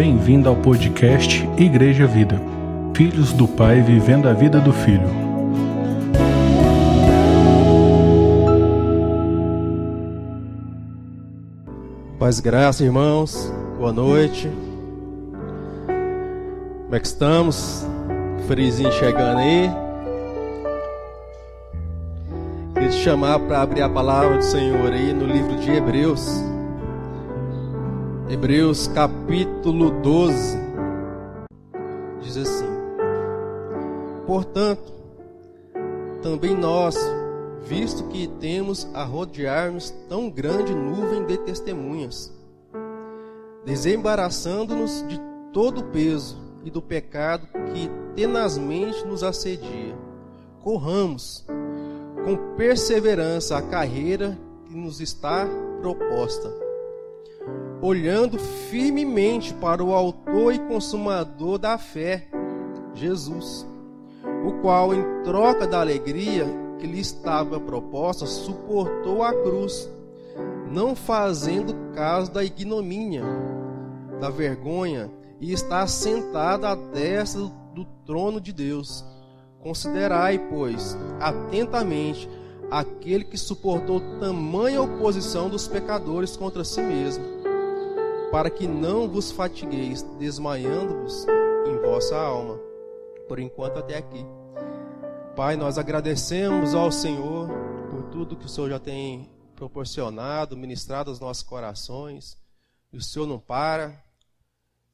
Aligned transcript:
Bem-vindo 0.00 0.48
ao 0.48 0.54
podcast 0.54 1.44
Igreja 1.58 2.06
Vida. 2.06 2.40
Filhos 2.94 3.32
do 3.32 3.48
Pai 3.48 3.80
vivendo 3.80 4.28
a 4.28 4.32
vida 4.32 4.60
do 4.60 4.72
Filho. 4.72 5.08
Paz 12.16 12.38
e 12.38 12.42
graça, 12.42 12.84
irmãos. 12.84 13.52
Boa 13.76 13.92
noite. 13.92 14.48
Como 16.84 16.94
é 16.94 17.00
que 17.00 17.06
estamos? 17.08 17.84
Frizinho 18.46 18.92
chegando 18.92 19.38
aí. 19.38 19.68
Queria 22.72 22.88
te 22.88 22.98
chamar 22.98 23.40
para 23.40 23.62
abrir 23.62 23.82
a 23.82 23.88
palavra 23.88 24.36
do 24.36 24.44
Senhor 24.44 24.92
aí 24.92 25.12
no 25.12 25.26
livro 25.26 25.56
de 25.56 25.72
Hebreus. 25.72 26.40
Hebreus 28.30 28.86
capítulo 28.88 29.90
12 30.02 30.58
diz 32.20 32.36
assim: 32.36 32.66
Portanto, 34.26 34.92
também 36.20 36.54
nós, 36.54 36.94
visto 37.62 38.04
que 38.08 38.28
temos 38.38 38.86
a 38.92 39.02
rodear-nos 39.02 39.90
tão 40.10 40.28
grande 40.28 40.74
nuvem 40.74 41.24
de 41.24 41.38
testemunhas, 41.38 42.30
desembaraçando-nos 43.64 45.08
de 45.08 45.18
todo 45.50 45.80
o 45.80 45.84
peso 45.84 46.36
e 46.62 46.70
do 46.70 46.82
pecado 46.82 47.48
que 47.72 47.90
tenazmente 48.14 49.06
nos 49.06 49.22
assedia, 49.22 49.96
corramos 50.62 51.46
com 52.26 52.56
perseverança 52.58 53.56
a 53.56 53.62
carreira 53.62 54.38
que 54.66 54.76
nos 54.76 55.00
está 55.00 55.48
proposta 55.80 56.67
olhando 57.80 58.38
firmemente 58.38 59.54
para 59.54 59.82
o 59.82 59.94
Autor 59.94 60.54
e 60.54 60.58
Consumador 60.58 61.58
da 61.58 61.78
fé, 61.78 62.26
Jesus, 62.94 63.66
o 64.44 64.60
qual, 64.60 64.92
em 64.94 65.22
troca 65.22 65.66
da 65.66 65.80
alegria 65.80 66.46
que 66.78 66.86
lhe 66.86 67.00
estava 67.00 67.60
proposta, 67.60 68.26
suportou 68.26 69.22
a 69.22 69.32
cruz, 69.32 69.88
não 70.70 70.94
fazendo 70.94 71.74
caso 71.94 72.32
da 72.32 72.44
ignomínia, 72.44 73.22
da 74.20 74.30
vergonha, 74.30 75.10
e 75.40 75.52
está 75.52 75.86
sentado 75.86 76.66
à 76.66 76.74
destra 76.74 77.42
do 77.72 77.84
trono 78.04 78.40
de 78.40 78.52
Deus. 78.52 79.04
Considerai, 79.60 80.38
pois, 80.50 80.96
atentamente 81.20 82.28
aquele 82.70 83.24
que 83.24 83.38
suportou 83.38 84.00
tamanha 84.18 84.82
oposição 84.82 85.48
dos 85.48 85.68
pecadores 85.68 86.36
contra 86.36 86.64
si 86.64 86.82
mesmo 86.82 87.37
para 88.30 88.50
que 88.50 88.66
não 88.66 89.08
vos 89.08 89.30
fatigueis, 89.30 90.02
desmaiando-vos 90.18 91.26
em 91.66 91.78
vossa 91.78 92.16
alma. 92.16 92.58
Por 93.26 93.38
enquanto, 93.38 93.78
até 93.78 93.96
aqui. 93.96 94.24
Pai, 95.34 95.56
nós 95.56 95.78
agradecemos 95.78 96.74
ao 96.74 96.92
Senhor 96.92 97.48
por 97.90 98.04
tudo 98.10 98.36
que 98.36 98.44
o 98.44 98.48
Senhor 98.48 98.68
já 98.68 98.78
tem 98.78 99.30
proporcionado, 99.56 100.56
ministrado 100.56 101.10
aos 101.10 101.20
nossos 101.20 101.42
corações. 101.42 102.36
O 102.92 103.00
Senhor 103.00 103.26
não 103.26 103.38
para. 103.38 104.02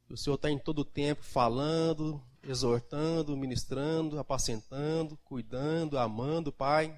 O 0.09 0.17
Senhor 0.17 0.37
está 0.37 0.51
em 0.51 0.59
todo 0.59 0.81
o 0.81 0.85
tempo 0.85 1.23
falando, 1.25 2.23
exortando, 2.43 3.37
ministrando, 3.37 4.19
apacentando, 4.19 5.19
cuidando, 5.25 5.99
amando, 5.99 6.53
Pai. 6.53 6.95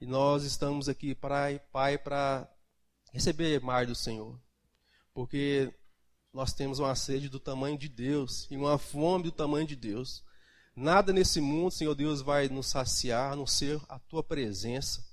E 0.00 0.06
nós 0.06 0.44
estamos 0.44 0.88
aqui, 0.88 1.16
Pai, 1.16 1.60
para 1.98 2.48
receber 3.12 3.60
mais 3.60 3.88
do 3.88 3.94
Senhor 3.94 4.38
porque 5.18 5.74
nós 6.32 6.52
temos 6.52 6.78
uma 6.78 6.94
sede 6.94 7.28
do 7.28 7.40
tamanho 7.40 7.76
de 7.76 7.88
Deus 7.88 8.46
e 8.52 8.56
uma 8.56 8.78
fome 8.78 9.24
do 9.24 9.32
tamanho 9.32 9.66
de 9.66 9.74
Deus. 9.74 10.22
Nada 10.76 11.12
nesse 11.12 11.40
mundo, 11.40 11.72
Senhor 11.72 11.92
Deus, 11.96 12.22
vai 12.22 12.48
nos 12.48 12.68
saciar, 12.68 13.32
a 13.32 13.34
não 13.34 13.44
ser 13.44 13.80
a 13.88 13.98
tua 13.98 14.22
presença, 14.22 15.04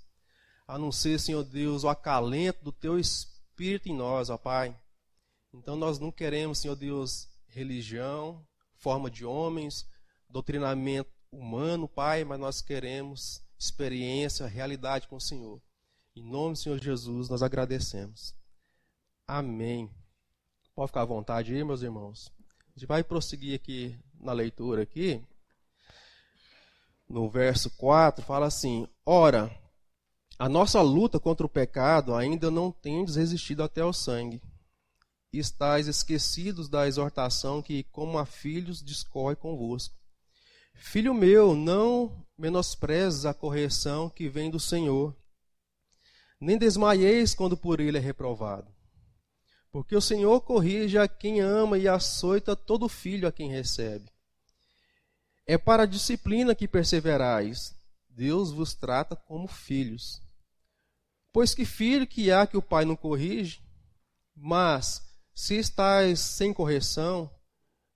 a 0.67 0.77
não 0.77 0.91
ser, 0.91 1.19
Senhor 1.19 1.43
Deus, 1.43 1.83
o 1.83 1.89
acalento 1.89 2.63
do 2.63 2.71
teu 2.71 2.99
Espírito 2.99 3.89
em 3.89 3.95
nós, 3.95 4.29
ó 4.29 4.37
Pai. 4.37 4.79
Então 5.51 5.75
nós 5.75 5.97
não 5.97 6.11
queremos, 6.11 6.59
Senhor 6.59 6.75
Deus, 6.75 7.27
religião, 7.47 8.45
forma 8.75 9.09
de 9.09 9.25
homens, 9.25 9.87
doutrinamento 10.29 11.09
humano, 11.31 11.87
Pai, 11.87 12.23
mas 12.23 12.39
nós 12.39 12.61
queremos 12.61 13.41
experiência, 13.57 14.45
realidade 14.45 15.07
com 15.07 15.15
o 15.15 15.21
Senhor. 15.21 15.59
Em 16.15 16.21
nome 16.21 16.53
do 16.53 16.59
Senhor 16.59 16.79
Jesus, 16.79 17.27
nós 17.27 17.41
agradecemos. 17.41 18.35
Amém. 19.27 19.89
Pode 20.75 20.89
ficar 20.89 21.01
à 21.01 21.05
vontade 21.05 21.53
aí, 21.53 21.63
meus 21.63 21.81
irmãos. 21.81 22.31
A 22.67 22.79
gente 22.79 22.85
vai 22.85 23.03
prosseguir 23.03 23.55
aqui 23.55 23.97
na 24.19 24.31
leitura 24.33 24.83
aqui. 24.83 25.23
No 27.09 27.27
verso 27.27 27.71
4 27.71 28.23
fala 28.23 28.45
assim: 28.45 28.87
Ora, 29.03 29.49
a 30.37 30.47
nossa 30.47 30.79
luta 30.81 31.19
contra 31.19 31.45
o 31.45 31.49
pecado 31.49 32.13
ainda 32.13 32.51
não 32.51 32.71
tendes 32.71 33.15
resistido 33.15 33.63
até 33.63 33.81
ao 33.81 33.91
sangue. 33.91 34.41
E 35.33 35.39
estáis 35.39 35.87
esquecidos 35.87 36.69
da 36.69 36.87
exortação 36.87 37.63
que, 37.63 37.83
como 37.85 38.19
a 38.19 38.25
filhos, 38.25 38.83
discorre 38.83 39.35
convosco. 39.35 39.95
Filho 40.75 41.13
meu, 41.15 41.55
não 41.55 42.23
menosprezes 42.37 43.25
a 43.25 43.33
correção 43.33 44.07
que 44.09 44.29
vem 44.29 44.51
do 44.51 44.59
Senhor, 44.59 45.15
nem 46.39 46.57
desmaieis 46.57 47.33
quando 47.33 47.57
por 47.57 47.79
ele 47.79 47.97
é 47.97 48.01
reprovado 48.01 48.74
porque 49.75 49.93
o 49.93 49.99
Senhor 49.99 50.39
corrige 50.39 50.97
a 50.97 51.05
quem 51.05 51.41
ama 51.41 51.77
e 51.77 51.85
açoita 51.85 52.55
todo 52.55 52.87
filho 52.87 53.27
a 53.27 53.31
quem 53.31 53.51
recebe. 53.51 54.09
É 55.45 55.57
para 55.57 55.83
a 55.83 55.85
disciplina 55.85 56.55
que 56.55 56.65
perseverais. 56.65 57.75
Deus 58.07 58.53
vos 58.53 58.73
trata 58.73 59.17
como 59.17 59.49
filhos. 59.49 60.21
Pois 61.33 61.53
que 61.53 61.65
filho 61.65 62.07
que 62.07 62.31
há 62.31 62.47
que 62.47 62.55
o 62.55 62.61
pai 62.61 62.85
não 62.85 62.95
corrige? 62.95 63.61
Mas 64.33 65.05
se 65.33 65.55
estáis 65.55 66.21
sem 66.21 66.53
correção, 66.53 67.29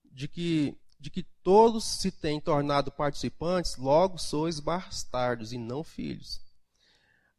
de 0.04 0.28
que, 0.28 0.76
de 0.98 1.08
que 1.08 1.22
todos 1.42 1.82
se 1.82 2.10
têm 2.10 2.38
tornado 2.38 2.92
participantes, 2.92 3.78
logo 3.78 4.18
sois 4.18 4.60
bastardos 4.60 5.50
e 5.50 5.56
não 5.56 5.82
filhos. 5.82 6.42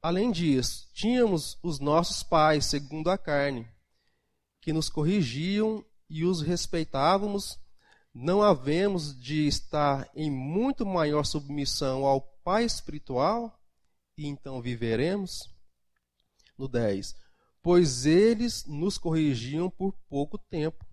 Além 0.02 0.32
disso, 0.32 0.90
tínhamos 0.96 1.60
os 1.62 1.80
nossos 1.80 2.24
pais 2.24 2.66
segundo 2.66 3.12
a 3.12 3.20
carne 3.20 3.70
que 4.62 4.72
nos 4.72 4.88
corrigiam 4.88 5.84
e 6.10 6.24
os 6.24 6.42
respeitávamos, 6.42 7.60
não 8.14 8.42
havemos 8.42 9.20
de 9.20 9.48
estar 9.48 10.10
em 10.16 10.30
muito 10.30 10.86
maior 10.86 11.26
submissão 11.26 12.06
ao 12.06 12.22
Pai 12.44 12.64
espiritual 12.66 13.60
e 14.18 14.28
então 14.28 14.62
viveremos? 14.62 15.50
No 16.58 16.68
10. 16.68 17.16
Pois 17.62 18.06
eles 18.06 18.66
nos 18.66 18.98
corrigiam 18.98 19.70
por 19.70 19.94
pouco 20.10 20.38
tempo, 20.38 20.86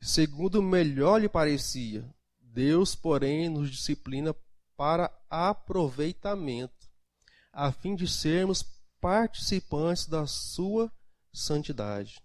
segundo 0.00 0.62
melhor 0.62 1.20
lhe 1.20 1.28
parecia. 1.28 2.08
Deus, 2.40 2.94
porém, 2.94 3.48
nos 3.48 3.70
disciplina 3.70 4.34
para 4.76 5.12
aproveitamento, 5.28 6.88
a 7.52 7.70
fim 7.70 7.94
de 7.94 8.08
sermos 8.08 8.64
participantes 9.00 10.06
da 10.06 10.26
sua 10.26 10.90
santidade. 11.32 12.22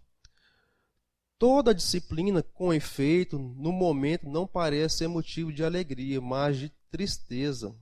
Toda 1.38 1.76
disciplina, 1.76 2.42
com 2.42 2.74
efeito, 2.74 3.38
no 3.38 3.74
momento 3.74 4.30
não 4.30 4.48
parece 4.48 5.00
ser 5.00 5.10
motivo 5.10 5.52
de 5.52 5.66
alegria, 5.66 6.22
mas 6.22 6.58
de 6.58 6.72
tristeza. 6.90 7.76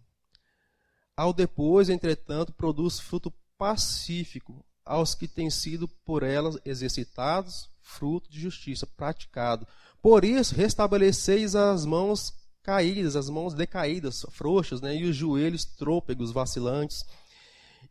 Ao 1.15 1.31
depois, 1.31 1.87
entretanto, 1.87 2.51
produz 2.51 2.99
fruto 2.99 3.31
pacífico 3.55 4.65
aos 4.83 5.13
que 5.13 5.27
têm 5.27 5.51
sido 5.51 5.87
por 5.87 6.23
elas 6.23 6.57
exercitados, 6.65 7.69
fruto 7.79 8.27
de 8.27 8.41
justiça 8.41 8.87
praticado. 8.87 9.67
Por 10.01 10.25
isso, 10.25 10.55
restabeleceis 10.55 11.55
as 11.55 11.85
mãos 11.85 12.33
caídas, 12.63 13.15
as 13.15 13.29
mãos 13.29 13.53
decaídas, 13.53 14.25
frouxas, 14.31 14.81
né, 14.81 14.95
e 14.95 15.03
os 15.03 15.15
joelhos 15.15 15.63
trôpegos, 15.63 16.31
vacilantes, 16.31 17.05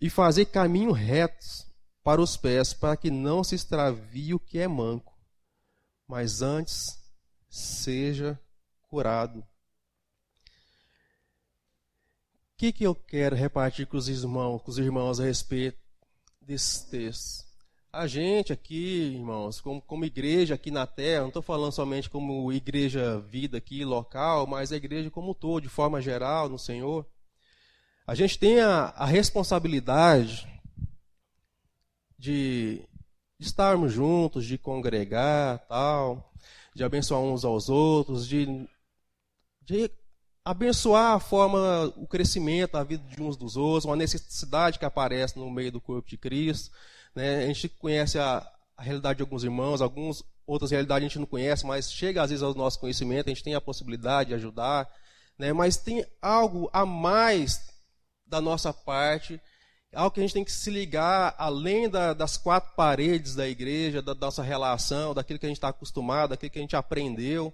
e 0.01 0.11
fazei 0.11 0.45
caminho 0.45 0.91
retos 0.91 1.65
para 2.03 2.21
os 2.21 2.37
pés, 2.37 2.75
para 2.75 2.97
que 2.97 3.13
não 3.13 3.45
se 3.45 3.55
extravie 3.55 4.35
o 4.35 4.41
que 4.41 4.59
é 4.59 4.67
manco 4.67 5.12
mas 6.13 6.43
antes 6.43 7.03
seja 7.49 8.39
curado. 8.83 9.39
O 9.39 9.47
que, 12.59 12.71
que 12.71 12.85
eu 12.85 12.95
quero 12.95 13.35
repartir 13.35 13.87
com 13.87 13.97
os 13.97 14.11
irmãos, 14.11 14.61
com 14.61 14.71
os 14.71 14.77
irmãos 14.77 15.19
a 15.19 15.25
respeito 15.25 15.79
desse 16.39 16.91
texto? 16.91 17.47
A 17.91 18.07
gente 18.07 18.53
aqui, 18.53 19.15
irmãos, 19.15 19.59
como, 19.59 19.81
como 19.81 20.05
igreja 20.05 20.55
aqui 20.55 20.71
na 20.71 20.87
terra, 20.87 21.23
não 21.23 21.29
estou 21.29 21.41
falando 21.41 21.73
somente 21.73 22.11
como 22.11 22.53
igreja 22.53 23.19
vida 23.21 23.57
aqui, 23.57 23.83
local, 23.83 24.47
mas 24.47 24.71
a 24.71 24.77
igreja 24.77 25.11
como 25.11 25.31
um 25.31 25.35
todo, 25.35 25.63
de 25.63 25.71
forma 25.71 26.03
geral, 26.03 26.47
no 26.47 26.59
Senhor. 26.59 27.07
A 28.07 28.15
gente 28.15 28.39
tem 28.39 28.61
a, 28.61 28.89
a 28.89 29.07
responsabilidade 29.07 30.47
de 32.19 32.87
de 33.43 33.49
estarmos 33.49 33.93
juntos, 33.93 34.47
de 34.47 34.57
congregar, 34.57 35.59
tal, 35.69 36.33
de 36.75 36.85
abençoar 36.85 37.21
uns 37.21 37.45
aos 37.45 37.69
outros, 37.69 38.27
de, 38.27 38.69
de 39.61 39.91
abençoar 40.45 41.17
a 41.17 41.21
forma, 41.21 41.93
o 41.97 42.07
crescimento, 42.07 42.77
a 42.77 42.85
vida 42.85 43.03
de 43.09 43.21
uns 43.21 43.37
dos 43.37 43.57
outros, 43.57 43.85
uma 43.85 43.97
necessidade 43.97 44.79
que 44.79 44.85
aparece 44.85 45.37
no 45.37 45.51
meio 45.51 45.73
do 45.73 45.81
corpo 45.81 46.09
de 46.09 46.17
Cristo. 46.17 46.71
Né? 47.17 47.43
A 47.43 47.47
gente 47.49 47.69
conhece 47.69 48.17
a, 48.17 48.49
a 48.77 48.83
realidade 48.83 49.17
de 49.17 49.23
alguns 49.23 49.43
irmãos, 49.43 49.83
alguns 49.83 50.25
outras 50.47 50.71
realidades 50.71 51.05
a 51.05 51.09
gente 51.09 51.19
não 51.19 51.27
conhece, 51.27 51.67
mas 51.67 51.93
chega 51.93 52.23
às 52.23 52.31
vezes 52.31 52.45
ao 52.45 52.55
nosso 52.55 52.79
conhecimento, 52.79 53.27
a 53.27 53.31
gente 53.31 53.43
tem 53.43 53.57
a 53.57 53.61
possibilidade 53.61 54.29
de 54.29 54.35
ajudar, 54.35 54.89
né? 55.37 55.53
mas 55.53 55.77
tem 55.77 56.07
algo 56.21 56.71
a 56.73 56.87
mais 56.87 57.61
da 58.25 58.41
nossa 58.41 58.73
parte, 58.73 59.41
algo 59.95 60.11
que 60.11 60.21
a 60.21 60.23
gente 60.23 60.35
tem 60.35 60.45
que 60.45 60.53
se 60.53 60.71
ligar 60.71 61.35
além 61.39 61.89
da, 61.89 62.15
das 62.15 62.37
quatro 62.37 62.75
paredes 62.75 63.35
da 63.35 63.49
igreja, 63.49 64.01
da 64.01 64.15
nossa 64.15 64.43
relação, 64.43 65.15
daquilo 65.15 65.39
que 65.39 65.47
a 65.47 65.49
gente 65.49 65.59
está 65.59 65.69
acostumado, 65.69 66.31
daquilo 66.31 66.51
que 66.51 66.59
a 66.59 66.63
gente 66.63 66.77
aprendeu 66.77 67.53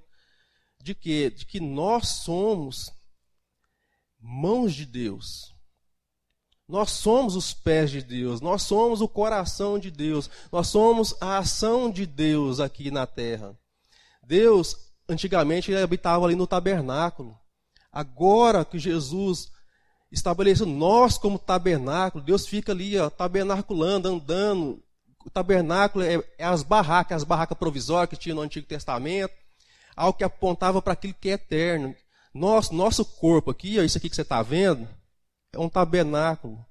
de 0.80 0.94
que 0.94 1.30
de 1.30 1.44
que 1.44 1.60
nós 1.60 2.08
somos 2.08 2.92
mãos 4.20 4.74
de 4.74 4.86
Deus. 4.86 5.54
Nós 6.68 6.90
somos 6.90 7.34
os 7.34 7.54
pés 7.54 7.90
de 7.90 8.02
Deus, 8.02 8.42
nós 8.42 8.62
somos 8.62 9.00
o 9.00 9.08
coração 9.08 9.78
de 9.78 9.90
Deus, 9.90 10.28
nós 10.52 10.68
somos 10.68 11.14
a 11.18 11.38
ação 11.38 11.90
de 11.90 12.04
Deus 12.04 12.60
aqui 12.60 12.90
na 12.90 13.06
terra. 13.06 13.58
Deus, 14.22 14.76
antigamente, 15.08 15.70
ele 15.70 15.80
habitava 15.80 16.26
ali 16.26 16.34
no 16.34 16.46
tabernáculo. 16.46 17.38
Agora 17.90 18.66
que 18.66 18.78
Jesus 18.78 19.50
estabeleceu 20.10 20.66
nós 20.66 21.18
como 21.18 21.38
tabernáculo, 21.38 22.24
Deus 22.24 22.46
fica 22.46 22.72
ali, 22.72 22.98
ó, 22.98 23.10
tabernaculando, 23.10 24.08
andando. 24.08 24.82
O 25.24 25.30
tabernáculo 25.30 26.04
é, 26.04 26.22
é 26.38 26.44
as 26.44 26.62
barracas, 26.62 27.16
as 27.16 27.24
barracas 27.24 27.58
provisórias 27.58 28.08
que 28.10 28.16
tinha 28.16 28.34
no 28.34 28.40
Antigo 28.40 28.66
Testamento 28.66 29.34
algo 29.98 30.16
que 30.16 30.24
apontava 30.24 30.80
para 30.80 30.92
aquilo 30.92 31.14
que 31.14 31.28
é 31.28 31.32
eterno. 31.32 31.94
Nosso, 32.32 32.72
nosso 32.72 33.04
corpo 33.04 33.50
aqui, 33.50 33.78
ó, 33.78 33.82
isso 33.82 33.98
aqui 33.98 34.08
que 34.08 34.14
você 34.14 34.22
está 34.22 34.40
vendo, 34.42 34.88
é 35.52 35.58
um 35.58 35.68
tabernáculo 35.68 36.64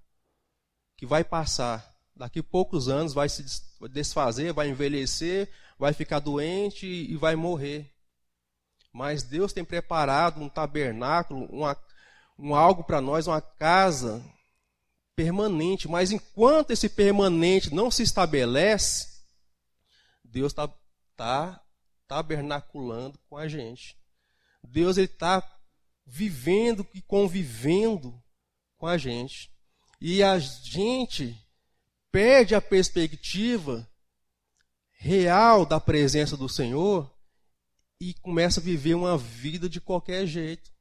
que 0.97 1.05
vai 1.05 1.23
passar. 1.23 1.93
Daqui 2.15 2.39
a 2.39 2.43
poucos 2.43 2.87
anos 2.87 3.13
vai 3.13 3.27
se 3.27 3.43
desfazer, 3.91 4.53
vai 4.53 4.69
envelhecer, 4.69 5.51
vai 5.77 5.93
ficar 5.93 6.19
doente 6.19 6.87
e 6.87 7.15
vai 7.17 7.35
morrer. 7.35 7.93
Mas 8.93 9.23
Deus 9.23 9.51
tem 9.51 9.63
preparado 9.63 10.41
um 10.41 10.49
tabernáculo, 10.49 11.45
uma, 11.51 11.77
um 12.37 12.53
algo 12.53 12.83
para 12.83 13.01
nós, 13.01 13.27
uma 13.27 13.41
casa 13.41 14.23
permanente. 15.15 15.87
Mas 15.87 16.11
enquanto 16.11 16.71
esse 16.71 16.87
permanente 16.87 17.73
não 17.73 17.89
se 17.89 18.03
estabelece, 18.03 19.23
Deus 20.23 20.51
está 20.51 20.71
tá 21.15 21.61
tabernaculando 22.07 23.19
com 23.29 23.37
a 23.37 23.47
gente. 23.47 23.97
Deus 24.63 24.97
está 24.97 25.43
vivendo 26.05 26.87
e 26.93 27.01
convivendo 27.01 28.21
com 28.77 28.87
a 28.87 28.97
gente. 28.97 29.51
E 29.99 30.21
a 30.21 30.37
gente 30.37 31.35
perde 32.11 32.53
a 32.55 32.61
perspectiva 32.61 33.89
real 34.91 35.65
da 35.65 35.79
presença 35.79 36.37
do 36.37 36.47
Senhor 36.47 37.11
e 37.99 38.13
começa 38.15 38.59
a 38.59 38.63
viver 38.63 38.93
uma 38.93 39.17
vida 39.17 39.67
de 39.67 39.81
qualquer 39.81 40.25
jeito. 40.27 40.71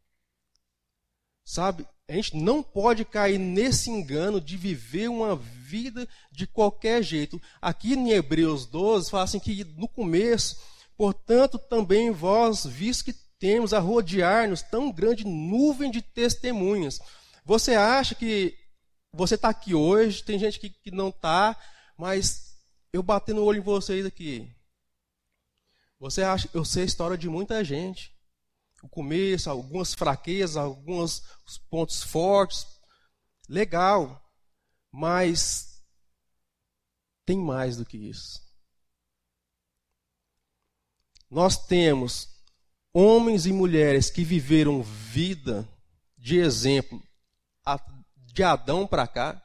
Sabe? 1.47 1.87
A 2.07 2.13
gente 2.13 2.37
não 2.37 2.63
pode 2.63 3.07
cair 3.07 3.39
nesse 3.39 3.89
engano 3.91 4.39
de 4.39 4.59
viver 4.59 5.09
uma 5.09 5.35
vida 5.35 6.07
de 6.31 6.47
qualquer 6.47 7.03
jeito. 7.03 7.41
Aqui 7.63 7.95
em 7.95 8.11
Hebreus 8.11 8.67
12 8.67 9.11
fala 9.11 9.25
assim 9.25 9.41
que 9.41 9.65
no 9.65 9.89
começo 9.89 10.57
Portanto, 10.97 11.59
também 11.59 12.11
vós, 12.11 12.65
visto 12.65 13.05
que 13.05 13.13
temos 13.39 13.75
a 13.75 13.79
rodear-nos 13.79 14.63
tão 14.63 14.91
grande 14.91 15.27
nuvem 15.27 15.91
de 15.91 16.01
testemunhas. 16.01 16.99
Você 17.45 17.75
acha 17.75 18.15
que 18.15 18.57
você 19.13 19.35
está 19.35 19.51
aqui 19.51 19.75
hoje, 19.75 20.25
tem 20.25 20.39
gente 20.39 20.59
que, 20.59 20.71
que 20.71 20.91
não 20.91 21.11
está, 21.11 21.55
mas 21.99 22.57
eu 22.93 23.03
batendo 23.03 23.43
o 23.43 23.45
olho 23.45 23.59
em 23.59 23.63
vocês 23.63 24.07
aqui. 24.07 24.51
Você 25.99 26.23
acha, 26.23 26.49
eu 26.55 26.65
sei 26.65 26.83
a 26.83 26.87
história 26.87 27.17
de 27.17 27.29
muita 27.29 27.63
gente. 27.63 28.15
O 28.83 28.89
começo, 28.89 29.51
algumas 29.51 29.95
fraquezas, 29.95 30.57
alguns 30.57 31.23
pontos 31.71 32.03
fortes. 32.03 32.67
Legal. 33.49 34.23
Mas 34.93 35.83
tem 37.25 37.39
mais 37.39 37.77
do 37.77 37.85
que 37.85 37.97
isso 37.97 38.47
nós 41.31 41.67
temos 41.67 42.29
homens 42.93 43.47
e 43.47 43.53
mulheres 43.53 44.11
que 44.11 44.25
viveram 44.25 44.83
vida 44.83 45.69
de 46.17 46.39
exemplo 46.39 47.03
de 48.17 48.43
Adão 48.43 48.87
para 48.87 49.07
cá, 49.07 49.43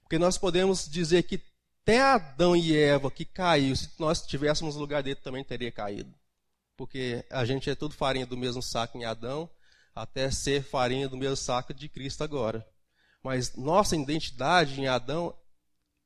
porque 0.00 0.18
nós 0.18 0.38
podemos 0.38 0.88
dizer 0.88 1.22
que 1.22 1.40
até 1.82 2.00
Adão 2.00 2.56
e 2.56 2.76
Eva 2.76 3.10
que 3.10 3.24
caiu, 3.24 3.74
se 3.76 3.90
nós 3.98 4.22
tivéssemos 4.26 4.76
lugar 4.76 5.02
dele 5.02 5.16
também 5.16 5.44
teria 5.44 5.70
caído. 5.70 6.14
Porque 6.76 7.24
a 7.30 7.44
gente 7.44 7.68
é 7.68 7.74
tudo 7.74 7.94
farinha 7.94 8.26
do 8.26 8.36
mesmo 8.36 8.62
saco 8.62 8.98
em 8.98 9.04
Adão, 9.04 9.48
até 9.94 10.30
ser 10.30 10.62
farinha 10.62 11.08
do 11.08 11.16
mesmo 11.16 11.36
saco 11.36 11.74
de 11.74 11.88
Cristo 11.88 12.24
agora. 12.24 12.66
Mas 13.22 13.54
nossa 13.56 13.96
identidade 13.96 14.80
em 14.80 14.88
Adão 14.88 15.34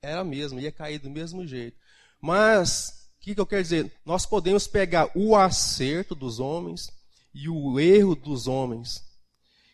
era 0.03 0.21
a 0.21 0.25
mesma, 0.25 0.61
ia 0.61 0.73
cair 0.73 0.99
do 0.99 1.09
mesmo 1.11 1.47
jeito. 1.47 1.79
Mas 2.21 3.07
que, 3.27 3.35
que 3.35 3.41
eu 3.41 3.47
quero 3.47 3.63
dizer? 3.63 3.93
Nós 4.05 4.25
podemos 4.25 4.69
pegar 4.69 5.11
o 5.13 5.35
acerto 5.35 6.15
dos 6.15 6.39
homens 6.39 6.93
e 7.35 7.49
o 7.49 7.81
erro 7.81 8.15
dos 8.15 8.47
homens 8.47 9.03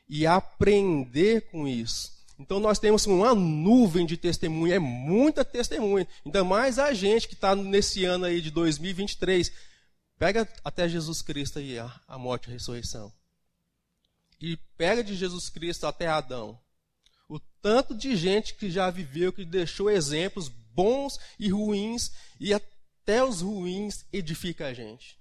e 0.08 0.26
aprender 0.26 1.50
com 1.50 1.68
isso. 1.68 2.12
Então 2.38 2.58
nós 2.58 2.78
temos 2.78 3.04
uma 3.04 3.34
nuvem 3.34 4.06
de 4.06 4.16
testemunha, 4.16 4.76
é 4.76 4.78
muita 4.78 5.44
testemunha. 5.44 6.08
Ainda 6.24 6.42
mais 6.42 6.78
a 6.78 6.94
gente 6.94 7.28
que 7.28 7.34
está 7.34 7.54
nesse 7.54 8.06
ano 8.06 8.24
aí 8.24 8.40
de 8.40 8.50
2023. 8.50 9.52
Pega 10.22 10.48
até 10.62 10.88
Jesus 10.88 11.20
Cristo 11.20 11.58
aí, 11.58 11.76
a, 11.80 11.92
a 12.06 12.16
morte 12.16 12.46
e 12.46 12.50
a 12.50 12.52
ressurreição. 12.52 13.12
E 14.40 14.56
pega 14.78 15.02
de 15.02 15.16
Jesus 15.16 15.48
Cristo 15.48 15.84
até 15.84 16.06
Adão. 16.06 16.56
O 17.28 17.40
tanto 17.60 17.92
de 17.92 18.14
gente 18.14 18.54
que 18.54 18.70
já 18.70 18.88
viveu, 18.88 19.32
que 19.32 19.44
deixou 19.44 19.90
exemplos 19.90 20.46
bons 20.48 21.18
e 21.40 21.48
ruins, 21.48 22.12
e 22.38 22.54
até 22.54 23.24
os 23.24 23.40
ruins 23.40 24.04
edifica 24.12 24.68
a 24.68 24.72
gente. 24.72 25.18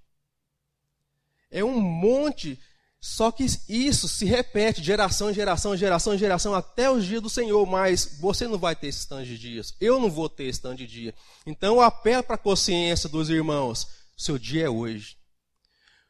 É 1.50 1.64
um 1.64 1.80
monte, 1.80 2.56
só 3.00 3.32
que 3.32 3.44
isso 3.68 4.06
se 4.06 4.24
repete 4.24 4.84
geração 4.84 5.32
em 5.32 5.34
geração, 5.34 5.76
geração 5.76 6.14
em 6.14 6.18
geração, 6.18 6.54
até 6.54 6.88
os 6.88 7.04
dias 7.04 7.20
do 7.20 7.28
Senhor, 7.28 7.66
mas 7.66 8.18
você 8.20 8.46
não 8.46 8.56
vai 8.56 8.76
ter 8.76 8.86
esse 8.86 9.08
tanto 9.08 9.24
de 9.24 9.36
dias. 9.36 9.74
Eu 9.80 9.98
não 9.98 10.08
vou 10.08 10.28
ter 10.28 10.44
esse 10.44 10.62
tanto 10.62 10.76
de 10.76 10.86
dia. 10.86 11.12
Então, 11.44 11.80
apelo 11.80 12.22
para 12.22 12.36
a 12.36 12.38
consciência 12.38 13.08
dos 13.08 13.28
irmãos: 13.30 14.00
seu 14.16 14.38
dia 14.38 14.66
é 14.66 14.70
hoje. 14.70 15.16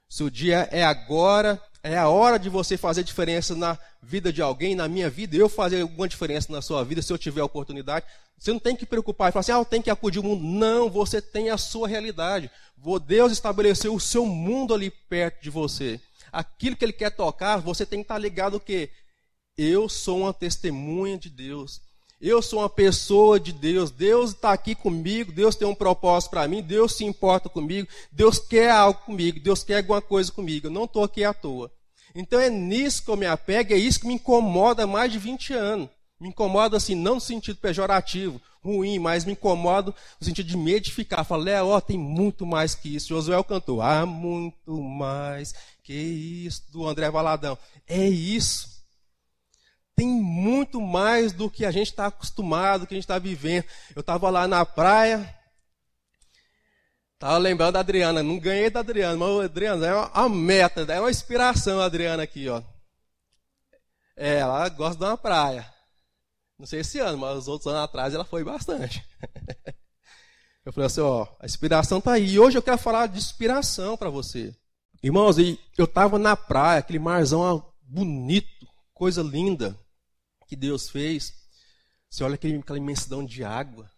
Seu 0.09 0.29
dia 0.29 0.69
é 0.71 0.85
agora, 0.85 1.63
é 1.83 1.97
a 1.97 2.09
hora 2.09 2.39
de 2.39 2.49
você 2.49 2.77
fazer 2.77 3.03
diferença 3.03 3.55
na 3.55 3.79
vida 4.03 4.33
de 4.33 4.43
alguém, 4.43 4.75
na 4.75 4.87
minha 4.89 5.09
vida, 5.09 5.37
eu 5.37 5.49
fazer 5.49 5.81
alguma 5.81 6.09
diferença 6.09 6.53
na 6.53 6.61
sua 6.61 6.85
vida, 6.85 7.01
se 7.01 7.13
eu 7.13 7.19
tiver 7.19 7.43
oportunidade. 7.43 8.07
Você 8.39 8.53
não 8.53 8.59
tem 8.59 8.75
que 8.75 8.85
preocupar 8.85 9.29
e 9.29 9.33
falar 9.33 9.41
assim, 9.41 9.53
ah, 9.53 9.59
eu 9.59 9.65
tenho 9.65 9.83
que 9.83 9.91
acudir 9.91 10.19
o 10.19 10.23
mundo. 10.23 10.43
Não, 10.45 10.91
você 10.91 11.23
tem 11.23 11.51
a 11.51 11.57
sua 11.57 11.87
realidade. 11.87 12.51
Deus 13.07 13.31
estabeleceu 13.31 13.95
o 13.95 14.01
seu 14.01 14.27
mundo 14.27 14.75
ali 14.75 14.91
perto 14.91 15.43
de 15.43 15.49
você. 15.49 16.01
Aquilo 16.33 16.75
que 16.75 16.85
Ele 16.85 16.93
quer 16.93 17.11
tocar, 17.11 17.59
você 17.59 17.87
tem 17.87 18.01
que 18.01 18.05
estar 18.05 18.19
ligado 18.19 18.57
o 18.57 18.61
quê? 18.61 18.91
Eu 19.57 19.89
sou 19.89 20.21
uma 20.21 20.35
testemunha 20.35 21.17
de 21.17 21.31
Deus. 21.31 21.81
Eu 22.23 22.41
sou 22.41 22.61
uma 22.61 22.71
pessoa 22.71 23.41
de 23.41 23.53
Deus. 23.53 23.91
Deus 23.91 24.31
está 24.31 24.53
aqui 24.53 24.77
comigo. 24.77 25.33
Deus 25.33 25.57
tem 25.57 25.67
um 25.67 25.75
propósito 25.75 26.31
para 26.31 26.47
mim. 26.47 26.63
Deus 26.63 26.95
se 26.95 27.05
importa 27.05 27.49
comigo. 27.49 27.89
Deus 28.13 28.39
quer 28.39 28.71
algo 28.71 29.01
comigo. 29.01 29.41
Deus 29.41 29.65
quer 29.65 29.79
alguma 29.79 30.01
coisa 30.01 30.31
comigo. 30.31 30.69
Eu 30.69 30.71
não 30.71 30.85
estou 30.85 31.03
aqui 31.03 31.25
à 31.25 31.35
toa. 31.35 31.69
Então 32.15 32.39
é 32.39 32.49
nisso 32.49 33.03
que 33.03 33.11
eu 33.11 33.17
me 33.17 33.27
apego. 33.27 33.73
É 33.73 33.77
isso 33.77 33.99
que 33.99 34.07
me 34.07 34.15
incomoda 34.15 34.85
há 34.85 34.87
mais 34.87 35.11
de 35.11 35.19
20 35.19 35.53
anos. 35.53 35.89
Me 36.21 36.29
incomoda 36.29 36.77
assim, 36.77 36.95
não 36.95 37.17
no 37.17 37.21
sentido 37.21 37.57
pejorativo, 37.57 38.41
ruim, 38.63 39.01
mas 39.01 39.25
me 39.25 39.33
incomoda 39.33 39.93
no 40.21 40.25
sentido 40.25 40.47
de 40.47 40.57
me 40.57 40.75
edificar. 40.75 41.25
Fala, 41.25 41.43
Léo, 41.43 41.67
ó, 41.67 41.81
tem 41.81 41.99
muito 41.99 42.47
mais 42.47 42.77
que 42.77 42.95
isso. 42.95 43.09
Josué 43.09 43.43
cantou, 43.43 43.83
há 43.83 44.07
muito 44.07 44.81
mais 44.81 45.53
que 45.83 45.93
isso, 45.93 46.63
do 46.71 46.87
André 46.87 47.11
Valadão. 47.11 47.59
É 47.89 48.07
isso. 48.09 48.72
Muito 50.63 50.81
mais 50.81 51.33
do 51.33 51.51
que 51.51 51.65
a 51.65 51.73
gente 51.73 51.89
está 51.89 52.07
acostumado, 52.07 52.87
que 52.87 52.95
a 52.95 52.97
gente 52.97 53.03
está 53.03 53.19
vivendo. 53.19 53.65
Eu 53.97 54.01
estava 54.01 54.31
lá 54.31 54.47
na 54.47 54.65
praia, 54.65 55.37
estava 57.15 57.37
lembrando 57.37 57.73
da 57.73 57.81
Adriana, 57.81 58.23
não 58.23 58.39
ganhei 58.39 58.71
da 58.71 58.79
Adriana, 58.79 59.17
mas 59.17 59.45
Adriana 59.45 59.87
é 59.89 59.93
uma 59.93 60.29
meta, 60.29 60.83
é 60.83 61.01
uma 61.01 61.11
inspiração 61.11 61.81
a 61.81 61.87
Adriana 61.87 62.23
aqui, 62.23 62.49
ó. 62.49 62.63
É, 64.17 64.39
ela 64.39 64.69
gosta 64.69 64.97
de 64.97 65.05
uma 65.05 65.19
praia. 65.19 65.67
Não 66.57 66.65
sei 66.65 66.79
esse 66.79 67.01
ano, 67.01 67.19
mas 67.19 67.39
os 67.39 67.49
outros 67.49 67.67
anos 67.67 67.83
atrás 67.83 68.15
ela 68.15 68.25
foi 68.25 68.45
bastante. 68.45 69.05
Eu 70.65 70.73
falei 70.73 70.87
assim, 70.87 71.01
ó, 71.01 71.27
a 71.41 71.45
inspiração 71.45 72.01
tá 72.01 72.13
aí. 72.13 72.35
E 72.35 72.39
hoje 72.39 72.57
eu 72.57 72.63
quero 72.63 72.79
falar 72.79 73.09
de 73.09 73.19
inspiração 73.19 73.97
para 73.97 74.09
você. 74.09 74.55
Irmãos, 75.03 75.37
eu 75.37 75.85
estava 75.85 76.21
na 76.21 76.37
praia, 76.37 76.79
aquele 76.79 77.01
marzão 77.01 77.69
bonito, 77.83 78.65
coisa 78.95 79.23
linda 79.23 79.77
que 80.53 80.57
Deus 80.57 80.91
fez. 80.91 81.33
Você 82.11 82.23
olha 82.23 82.35
aquela 82.35 82.77
imensidão 82.77 83.25
de 83.25 83.43
água. 83.43 83.91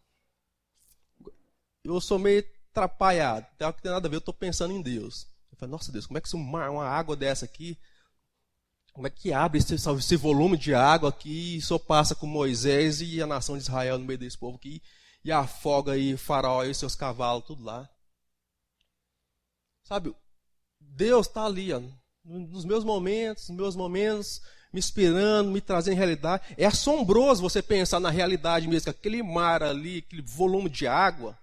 Eu 1.83 2.01
sou 2.01 2.17
meio 2.17 2.47
atrapalhado, 2.71 3.47
não 3.59 3.73
tem 3.73 3.91
nada 3.91 4.07
a 4.07 4.11
ver, 4.11 4.17
eu 4.17 4.21
estou 4.21 4.33
pensando 4.33 4.73
em 4.73 4.81
Deus. 4.81 5.27
Eu 5.51 5.59
falei, 5.59 5.73
nossa 5.73 5.91
Deus, 5.91 6.07
como 6.07 6.17
é 6.17 6.21
que 6.21 6.33
uma, 6.35 6.71
uma 6.71 6.87
água 6.87 7.17
dessa 7.17 7.45
aqui, 7.45 7.77
como 8.93 9.09
é 9.09 9.11
que 9.11 9.33
abre 9.33 9.59
esse, 9.59 9.75
esse 9.75 10.17
volume 10.17 10.57
de 10.57 10.73
água 10.75 11.09
aqui 11.09 11.57
e 11.57 11.61
só 11.61 11.77
passa 11.77 12.15
com 12.15 12.27
Moisés 12.27 13.01
e 13.01 13.21
a 13.21 13.27
nação 13.27 13.57
de 13.57 13.65
Israel 13.65 13.99
no 13.99 14.05
meio 14.05 14.19
desse 14.19 14.39
povo 14.39 14.57
aqui 14.57 14.81
e 15.25 15.33
afoga 15.33 15.93
aí 15.93 16.17
faraó 16.17 16.63
e 16.63 16.73
seus 16.73 16.95
cavalos, 16.95 17.45
tudo 17.45 17.65
lá. 17.65 17.89
Sabe, 19.83 20.15
Deus 20.81 21.27
está 21.27 21.45
ali, 21.45 21.73
ó, 21.73 21.83
nos 22.25 22.65
meus 22.65 22.85
momentos, 22.85 23.49
nos 23.49 23.57
meus 23.57 23.77
momentos, 23.77 24.41
me 24.75 24.81
inspirando, 24.81 25.53
me 25.53 25.61
trazendo 25.61 25.97
realidade. 25.97 26.43
É 26.59 26.67
assombroso 26.67 27.41
você 27.41 27.63
pensar 27.63 28.01
na 28.01 28.11
realidade 28.11 28.67
mesmo, 28.67 28.91
aquele 28.91 29.23
mar 29.23 29.63
ali, 29.63 29.99
aquele 29.99 30.21
volume 30.21 30.69
de 30.69 30.85
água, 30.85 31.39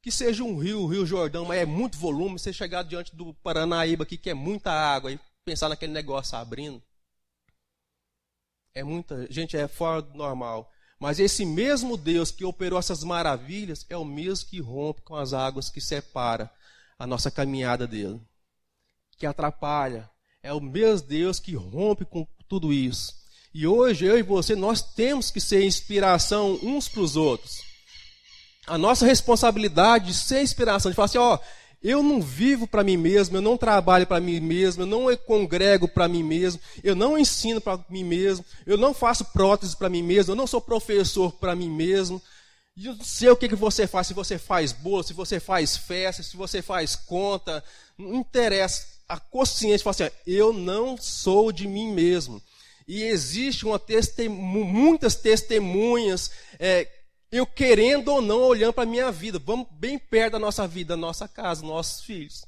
que 0.00 0.12
seja 0.12 0.44
um 0.44 0.56
rio, 0.56 0.82
o 0.82 0.86
Rio 0.86 1.04
Jordão, 1.04 1.44
mas 1.44 1.58
é 1.58 1.66
muito 1.66 1.98
volume, 1.98 2.38
você 2.38 2.52
chegar 2.52 2.84
diante 2.84 3.14
do 3.16 3.34
Paranaíba 3.34 4.04
aqui, 4.04 4.16
que 4.16 4.30
é 4.30 4.34
muita 4.34 4.70
água, 4.70 5.10
e 5.10 5.18
pensar 5.44 5.68
naquele 5.68 5.92
negócio 5.92 6.38
abrindo. 6.38 6.80
É 8.72 8.84
muita, 8.84 9.26
gente, 9.28 9.56
é 9.56 9.66
fora 9.66 10.00
do 10.00 10.16
normal. 10.16 10.70
Mas 11.00 11.18
esse 11.18 11.44
mesmo 11.44 11.96
Deus 11.96 12.30
que 12.30 12.44
operou 12.44 12.78
essas 12.78 13.02
maravilhas 13.02 13.84
é 13.90 13.96
o 13.96 14.04
mesmo 14.04 14.48
que 14.48 14.60
rompe 14.60 15.02
com 15.02 15.16
as 15.16 15.32
águas 15.32 15.68
que 15.68 15.80
separa 15.80 16.48
a 16.96 17.04
nossa 17.04 17.32
caminhada 17.32 17.84
dele 17.84 18.20
que 19.22 19.26
atrapalha. 19.26 20.10
É 20.44 20.52
o 20.52 20.60
mesmo 20.60 21.06
Deus 21.06 21.38
que 21.38 21.54
rompe 21.54 22.04
com 22.04 22.26
tudo 22.48 22.72
isso. 22.72 23.14
E 23.54 23.64
hoje, 23.64 24.06
eu 24.06 24.18
e 24.18 24.22
você, 24.22 24.56
nós 24.56 24.82
temos 24.82 25.30
que 25.30 25.40
ser 25.40 25.64
inspiração 25.64 26.58
uns 26.64 26.88
para 26.88 27.00
os 27.00 27.14
outros. 27.14 27.60
A 28.66 28.76
nossa 28.76 29.06
responsabilidade 29.06 30.06
de 30.06 30.14
ser 30.14 30.42
inspiração, 30.42 30.90
de 30.90 30.96
falar 30.96 31.06
assim: 31.06 31.18
ó, 31.18 31.38
eu 31.80 32.02
não 32.02 32.20
vivo 32.20 32.66
para 32.66 32.82
mim 32.82 32.96
mesmo, 32.96 33.36
eu 33.36 33.40
não 33.40 33.56
trabalho 33.56 34.04
para 34.04 34.20
mim 34.20 34.40
mesmo, 34.40 34.82
eu 34.82 34.86
não 34.86 35.16
congrego 35.16 35.86
para 35.86 36.08
mim 36.08 36.24
mesmo, 36.24 36.60
eu 36.82 36.96
não 36.96 37.16
ensino 37.16 37.60
para 37.60 37.78
mim 37.88 38.02
mesmo, 38.02 38.44
eu 38.66 38.76
não 38.76 38.92
faço 38.92 39.24
prótese 39.26 39.76
para 39.76 39.88
mim 39.88 40.02
mesmo, 40.02 40.32
eu 40.32 40.36
não 40.36 40.48
sou 40.48 40.60
professor 40.60 41.30
para 41.34 41.54
mim 41.54 41.70
mesmo. 41.70 42.20
E 42.76 42.86
eu 42.86 42.96
não 42.96 43.04
sei 43.04 43.28
o 43.28 43.36
que, 43.36 43.48
que 43.48 43.54
você 43.54 43.86
faz, 43.86 44.08
se 44.08 44.14
você 44.14 44.38
faz 44.38 44.72
bolo, 44.72 45.04
se 45.04 45.12
você 45.12 45.38
faz 45.38 45.76
festa, 45.76 46.20
se 46.22 46.36
você 46.36 46.60
faz 46.60 46.96
conta, 46.96 47.62
não 47.96 48.14
interessa 48.16 48.92
a 49.12 49.20
consciência, 49.20 49.84
fala 49.84 50.08
assim, 50.08 50.16
eu 50.26 50.54
não 50.54 50.96
sou 50.96 51.52
de 51.52 51.68
mim 51.68 51.92
mesmo. 51.92 52.42
E 52.88 53.02
existe 53.02 53.66
uma 53.66 53.78
testemunha, 53.78 54.64
muitas 54.64 55.14
testemunhas, 55.14 56.30
é, 56.58 56.90
eu 57.30 57.46
querendo 57.46 58.08
ou 58.08 58.22
não, 58.22 58.40
olhando 58.40 58.72
para 58.72 58.84
a 58.84 58.86
minha 58.86 59.12
vida. 59.12 59.38
Vamos 59.38 59.68
bem 59.72 59.98
perto 59.98 60.32
da 60.32 60.38
nossa 60.38 60.66
vida, 60.66 60.94
da 60.94 60.96
nossa 60.96 61.28
casa, 61.28 61.62
nossos 61.62 62.02
filhos. 62.06 62.42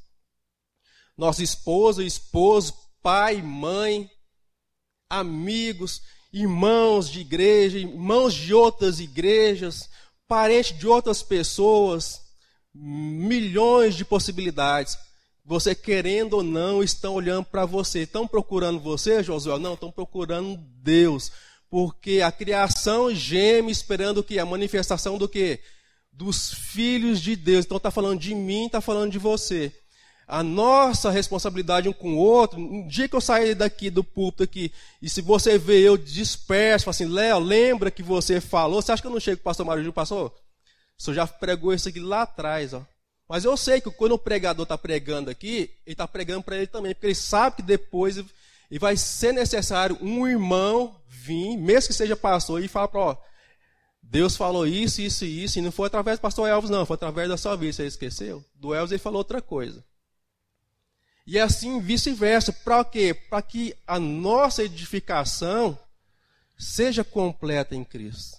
Nosso 1.19 1.43
esposo, 1.43 2.03
esposo, 2.03 2.75
pai, 3.03 3.43
mãe, 3.43 4.11
amigos, 5.11 6.01
irmãos 6.33 7.11
de 7.11 7.21
igreja, 7.21 7.79
irmãos 7.79 8.33
de 8.33 8.55
outras 8.55 9.01
igrejas, 9.01 9.91
parentes 10.27 10.79
de 10.79 10.89
outras 10.89 11.23
pessoas, 11.23 12.23
milhões 12.75 13.95
de 13.95 14.05
possibilidades 14.05 14.97
você 15.45 15.75
querendo 15.75 16.35
ou 16.35 16.43
não, 16.43 16.83
estão 16.83 17.15
olhando 17.15 17.45
para 17.45 17.67
você. 17.67 18.01
Estão 18.01 18.27
procurando 18.27 18.81
você, 18.81 19.23
Josué? 19.23 19.59
Não, 19.59 19.75
estão 19.75 19.91
procurando 19.91 20.57
Deus. 20.83 21.31
Porque 21.69 22.21
a 22.23 22.33
criação 22.33 23.15
geme 23.15 23.71
esperando 23.71 24.19
o 24.19 24.25
que? 24.25 24.39
A 24.39 24.47
manifestação 24.47 25.19
do 25.19 25.29
que? 25.29 25.61
Dos 26.11 26.55
filhos 26.55 27.21
de 27.21 27.37
Deus. 27.37 27.65
Então 27.65 27.77
está 27.77 27.91
falando 27.91 28.19
de 28.19 28.35
mim, 28.35 28.67
está 28.67 28.81
falando 28.81 29.13
de 29.13 29.19
você. 29.19 29.73
A 30.27 30.43
nossa 30.43 31.11
responsabilidade 31.11 31.87
um 31.89 31.93
com 31.93 32.15
o 32.15 32.19
outro, 32.19 32.59
um 32.59 32.87
dia 32.89 33.07
que 33.07 33.15
eu 33.15 33.21
sair 33.21 33.55
daqui 33.55 33.91
do 33.91 34.03
púlpito 34.03 34.43
aqui, 34.43 34.73
e 35.03 35.11
se 35.11 35.21
você 35.21 35.59
vê 35.59 35.81
eu 35.81 35.99
disperso, 35.99 36.89
assim, 36.89 37.05
Léo, 37.05 37.39
lembra 37.39 37.91
que 37.91 38.03
você 38.03 38.41
falou? 38.41 38.81
Você 38.81 38.91
acha 38.91 39.03
que 39.03 39.07
eu 39.07 39.13
não 39.13 39.21
chego 39.21 39.37
com 39.37 39.43
o 39.43 39.45
pastor 39.45 39.67
Mário 39.67 39.93
Pastor? 39.93 40.33
O 40.99 41.03
senhor 41.03 41.15
já 41.15 41.27
pregou 41.27 41.75
isso 41.75 41.91
aqui 41.91 42.01
lá 42.01 42.23
atrás, 42.23 42.73
ó. 42.73 42.83
Mas 43.29 43.45
eu 43.45 43.57
sei 43.57 43.81
que 43.81 43.91
quando 43.91 44.13
o 44.13 44.19
pregador 44.19 44.65
está 44.65 44.77
pregando 44.77 45.31
aqui, 45.31 45.71
ele 45.87 45.95
está 45.95 46.07
pregando 46.07 46.43
para 46.43 46.57
ele 46.57 46.67
também, 46.67 46.95
porque 46.95 47.07
ele 47.07 47.15
sabe 47.15 47.57
que 47.57 47.63
depois 47.63 48.23
e 48.71 48.79
vai 48.79 48.97
ser 48.97 49.33
necessário 49.33 49.97
um 50.01 50.27
irmão 50.27 51.01
vir, 51.07 51.57
mesmo 51.57 51.89
que 51.89 51.95
seja 51.95 52.17
pastor, 52.17 52.63
e 52.63 52.69
falar 52.69 52.89
para 52.89 53.01
ó, 53.01 53.17
Deus 54.03 54.37
falou 54.37 54.67
isso, 54.67 55.01
isso 55.01 55.25
e 55.25 55.45
isso, 55.45 55.59
e 55.59 55.63
não 55.63 55.73
foi 55.73 55.87
através 55.87 56.19
do 56.19 56.23
pastor 56.23 56.49
Elvis, 56.49 56.71
não, 56.71 56.85
foi 56.85 56.95
através 56.95 57.29
da 57.29 57.37
sua 57.37 57.57
vida, 57.57 57.73
você 57.73 57.87
esqueceu? 57.87 58.45
Do 58.55 58.75
Elvis 58.75 58.93
ele 58.93 58.99
falou 58.99 59.19
outra 59.19 59.41
coisa. 59.41 59.85
E 61.27 61.39
assim 61.39 61.81
vice-versa. 61.81 62.53
Para 62.53 62.85
quê? 62.85 63.15
Para 63.15 63.41
que 63.41 63.75
a 63.87 63.99
nossa 63.99 64.63
edificação 64.63 65.79
seja 66.59 67.03
completa 67.03 67.75
em 67.75 67.83
Cristo. 67.83 68.37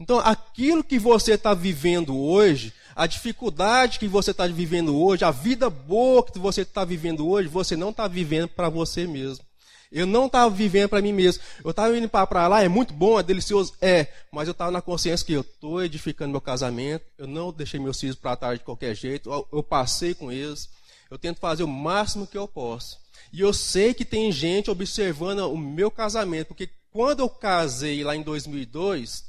Então, 0.00 0.20
aquilo 0.20 0.84
que 0.84 0.96
você 0.96 1.32
está 1.32 1.52
vivendo 1.54 2.16
hoje, 2.16 2.72
a 2.94 3.04
dificuldade 3.04 3.98
que 3.98 4.06
você 4.06 4.30
está 4.30 4.46
vivendo 4.46 4.96
hoje, 4.96 5.24
a 5.24 5.32
vida 5.32 5.68
boa 5.68 6.24
que 6.24 6.38
você 6.38 6.62
está 6.62 6.84
vivendo 6.84 7.28
hoje, 7.28 7.48
você 7.48 7.76
não 7.76 7.90
está 7.90 8.06
vivendo 8.06 8.48
para 8.48 8.68
você 8.68 9.08
mesmo. 9.08 9.44
Eu 9.90 10.06
não 10.06 10.26
estava 10.26 10.54
vivendo 10.54 10.88
para 10.88 11.02
mim 11.02 11.12
mesmo. 11.12 11.42
Eu 11.64 11.70
estava 11.70 11.96
indo 11.98 12.08
para 12.08 12.46
lá, 12.46 12.62
é 12.62 12.68
muito 12.68 12.94
bom, 12.94 13.18
é 13.18 13.24
delicioso, 13.24 13.72
é. 13.80 14.06
Mas 14.30 14.46
eu 14.46 14.52
estava 14.52 14.70
na 14.70 14.80
consciência 14.80 15.26
que 15.26 15.32
eu 15.32 15.40
estou 15.40 15.82
edificando 15.82 16.30
meu 16.30 16.40
casamento, 16.40 17.04
eu 17.16 17.26
não 17.26 17.52
deixei 17.52 17.80
meus 17.80 17.98
filhos 17.98 18.14
para 18.14 18.36
trás 18.36 18.58
de 18.58 18.64
qualquer 18.64 18.94
jeito, 18.94 19.32
eu, 19.32 19.48
eu 19.52 19.62
passei 19.64 20.14
com 20.14 20.30
eles. 20.30 20.68
Eu 21.10 21.18
tento 21.18 21.40
fazer 21.40 21.64
o 21.64 21.68
máximo 21.68 22.26
que 22.26 22.38
eu 22.38 22.46
posso. 22.46 22.98
E 23.32 23.40
eu 23.40 23.52
sei 23.52 23.94
que 23.94 24.04
tem 24.04 24.30
gente 24.30 24.70
observando 24.70 25.40
o 25.50 25.58
meu 25.58 25.90
casamento, 25.90 26.48
porque 26.48 26.68
quando 26.92 27.20
eu 27.20 27.28
casei 27.28 28.04
lá 28.04 28.14
em 28.14 28.22
2002, 28.22 29.27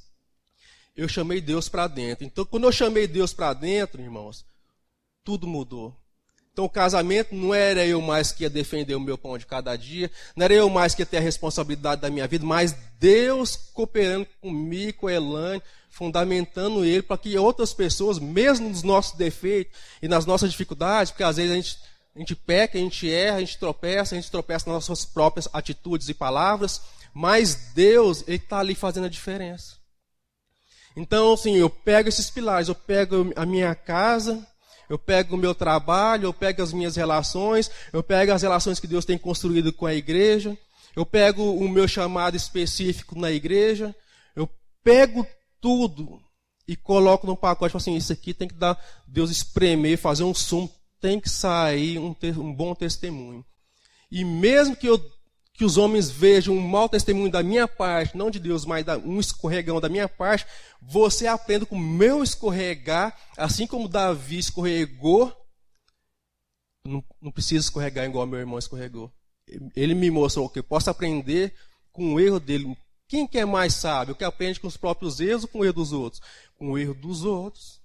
eu 0.99 1.07
chamei 1.07 1.39
Deus 1.39 1.69
para 1.69 1.87
dentro. 1.87 2.25
Então, 2.25 2.43
quando 2.43 2.65
eu 2.65 2.71
chamei 2.71 3.07
Deus 3.07 3.33
para 3.33 3.53
dentro, 3.53 4.01
irmãos, 4.01 4.45
tudo 5.23 5.47
mudou. 5.47 5.95
Então, 6.51 6.65
o 6.65 6.69
casamento 6.69 7.33
não 7.33 7.53
era 7.53 7.85
eu 7.85 8.01
mais 8.01 8.33
que 8.33 8.43
ia 8.43 8.49
defender 8.49 8.95
o 8.95 8.99
meu 8.99 9.17
pão 9.17 9.37
de 9.37 9.45
cada 9.45 9.77
dia, 9.77 10.11
não 10.35 10.43
era 10.43 10.53
eu 10.53 10.69
mais 10.69 10.93
que 10.93 11.01
ia 11.01 11.05
ter 11.05 11.17
a 11.17 11.21
responsabilidade 11.21 12.01
da 12.01 12.09
minha 12.09 12.27
vida, 12.27 12.45
mas 12.45 12.75
Deus 12.99 13.55
cooperando 13.73 14.27
comigo, 14.41 14.97
com 14.97 15.09
Elane, 15.09 15.61
fundamentando 15.89 16.83
ele 16.83 17.01
para 17.01 17.17
que 17.17 17.37
outras 17.37 17.73
pessoas, 17.73 18.19
mesmo 18.19 18.67
nos 18.67 18.83
nossos 18.83 19.17
defeitos 19.17 19.79
e 20.01 20.07
nas 20.07 20.25
nossas 20.25 20.51
dificuldades, 20.51 21.11
porque 21.11 21.23
às 21.23 21.37
vezes 21.37 21.51
a 21.51 21.55
gente, 21.55 21.77
a 22.13 22.19
gente 22.19 22.35
peca, 22.35 22.77
a 22.77 22.81
gente 22.81 23.09
erra, 23.09 23.37
a 23.37 23.39
gente 23.39 23.57
tropeça, 23.57 24.15
a 24.15 24.19
gente 24.19 24.29
tropeça 24.29 24.69
nas 24.69 24.89
nossas 24.89 25.05
próprias 25.05 25.47
atitudes 25.53 26.09
e 26.09 26.13
palavras, 26.13 26.81
mas 27.13 27.71
Deus, 27.73 28.21
Ele 28.27 28.35
está 28.35 28.59
ali 28.59 28.75
fazendo 28.75 29.05
a 29.05 29.09
diferença. 29.09 29.78
Então, 30.99 31.31
assim, 31.31 31.55
eu 31.55 31.69
pego 31.69 32.09
esses 32.09 32.29
pilares, 32.29 32.67
eu 32.67 32.75
pego 32.75 33.31
a 33.37 33.45
minha 33.45 33.73
casa, 33.73 34.45
eu 34.89 34.99
pego 34.99 35.35
o 35.35 35.37
meu 35.39 35.55
trabalho, 35.55 36.25
eu 36.25 36.33
pego 36.33 36.61
as 36.61 36.73
minhas 36.73 36.97
relações, 36.97 37.71
eu 37.93 38.03
pego 38.03 38.33
as 38.33 38.41
relações 38.41 38.81
que 38.81 38.87
Deus 38.87 39.05
tem 39.05 39.17
construído 39.17 39.71
com 39.71 39.85
a 39.85 39.93
igreja, 39.93 40.57
eu 40.93 41.05
pego 41.05 41.55
o 41.55 41.69
meu 41.69 41.87
chamado 41.87 42.35
específico 42.35 43.17
na 43.17 43.31
igreja, 43.31 43.95
eu 44.35 44.49
pego 44.83 45.25
tudo 45.61 46.19
e 46.67 46.75
coloco 46.75 47.25
num 47.25 47.35
pacote, 47.35 47.77
assim, 47.77 47.95
isso 47.95 48.11
aqui 48.11 48.33
tem 48.33 48.49
que 48.49 48.55
dar, 48.55 48.77
Deus 49.07 49.31
espremer, 49.31 49.97
fazer 49.97 50.25
um 50.25 50.33
sumo, 50.33 50.69
tem 50.99 51.17
que 51.17 51.29
sair 51.29 51.97
um, 51.97 52.13
um 52.37 52.53
bom 52.53 52.75
testemunho. 52.75 53.45
E 54.11 54.25
mesmo 54.25 54.75
que 54.75 54.87
eu 54.87 55.01
que 55.59 55.65
os 55.65 55.75
homens 55.75 56.09
vejam 56.09 56.55
um 56.55 56.61
mau 56.65 56.87
testemunho 56.87 57.29
da 57.29 57.43
minha 57.43 57.67
parte, 57.67 58.15
não 58.15 58.31
de 58.31 58.39
Deus, 58.39 58.63
mas 58.63 58.85
um 59.03 59.19
escorregão 59.19 59.81
da 59.81 59.89
minha 59.89 60.07
parte, 60.07 60.45
você 60.81 61.27
aprenda 61.27 61.65
com 61.65 61.75
o 61.75 61.79
meu 61.79 62.23
escorregar, 62.23 63.13
assim 63.35 63.67
como 63.67 63.89
Davi 63.89 64.37
escorregou, 64.37 65.35
não, 66.85 67.03
não 67.21 67.29
precisa 67.29 67.65
escorregar 67.65 68.05
igual 68.05 68.25
meu 68.25 68.39
irmão 68.39 68.57
escorregou. 68.57 69.11
Ele 69.75 69.93
me 69.93 70.09
mostrou 70.09 70.47
que 70.47 70.59
eu 70.59 70.63
posso 70.63 70.89
aprender 70.89 71.53
com 71.91 72.13
o 72.13 72.21
erro 72.21 72.39
dele. 72.39 72.77
Quem 73.05 73.27
que 73.27 73.37
é 73.37 73.43
mais 73.43 73.73
sábio? 73.73 74.15
Que 74.15 74.23
aprende 74.23 74.61
com 74.61 74.67
os 74.67 74.77
próprios 74.77 75.19
erros 75.19 75.43
ou 75.43 75.49
com 75.49 75.59
o 75.59 75.65
erro 75.65 75.73
dos 75.73 75.91
outros? 75.91 76.21
Com 76.55 76.71
o 76.71 76.77
erro 76.77 76.93
dos 76.93 77.25
outros. 77.25 77.81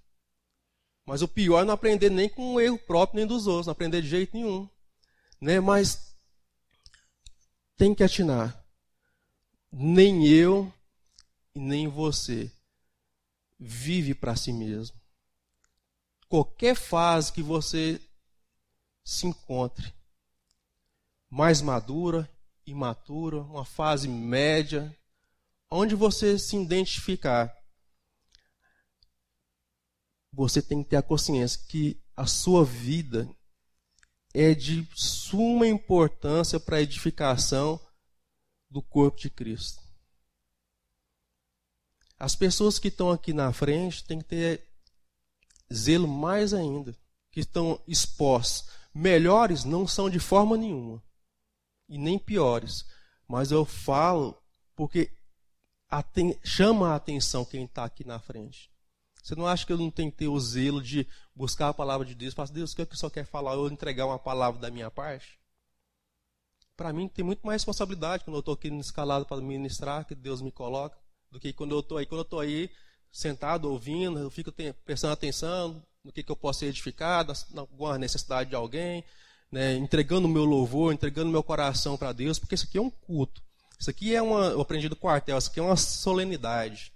Mas 1.05 1.23
o 1.23 1.27
pior 1.27 1.63
é 1.63 1.65
não 1.65 1.75
aprender 1.75 2.09
nem 2.09 2.29
com 2.29 2.55
o 2.55 2.61
erro 2.61 2.79
próprio 2.79 3.19
nem 3.19 3.27
dos 3.27 3.49
outros, 3.49 3.67
não 3.67 3.73
aprender 3.73 4.01
de 4.01 4.09
jeito 4.09 4.37
nenhum. 4.37 4.69
Né? 5.41 5.59
Mas 5.59 6.14
tem 7.77 7.95
que 7.95 8.03
atinar. 8.03 8.65
Nem 9.73 10.27
eu 10.27 10.73
e 11.55 11.59
nem 11.59 11.89
você 11.89 12.51
vive 13.59 14.15
para 14.15 14.37
si 14.37 14.53
mesmo. 14.53 14.97
Qualquer 16.29 16.75
fase 16.75 17.33
que 17.33 17.43
você 17.43 18.01
se 19.05 19.27
encontre, 19.27 19.93
mais 21.29 21.61
madura, 21.61 22.29
imatura, 22.67 23.41
uma 23.43 23.65
fase 23.65 24.09
média, 24.09 24.97
onde 25.71 25.95
você 25.95 26.39
se 26.39 26.57
identificar, 26.57 27.55
você 30.33 30.63
tem 30.63 30.83
que 30.83 30.91
ter 30.91 30.97
a 30.97 31.03
consciência 31.03 31.61
que 31.69 32.01
a 32.17 32.27
sua 32.27 32.65
vida 32.65 33.29
é 34.35 34.53
de 34.53 34.87
suma 34.95 35.67
importância 35.67 36.59
para 36.59 36.79
a 36.79 36.83
edificação 36.83 37.81
do 38.69 38.83
corpo 38.83 39.21
de 39.21 39.31
Cristo. 39.31 39.81
As 42.19 42.35
pessoas 42.35 42.79
que 42.79 42.89
estão 42.89 43.13
aqui 43.13 43.33
na 43.33 43.53
frente 43.53 44.05
têm 44.05 44.19
que 44.19 44.25
ter 44.25 44.67
zelo 45.73 46.09
mais 46.09 46.53
ainda, 46.53 46.97
que 47.31 47.41
estão 47.41 47.81
expostos. 47.87 48.69
Melhores 48.93 49.65
não 49.65 49.87
são 49.87 50.11
de 50.11 50.19
forma 50.19 50.57
nenhuma, 50.57 51.03
e 51.89 51.97
nem 51.97 52.19
piores. 52.19 52.85
Mas 53.29 53.53
eu 53.53 53.65
falo 53.65 54.37
porque 54.75 55.11
chama 56.43 56.91
a 56.91 56.97
atenção 56.97 57.45
quem 57.45 57.65
está 57.65 57.85
aqui 57.85 58.05
na 58.05 58.19
frente. 58.19 58.74
Você 59.25 59.35
não 59.35 59.47
acha 59.47 59.65
que 59.65 59.73
eu 59.73 59.79
não 59.79 59.91
tenho 59.91 60.13
que 60.13 60.19
ter 60.19 60.29
o 60.29 60.39
zelo 60.39 60.83
de 60.83 61.09
buscar 61.35 61.71
a 61.71 61.75
palavra 61.75 62.07
de 62.07 62.15
Deus? 62.15 62.35
Falar, 62.35 62.51
Deus, 62.51 62.73
o 62.73 62.77
que 62.77 62.83
é 62.83 62.89
só 62.93 63.09
quer 63.09 63.25
falar? 63.25 63.55
Eu 63.55 63.69
entregar 63.69 64.05
uma 64.05 64.19
palavra 64.19 64.61
da 64.61 64.71
minha 64.71 64.91
parte? 64.91 65.41
Para 66.77 66.93
mim, 66.93 67.09
tem 67.09 67.25
muito 67.25 67.41
mais 67.41 67.63
responsabilidade 67.63 68.23
quando 68.23 68.37
eu 68.37 68.41
estou 68.41 68.53
aqui 68.53 68.69
escalado 68.69 69.25
para 69.25 69.41
ministrar, 69.41 70.05
que 70.05 70.15
Deus 70.15 70.43
me 70.43 70.53
coloca, 70.53 70.99
do 71.31 71.41
que 71.41 71.55
quando 71.55 71.75
eu 71.75 71.81
estou 71.81 71.97
aí. 71.97 72.05
Quando 72.05 72.19
eu 72.19 72.25
estou 72.25 72.39
aí 72.39 72.71
sentado, 73.11 73.71
ouvindo, 73.71 74.19
eu 74.19 74.31
fico 74.31 74.53
prestando 74.85 75.15
atenção 75.15 75.83
no 76.05 76.13
que, 76.13 76.23
que 76.23 76.31
eu 76.31 76.37
posso 76.37 76.59
ser 76.59 76.67
edificado, 76.67 77.33
alguma 77.57 77.97
necessidade 77.97 78.51
de 78.51 78.57
alguém, 78.57 79.03
né, 79.51 79.75
entregando 79.75 80.29
o 80.29 80.31
meu 80.31 80.45
louvor, 80.45 80.93
entregando 80.93 81.31
o 81.31 81.33
meu 81.33 81.43
coração 81.43 81.97
para 81.97 82.13
Deus, 82.13 82.39
porque 82.39 82.57
isso 82.57 82.67
aqui 82.67 82.77
é 82.77 82.83
um 82.83 82.91
culto. 82.91 83.43
Isso 83.79 83.89
aqui 83.89 84.15
é 84.15 84.21
uma, 84.21 84.49
eu 84.49 84.61
aprendi 84.61 84.87
do 84.87 84.97
quartel, 84.97 85.39
isso 85.39 85.49
aqui 85.49 85.61
é 85.61 85.63
uma 85.63 85.77
solenidade 85.79 86.94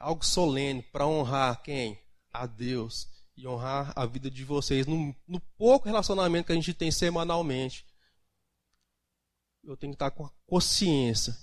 algo 0.00 0.24
solene 0.24 0.82
para 0.82 1.06
honrar 1.06 1.62
quem? 1.62 2.00
A 2.32 2.46
Deus. 2.46 3.06
E 3.36 3.46
honrar 3.46 3.92
a 3.94 4.06
vida 4.06 4.30
de 4.30 4.44
vocês 4.44 4.86
no, 4.86 5.14
no, 5.28 5.38
pouco 5.56 5.86
relacionamento 5.86 6.46
que 6.46 6.52
a 6.52 6.56
gente 6.56 6.74
tem 6.74 6.90
semanalmente. 6.90 7.86
Eu 9.62 9.76
tenho 9.76 9.92
que 9.92 9.96
estar 9.96 10.10
com 10.10 10.24
a 10.24 10.30
consciência 10.46 11.36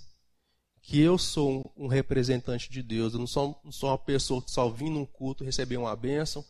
que 0.82 1.00
eu 1.00 1.16
sou 1.18 1.72
um, 1.76 1.86
representante 1.86 2.68
de 2.70 2.82
Deus. 2.82 3.12
Eu 3.12 3.20
não 3.20 3.26
sou, 3.26 3.60
não 3.64 3.72
sou 3.72 3.90
uma 3.90 3.98
pessoa 3.98 4.42
que 4.42 4.50
só 4.50 4.68
vim 4.68 4.90
num 4.90 5.06
culto 5.06 5.44
receber 5.44 5.76
uma 5.76 5.94
bênção, 5.94 6.44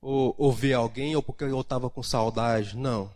ou, 0.00 0.34
ou 0.36 0.52
ver 0.52 0.74
alguém, 0.74 1.16
ou 1.16 1.22
porque 1.22 1.44
eu 1.44 1.60
estava 1.60 1.88
com 1.88 2.02
saudade. 2.02 2.76
Não. 2.76 3.12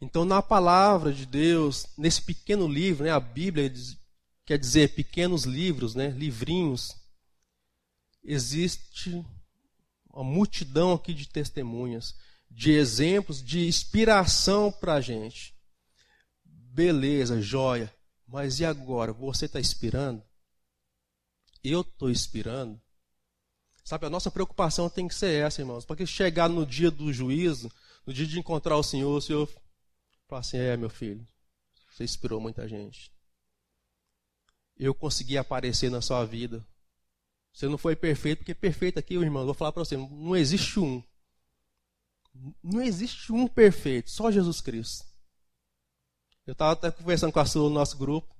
Então, 0.00 0.24
na 0.24 0.40
palavra 0.40 1.12
de 1.12 1.26
Deus, 1.26 1.86
nesse 1.96 2.22
pequeno 2.22 2.66
livro, 2.66 3.04
né, 3.04 3.10
a 3.10 3.20
Bíblia 3.20 3.68
diz, 3.68 3.99
quer 4.50 4.58
dizer 4.58 4.96
pequenos 4.96 5.44
livros, 5.44 5.94
né, 5.94 6.08
livrinhos, 6.08 6.96
existe 8.20 9.24
uma 10.12 10.24
multidão 10.24 10.92
aqui 10.92 11.14
de 11.14 11.28
testemunhas, 11.28 12.16
de 12.50 12.72
exemplos, 12.72 13.40
de 13.40 13.68
inspiração 13.68 14.72
para 14.72 14.94
a 14.94 15.00
gente. 15.00 15.54
Beleza, 16.44 17.40
joia. 17.40 17.94
Mas 18.26 18.58
e 18.58 18.64
agora? 18.64 19.12
Você 19.12 19.44
está 19.44 19.60
inspirando? 19.60 20.20
Eu 21.62 21.82
estou 21.82 22.10
inspirando? 22.10 22.82
Sabe, 23.84 24.06
a 24.06 24.10
nossa 24.10 24.32
preocupação 24.32 24.90
tem 24.90 25.06
que 25.06 25.14
ser 25.14 25.46
essa, 25.46 25.62
irmãos. 25.62 25.84
Porque 25.84 26.04
chegar 26.04 26.48
no 26.48 26.66
dia 26.66 26.90
do 26.90 27.12
juízo, 27.12 27.70
no 28.04 28.12
dia 28.12 28.26
de 28.26 28.40
encontrar 28.40 28.76
o 28.76 28.82
Senhor, 28.82 29.16
o 29.16 29.22
Senhor 29.22 29.48
fala 30.26 30.40
assim: 30.40 30.58
é, 30.58 30.76
meu 30.76 30.90
filho, 30.90 31.24
você 31.88 32.02
inspirou 32.02 32.40
muita 32.40 32.66
gente 32.66 33.12
eu 34.80 34.94
consegui 34.94 35.36
aparecer 35.36 35.90
na 35.90 36.00
sua 36.00 36.24
vida. 36.24 36.66
Você 37.52 37.68
não 37.68 37.76
foi 37.76 37.94
perfeito, 37.94 38.38
porque 38.38 38.54
perfeito 38.54 38.98
aqui, 38.98 39.14
irmão, 39.14 39.44
vou 39.44 39.52
falar 39.52 39.72
para 39.72 39.84
você, 39.84 39.96
não 39.96 40.34
existe 40.34 40.80
um. 40.80 41.02
Não 42.62 42.80
existe 42.80 43.30
um 43.30 43.46
perfeito, 43.46 44.10
só 44.10 44.30
Jesus 44.30 44.60
Cristo. 44.62 45.04
Eu 46.46 46.52
estava 46.52 46.72
até 46.72 46.90
conversando 46.90 47.32
com 47.32 47.40
a 47.40 47.44
sua 47.44 47.64
no 47.64 47.74
nosso 47.74 47.98
grupo. 47.98 48.34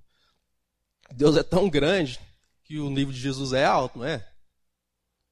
Deus 1.13 1.37
é 1.37 1.43
tão 1.43 1.69
grande 1.69 2.19
que 2.65 2.79
o 2.79 2.89
nível 2.89 3.13
de 3.13 3.21
Jesus 3.21 3.53
é 3.53 3.65
alto, 3.65 3.99
não 3.99 4.07
é? 4.07 4.27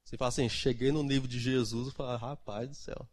Você 0.03 0.15
fala 0.15 0.29
assim, 0.29 0.47
cheguei 0.47 0.91
no 0.91 1.01
nível 1.01 1.27
de 1.27 1.39
Jesus, 1.39 1.87
eu 1.87 1.93
falo, 1.93 2.17
rapaz 2.17 2.69
do 2.69 2.75
céu. 2.75 3.09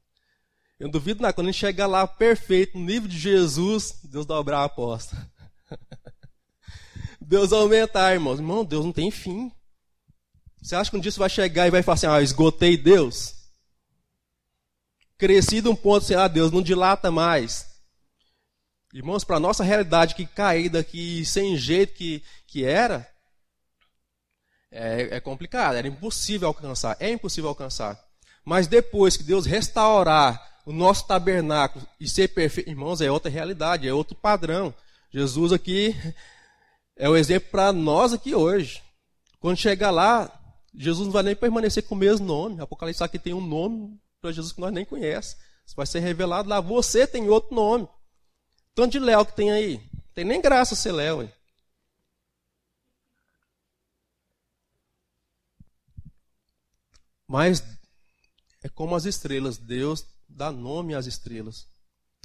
Eu 0.78 0.86
não 0.86 0.90
duvido 0.90 1.22
nada, 1.22 1.32
quando 1.32 1.48
a 1.48 1.50
gente 1.52 1.60
chegar 1.60 1.86
lá 1.86 2.06
perfeito, 2.06 2.76
no 2.76 2.84
nível 2.84 3.08
de 3.08 3.18
Jesus, 3.18 4.00
Deus 4.04 4.26
dobrar 4.26 4.60
a 4.60 4.64
aposta. 4.64 5.32
Deus 7.28 7.52
aumentar, 7.52 8.14
irmãos. 8.14 8.38
Irmão, 8.38 8.64
Deus 8.64 8.84
não 8.84 8.92
tem 8.92 9.10
fim. 9.10 9.50
Você 10.62 10.76
acha 10.76 10.88
que 10.88 10.96
um 10.96 11.00
dia 11.00 11.10
você 11.10 11.18
vai 11.18 11.28
chegar 11.28 11.66
e 11.66 11.70
vai 11.70 11.82
falar 11.82 11.94
assim, 11.94 12.06
ah, 12.06 12.22
esgotei 12.22 12.76
Deus? 12.76 13.34
Crescido 15.18 15.70
um 15.70 15.74
ponto 15.74 16.04
assim, 16.04 16.14
ah, 16.14 16.28
Deus 16.28 16.52
não 16.52 16.62
dilata 16.62 17.10
mais. 17.10 17.66
Irmãos, 18.94 19.24
para 19.24 19.36
a 19.36 19.40
nossa 19.40 19.64
realidade 19.64 20.14
que 20.14 20.24
caída, 20.24 20.84
que 20.84 21.24
sem 21.26 21.56
jeito 21.56 21.94
que, 21.94 22.22
que 22.46 22.64
era, 22.64 23.06
é, 24.70 25.16
é 25.16 25.20
complicado, 25.20 25.74
era 25.74 25.88
impossível 25.88 26.46
alcançar, 26.46 26.96
é 27.00 27.10
impossível 27.10 27.48
alcançar. 27.48 28.00
Mas 28.44 28.68
depois 28.68 29.16
que 29.16 29.24
Deus 29.24 29.46
restaurar 29.46 30.60
o 30.64 30.72
nosso 30.72 31.04
tabernáculo 31.08 31.86
e 31.98 32.08
ser 32.08 32.28
perfeito, 32.28 32.70
irmãos, 32.70 33.00
é 33.00 33.10
outra 33.10 33.30
realidade, 33.30 33.88
é 33.88 33.92
outro 33.92 34.14
padrão. 34.14 34.72
Jesus 35.12 35.52
aqui 35.52 35.94
é 36.96 37.08
o 37.08 37.16
exemplo 37.16 37.50
para 37.50 37.72
nós 37.72 38.12
aqui 38.12 38.34
hoje. 38.34 38.82
Quando 39.38 39.58
chegar 39.58 39.90
lá, 39.90 40.32
Jesus 40.74 41.06
não 41.06 41.12
vai 41.12 41.22
nem 41.22 41.36
permanecer 41.36 41.82
com 41.82 41.94
o 41.94 41.98
mesmo 41.98 42.26
nome. 42.26 42.60
Apocalipse 42.60 43.04
aqui 43.04 43.18
tem 43.18 43.34
um 43.34 43.46
nome 43.46 44.00
para 44.20 44.32
Jesus 44.32 44.52
que 44.52 44.60
nós 44.60 44.72
nem 44.72 44.84
conhecemos. 44.84 45.36
Vai 45.74 45.86
ser 45.86 46.00
revelado 46.00 46.48
lá. 46.48 46.60
Você 46.60 47.06
tem 47.06 47.28
outro 47.28 47.54
nome. 47.54 47.88
Tanto 48.74 48.92
de 48.92 48.98
Léo 48.98 49.26
que 49.26 49.36
tem 49.36 49.50
aí. 49.50 49.80
Tem 50.14 50.24
nem 50.24 50.40
graça 50.40 50.74
ser 50.74 50.92
Léo. 50.92 51.22
Hein? 51.22 51.32
Mas 57.26 57.62
é 58.62 58.68
como 58.68 58.94
as 58.94 59.04
estrelas. 59.04 59.58
Deus 59.58 60.06
dá 60.28 60.50
nome 60.50 60.94
às 60.94 61.06
estrelas. 61.06 61.66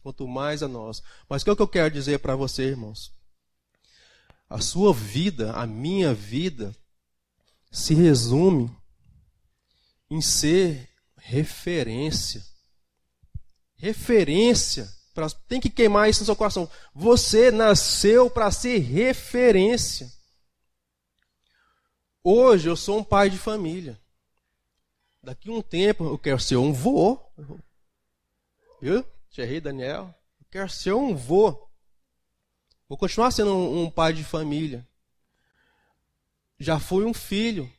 Quanto 0.02 0.28
mais 0.28 0.64
a 0.64 0.68
nós. 0.68 1.02
Mas 1.28 1.42
o 1.42 1.46
que, 1.46 1.52
é 1.52 1.56
que 1.56 1.62
eu 1.62 1.68
quero 1.68 1.94
dizer 1.94 2.20
para 2.20 2.36
você, 2.36 2.64
irmãos? 2.64 3.12
A 4.52 4.60
sua 4.60 4.94
vida, 4.94 5.54
a 5.54 5.66
minha 5.66 6.14
vida, 6.14 6.76
se 7.72 7.94
resume 7.94 8.70
em 10.10 10.20
ser 10.20 10.90
referência. 11.16 12.46
Referência. 13.76 14.92
Pra, 15.14 15.30
tem 15.48 15.62
que 15.62 15.70
queimar 15.70 16.10
isso 16.10 16.20
no 16.20 16.26
seu 16.26 16.36
coração. 16.36 16.70
Você 16.94 17.50
nasceu 17.50 18.30
para 18.30 18.52
ser 18.52 18.80
referência. 18.80 20.12
Hoje 22.22 22.68
eu 22.68 22.76
sou 22.76 23.00
um 23.00 23.04
pai 23.06 23.30
de 23.30 23.38
família. 23.38 23.98
Daqui 25.24 25.50
um 25.50 25.62
tempo 25.62 26.04
eu 26.04 26.18
quero 26.18 26.42
ser 26.42 26.58
um 26.58 26.74
vô. 26.74 27.18
Viu? 28.82 29.06
Thierry, 29.30 29.62
Daniel. 29.62 30.14
Eu 30.42 30.46
quero 30.52 30.70
ser 30.70 30.92
um 30.92 31.16
vô. 31.16 31.71
Vou 32.92 32.98
continuar 32.98 33.32
sendo 33.32 33.56
um, 33.56 33.84
um 33.84 33.90
pai 33.90 34.12
de 34.12 34.22
família. 34.22 34.86
Já 36.60 36.78
fui 36.78 37.06
um 37.06 37.14
filho. 37.14 37.72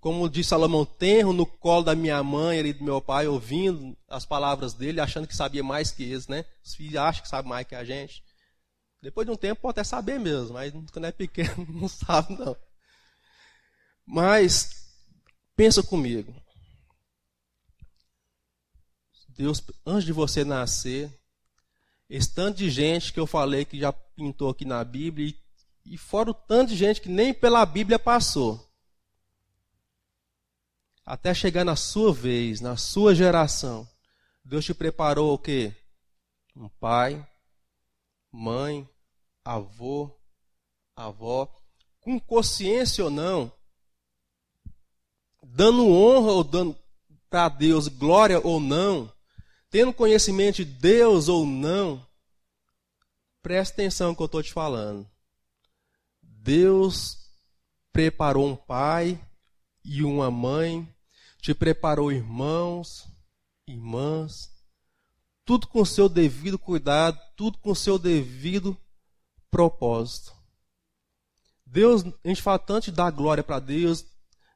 Como 0.00 0.28
diz 0.28 0.48
Salomão, 0.48 0.84
tenro 0.84 1.32
no 1.32 1.46
colo 1.46 1.84
da 1.84 1.94
minha 1.94 2.20
mãe 2.24 2.58
e 2.58 2.72
do 2.72 2.82
meu 2.82 3.00
pai, 3.00 3.28
ouvindo 3.28 3.96
as 4.08 4.26
palavras 4.26 4.74
dele, 4.74 5.00
achando 5.00 5.28
que 5.28 5.36
sabia 5.36 5.62
mais 5.62 5.92
que 5.92 6.02
eles, 6.02 6.26
né? 6.26 6.44
Os 6.64 6.74
filhos 6.74 6.96
acham 6.96 7.22
que 7.22 7.28
sabem 7.28 7.48
mais 7.48 7.64
que 7.64 7.76
a 7.76 7.84
gente. 7.84 8.24
Depois 9.00 9.24
de 9.24 9.32
um 9.32 9.36
tempo 9.36 9.62
pode 9.62 9.78
até 9.78 9.84
saber 9.84 10.18
mesmo, 10.18 10.54
mas 10.54 10.72
quando 10.90 11.04
é 11.04 11.12
pequeno 11.12 11.64
não 11.70 11.86
sabe 11.86 12.36
não. 12.36 12.56
Mas 14.04 14.84
pensa 15.54 15.80
comigo. 15.80 16.34
Deus, 19.28 19.62
antes 19.86 20.04
de 20.04 20.12
você 20.12 20.44
nascer, 20.44 21.08
esse 22.08 22.34
tanto 22.34 22.58
de 22.58 22.70
gente 22.70 23.12
que 23.12 23.20
eu 23.20 23.26
falei 23.26 23.64
que 23.64 23.78
já 23.78 23.92
pintou 23.92 24.50
aqui 24.50 24.64
na 24.64 24.82
Bíblia, 24.82 25.34
e, 25.84 25.96
fora 25.96 26.30
o 26.30 26.34
tanto 26.34 26.70
de 26.70 26.76
gente 26.76 27.00
que 27.00 27.08
nem 27.08 27.32
pela 27.32 27.64
Bíblia 27.64 27.98
passou. 27.98 28.66
Até 31.04 31.32
chegar 31.32 31.64
na 31.64 31.76
sua 31.76 32.12
vez, 32.12 32.60
na 32.60 32.76
sua 32.76 33.14
geração. 33.14 33.88
Deus 34.44 34.64
te 34.64 34.74
preparou 34.74 35.32
o 35.32 35.38
quê? 35.38 35.74
Um 36.54 36.68
pai, 36.68 37.26
mãe, 38.30 38.88
avô, 39.44 40.10
avó, 40.94 41.50
com 42.00 42.18
consciência 42.18 43.04
ou 43.04 43.10
não, 43.10 43.52
dando 45.42 45.88
honra 45.88 46.32
ou 46.32 46.44
dando 46.44 46.76
para 47.30 47.48
Deus 47.48 47.88
glória 47.88 48.40
ou 48.44 48.60
não, 48.60 49.12
tendo 49.70 49.92
conhecimento 49.92 50.56
de 50.56 50.64
Deus 50.64 51.28
ou 51.28 51.44
não, 51.46 52.06
preste 53.42 53.72
atenção 53.72 54.10
no 54.10 54.16
que 54.16 54.22
eu 54.22 54.26
estou 54.26 54.42
te 54.42 54.52
falando. 54.52 55.08
Deus 56.22 57.18
preparou 57.92 58.46
um 58.46 58.56
pai 58.56 59.20
e 59.84 60.02
uma 60.02 60.30
mãe, 60.30 60.88
te 61.40 61.54
preparou 61.54 62.12
irmãos, 62.12 63.06
irmãs, 63.66 64.50
tudo 65.44 65.66
com 65.66 65.84
seu 65.84 66.08
devido 66.08 66.58
cuidado, 66.58 67.18
tudo 67.36 67.58
com 67.58 67.74
seu 67.74 67.98
devido 67.98 68.76
propósito. 69.50 70.32
Deus, 71.64 72.02
a 72.24 72.28
gente 72.28 72.42
fala 72.42 72.58
tanto 72.58 72.86
de 72.86 72.92
dar 72.92 73.10
glória 73.10 73.44
para 73.44 73.58
Deus, 73.58 74.04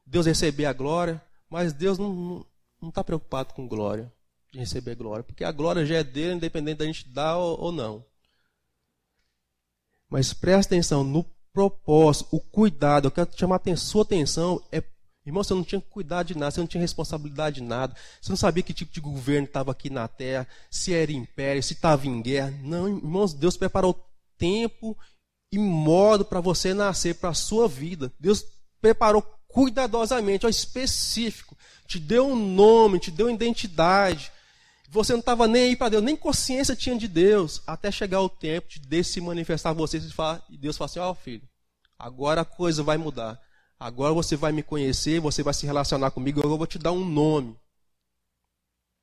Deus 0.05 0.25
receber 0.25 0.65
a 0.65 0.73
glória, 0.73 1.23
mas 1.49 1.73
Deus 1.73 1.97
não 1.97 2.45
está 2.81 3.03
preocupado 3.03 3.53
com 3.53 3.67
glória, 3.67 4.11
de 4.53 4.59
receber 4.59 4.95
glória, 4.95 5.23
porque 5.23 5.43
a 5.43 5.51
glória 5.51 5.83
já 5.83 5.95
é 5.95 6.03
dele, 6.03 6.35
independente 6.35 6.77
da 6.77 6.85
gente 6.85 7.09
dar 7.09 7.37
ou, 7.37 7.71
não. 7.71 8.05
Mas 10.07 10.31
presta 10.31 10.75
atenção 10.75 11.03
no 11.03 11.25
propósito, 11.51 12.27
o 12.31 12.39
cuidado. 12.39 13.07
Eu 13.07 13.11
quero 13.11 13.29
chamar 13.35 13.59
a 13.65 13.75
sua 13.75 14.03
atenção. 14.03 14.63
É, 14.71 14.83
irmão, 15.25 15.43
você 15.43 15.55
não 15.55 15.63
tinha 15.63 15.81
cuidado 15.81 16.27
de 16.27 16.37
nada, 16.37 16.51
você 16.51 16.59
não 16.59 16.67
tinha 16.67 16.81
responsabilidade 16.81 17.55
de 17.55 17.63
nada. 17.63 17.95
Você 18.21 18.31
não 18.31 18.37
sabia 18.37 18.61
que 18.61 18.75
tipo 18.75 18.93
de 18.93 19.01
governo 19.01 19.47
estava 19.47 19.71
aqui 19.71 19.89
na 19.89 20.07
terra, 20.07 20.47
se 20.69 20.93
era 20.93 21.11
império, 21.11 21.63
se 21.63 21.73
estava 21.73 22.05
em 22.05 22.21
guerra. 22.21 22.51
Não, 22.61 22.87
irmãos, 22.87 23.33
Deus 23.33 23.57
preparou 23.57 24.07
tempo 24.37 24.95
e 25.51 25.57
modo 25.57 26.23
para 26.23 26.39
você 26.39 26.75
nascer, 26.75 27.15
para 27.15 27.29
a 27.29 27.33
sua 27.33 27.67
vida. 27.67 28.13
Deus 28.19 28.45
preparou 28.79 29.23
cuidadosamente, 29.47 30.45
ó, 30.45 30.49
específico. 30.49 31.57
Te 31.87 31.99
deu 31.99 32.27
um 32.27 32.35
nome, 32.35 32.99
te 32.99 33.09
deu 33.09 33.31
identidade. 33.31 34.31
Você 34.93 35.11
não 35.13 35.21
estava 35.21 35.47
nem 35.47 35.63
aí 35.63 35.75
para 35.75 35.89
Deus, 35.89 36.03
nem 36.03 36.15
consciência 36.15 36.75
tinha 36.75 36.95
de 36.95 37.07
Deus, 37.07 37.63
até 37.65 37.91
chegar 37.91 38.21
o 38.21 38.29
tempo 38.29 38.69
de 38.69 38.79
Deus 38.79 39.07
se 39.07 39.19
manifestar 39.19 39.71
a 39.71 39.73
você 39.73 39.99
e 40.51 40.55
Deus 40.55 40.77
fala 40.77 40.85
assim: 40.85 40.99
Ó 40.99 41.09
oh, 41.09 41.15
filho, 41.15 41.49
agora 41.97 42.41
a 42.41 42.45
coisa 42.45 42.83
vai 42.83 42.95
mudar. 42.95 43.41
Agora 43.79 44.13
você 44.13 44.35
vai 44.35 44.51
me 44.51 44.61
conhecer, 44.61 45.19
você 45.19 45.41
vai 45.41 45.51
se 45.51 45.65
relacionar 45.65 46.11
comigo, 46.11 46.41
eu 46.41 46.57
vou 46.57 46.67
te 46.67 46.77
dar 46.77 46.91
um 46.91 47.03
nome. 47.03 47.57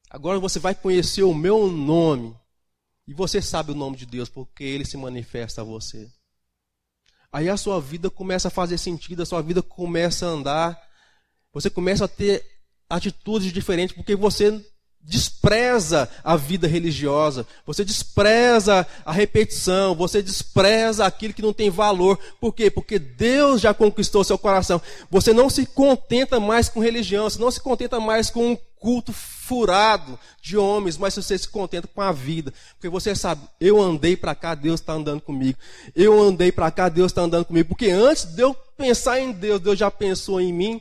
Agora 0.08 0.38
você 0.38 0.60
vai 0.60 0.76
conhecer 0.76 1.24
o 1.24 1.34
meu 1.34 1.66
nome. 1.66 2.36
E 3.04 3.12
você 3.12 3.42
sabe 3.42 3.72
o 3.72 3.74
nome 3.74 3.96
de 3.96 4.06
Deus, 4.06 4.28
porque 4.28 4.62
ele 4.62 4.84
se 4.84 4.96
manifesta 4.96 5.62
a 5.62 5.64
você. 5.64 6.08
Aí 7.32 7.48
a 7.48 7.56
sua 7.56 7.80
vida 7.80 8.08
começa 8.08 8.46
a 8.46 8.50
fazer 8.50 8.78
sentido, 8.78 9.24
a 9.24 9.26
sua 9.26 9.42
vida 9.42 9.60
começa 9.60 10.24
a 10.24 10.28
andar, 10.28 10.80
você 11.52 11.68
começa 11.68 12.04
a 12.04 12.08
ter 12.08 12.46
atitudes 12.88 13.52
diferentes, 13.52 13.94
porque 13.94 14.14
você 14.14 14.64
despreza 15.02 16.08
a 16.22 16.36
vida 16.36 16.68
religiosa, 16.68 17.46
você 17.66 17.84
despreza 17.84 18.86
a 19.04 19.10
repetição, 19.10 19.94
você 19.94 20.22
despreza 20.22 21.04
aquilo 21.04 21.34
que 21.34 21.42
não 21.42 21.52
tem 21.52 21.70
valor. 21.70 22.18
Por 22.40 22.52
quê? 22.54 22.70
Porque 22.70 22.98
Deus 22.98 23.60
já 23.60 23.74
conquistou 23.74 24.22
seu 24.22 24.38
coração. 24.38 24.80
Você 25.10 25.32
não 25.32 25.50
se 25.50 25.66
contenta 25.66 26.38
mais 26.38 26.68
com 26.68 26.80
religião, 26.80 27.28
você 27.28 27.40
não 27.40 27.50
se 27.50 27.60
contenta 27.60 27.98
mais 27.98 28.30
com 28.30 28.52
um 28.52 28.58
culto 28.78 29.12
furado 29.12 30.18
de 30.40 30.56
homens, 30.56 30.96
mas 30.96 31.14
você 31.14 31.36
se 31.36 31.48
contenta 31.48 31.88
com 31.88 32.00
a 32.00 32.12
vida. 32.12 32.52
Porque 32.74 32.88
você 32.88 33.14
sabe, 33.14 33.42
eu 33.60 33.80
andei 33.80 34.16
para 34.16 34.34
cá, 34.34 34.54
Deus 34.54 34.80
está 34.80 34.92
andando 34.92 35.20
comigo. 35.20 35.58
Eu 35.94 36.20
andei 36.20 36.52
para 36.52 36.70
cá, 36.70 36.88
Deus 36.88 37.10
está 37.10 37.22
andando 37.22 37.44
comigo. 37.44 37.68
Porque 37.68 37.90
antes 37.90 38.24
de 38.24 38.42
eu 38.42 38.54
pensar 38.76 39.18
em 39.18 39.32
Deus, 39.32 39.60
Deus 39.60 39.78
já 39.78 39.90
pensou 39.90 40.40
em 40.40 40.52
mim. 40.52 40.80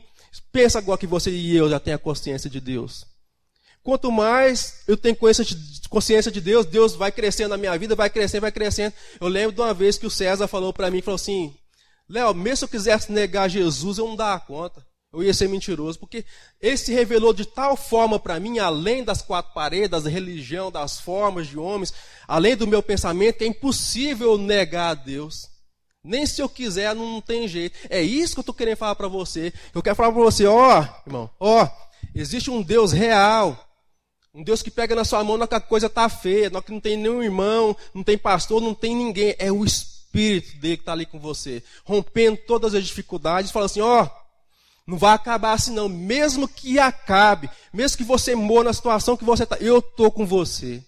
Pensa 0.52 0.78
agora 0.78 0.98
que 0.98 1.06
você 1.06 1.30
e 1.30 1.56
eu 1.56 1.68
já 1.68 1.80
tem 1.80 1.92
a 1.92 1.98
consciência 1.98 2.48
de 2.48 2.60
Deus. 2.60 3.09
Quanto 3.82 4.12
mais 4.12 4.82
eu 4.86 4.96
tenho 4.96 5.16
consciência 5.88 6.30
de 6.30 6.40
Deus, 6.40 6.66
Deus 6.66 6.94
vai 6.94 7.10
crescendo 7.10 7.50
na 7.50 7.56
minha 7.56 7.76
vida, 7.78 7.94
vai 7.94 8.10
crescendo, 8.10 8.42
vai 8.42 8.52
crescendo. 8.52 8.92
Eu 9.20 9.28
lembro 9.28 9.54
de 9.54 9.60
uma 9.60 9.72
vez 9.72 9.96
que 9.96 10.06
o 10.06 10.10
César 10.10 10.46
falou 10.46 10.72
para 10.72 10.90
mim, 10.90 11.00
falou 11.00 11.16
assim, 11.16 11.54
Léo, 12.08 12.34
mesmo 12.34 12.56
se 12.58 12.64
eu 12.64 12.68
quisesse 12.68 13.10
negar 13.10 13.48
Jesus, 13.48 13.98
eu 13.98 14.06
não 14.06 14.16
dava 14.16 14.40
conta 14.40 14.84
eu 15.12 15.24
ia 15.24 15.34
ser 15.34 15.48
mentiroso, 15.48 15.98
porque 15.98 16.24
ele 16.60 16.76
se 16.76 16.92
revelou 16.92 17.32
de 17.32 17.44
tal 17.44 17.76
forma 17.76 18.18
para 18.18 18.38
mim, 18.38 18.58
além 18.58 19.02
das 19.02 19.20
quatro 19.20 19.52
paredes, 19.52 20.02
da 20.02 20.08
religião, 20.08 20.70
das 20.70 21.00
formas 21.00 21.48
de 21.48 21.58
homens, 21.58 21.92
além 22.28 22.56
do 22.56 22.66
meu 22.66 22.82
pensamento, 22.82 23.38
que 23.38 23.44
é 23.44 23.48
impossível 23.48 24.38
negar 24.38 24.90
a 24.90 24.94
Deus. 24.94 25.48
Nem 26.02 26.24
se 26.24 26.40
eu 26.40 26.48
quiser, 26.48 26.94
não 26.94 27.20
tem 27.20 27.48
jeito. 27.48 27.76
É 27.90 28.00
isso 28.00 28.34
que 28.34 28.38
eu 28.38 28.42
estou 28.42 28.54
querendo 28.54 28.76
falar 28.76 28.94
para 28.94 29.08
você. 29.08 29.52
Eu 29.74 29.82
quero 29.82 29.96
falar 29.96 30.12
para 30.12 30.22
você, 30.22 30.46
ó, 30.46 30.86
irmão, 31.04 31.28
ó, 31.40 31.68
existe 32.14 32.50
um 32.50 32.62
Deus 32.62 32.92
real. 32.92 33.68
Um 34.32 34.44
Deus 34.44 34.62
que 34.62 34.70
pega 34.70 34.94
na 34.94 35.04
sua 35.04 35.24
mão 35.24 35.36
na 35.36 35.48
que 35.48 35.56
a 35.56 35.60
coisa 35.60 35.86
está 35.86 36.08
feia, 36.08 36.50
na 36.50 36.62
que 36.62 36.70
não 36.70 36.78
tem 36.78 36.96
nenhum 36.96 37.20
irmão, 37.20 37.76
não 37.92 38.04
tem 38.04 38.16
pastor, 38.16 38.60
não 38.60 38.74
tem 38.74 38.94
ninguém. 38.94 39.34
É 39.38 39.50
o 39.50 39.64
Espírito 39.64 40.56
dele 40.58 40.76
que 40.76 40.82
está 40.82 40.92
ali 40.92 41.04
com 41.04 41.18
você, 41.18 41.62
rompendo 41.84 42.38
todas 42.46 42.74
as 42.74 42.84
dificuldades, 42.84 43.50
fala 43.50 43.66
assim, 43.66 43.80
ó, 43.80 44.08
não 44.86 44.96
vai 44.96 45.14
acabar 45.14 45.52
assim, 45.52 45.72
não. 45.72 45.88
Mesmo 45.88 46.46
que 46.46 46.78
acabe, 46.78 47.50
mesmo 47.72 47.98
que 47.98 48.04
você 48.04 48.36
morra 48.36 48.64
na 48.64 48.72
situação 48.72 49.16
que 49.16 49.24
você 49.24 49.42
está, 49.42 49.56
eu 49.56 49.78
estou 49.78 50.10
com 50.12 50.24
você. 50.24 50.82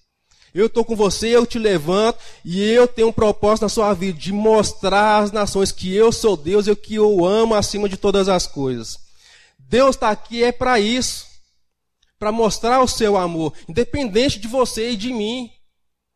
Eu 0.55 0.66
estou 0.66 0.85
com 0.85 0.94
você, 0.94 1.28
eu 1.28 1.46
te 1.46 1.59
levanto 1.59 2.18
e 2.44 2.62
eu 2.62 2.87
tenho 2.87 3.09
um 3.09 3.12
propósito 3.12 3.62
na 3.62 3.68
sua 3.70 3.94
vida 3.94 4.18
de 4.18 4.33
mostrar 4.33 5.22
às 5.22 5.33
nações 5.33 5.72
que 5.72 5.92
eu 5.94 6.12
sou 6.12 6.37
Deus 6.37 6.66
e 6.66 6.76
que 6.76 6.96
eu 6.96 7.24
amo 7.24 7.55
acima 7.55 7.88
de 7.88 7.96
todas 7.96 8.28
as 8.28 8.46
coisas. 8.46 8.98
Deus 9.59 9.96
está 9.96 10.11
aqui 10.11 10.44
é 10.44 10.52
para 10.52 10.78
isso, 10.78 11.26
para 12.22 12.30
mostrar 12.30 12.80
o 12.80 12.87
seu 12.87 13.16
amor, 13.16 13.52
independente 13.68 14.38
de 14.38 14.46
você 14.46 14.90
e 14.90 14.96
de 14.96 15.12
mim. 15.12 15.50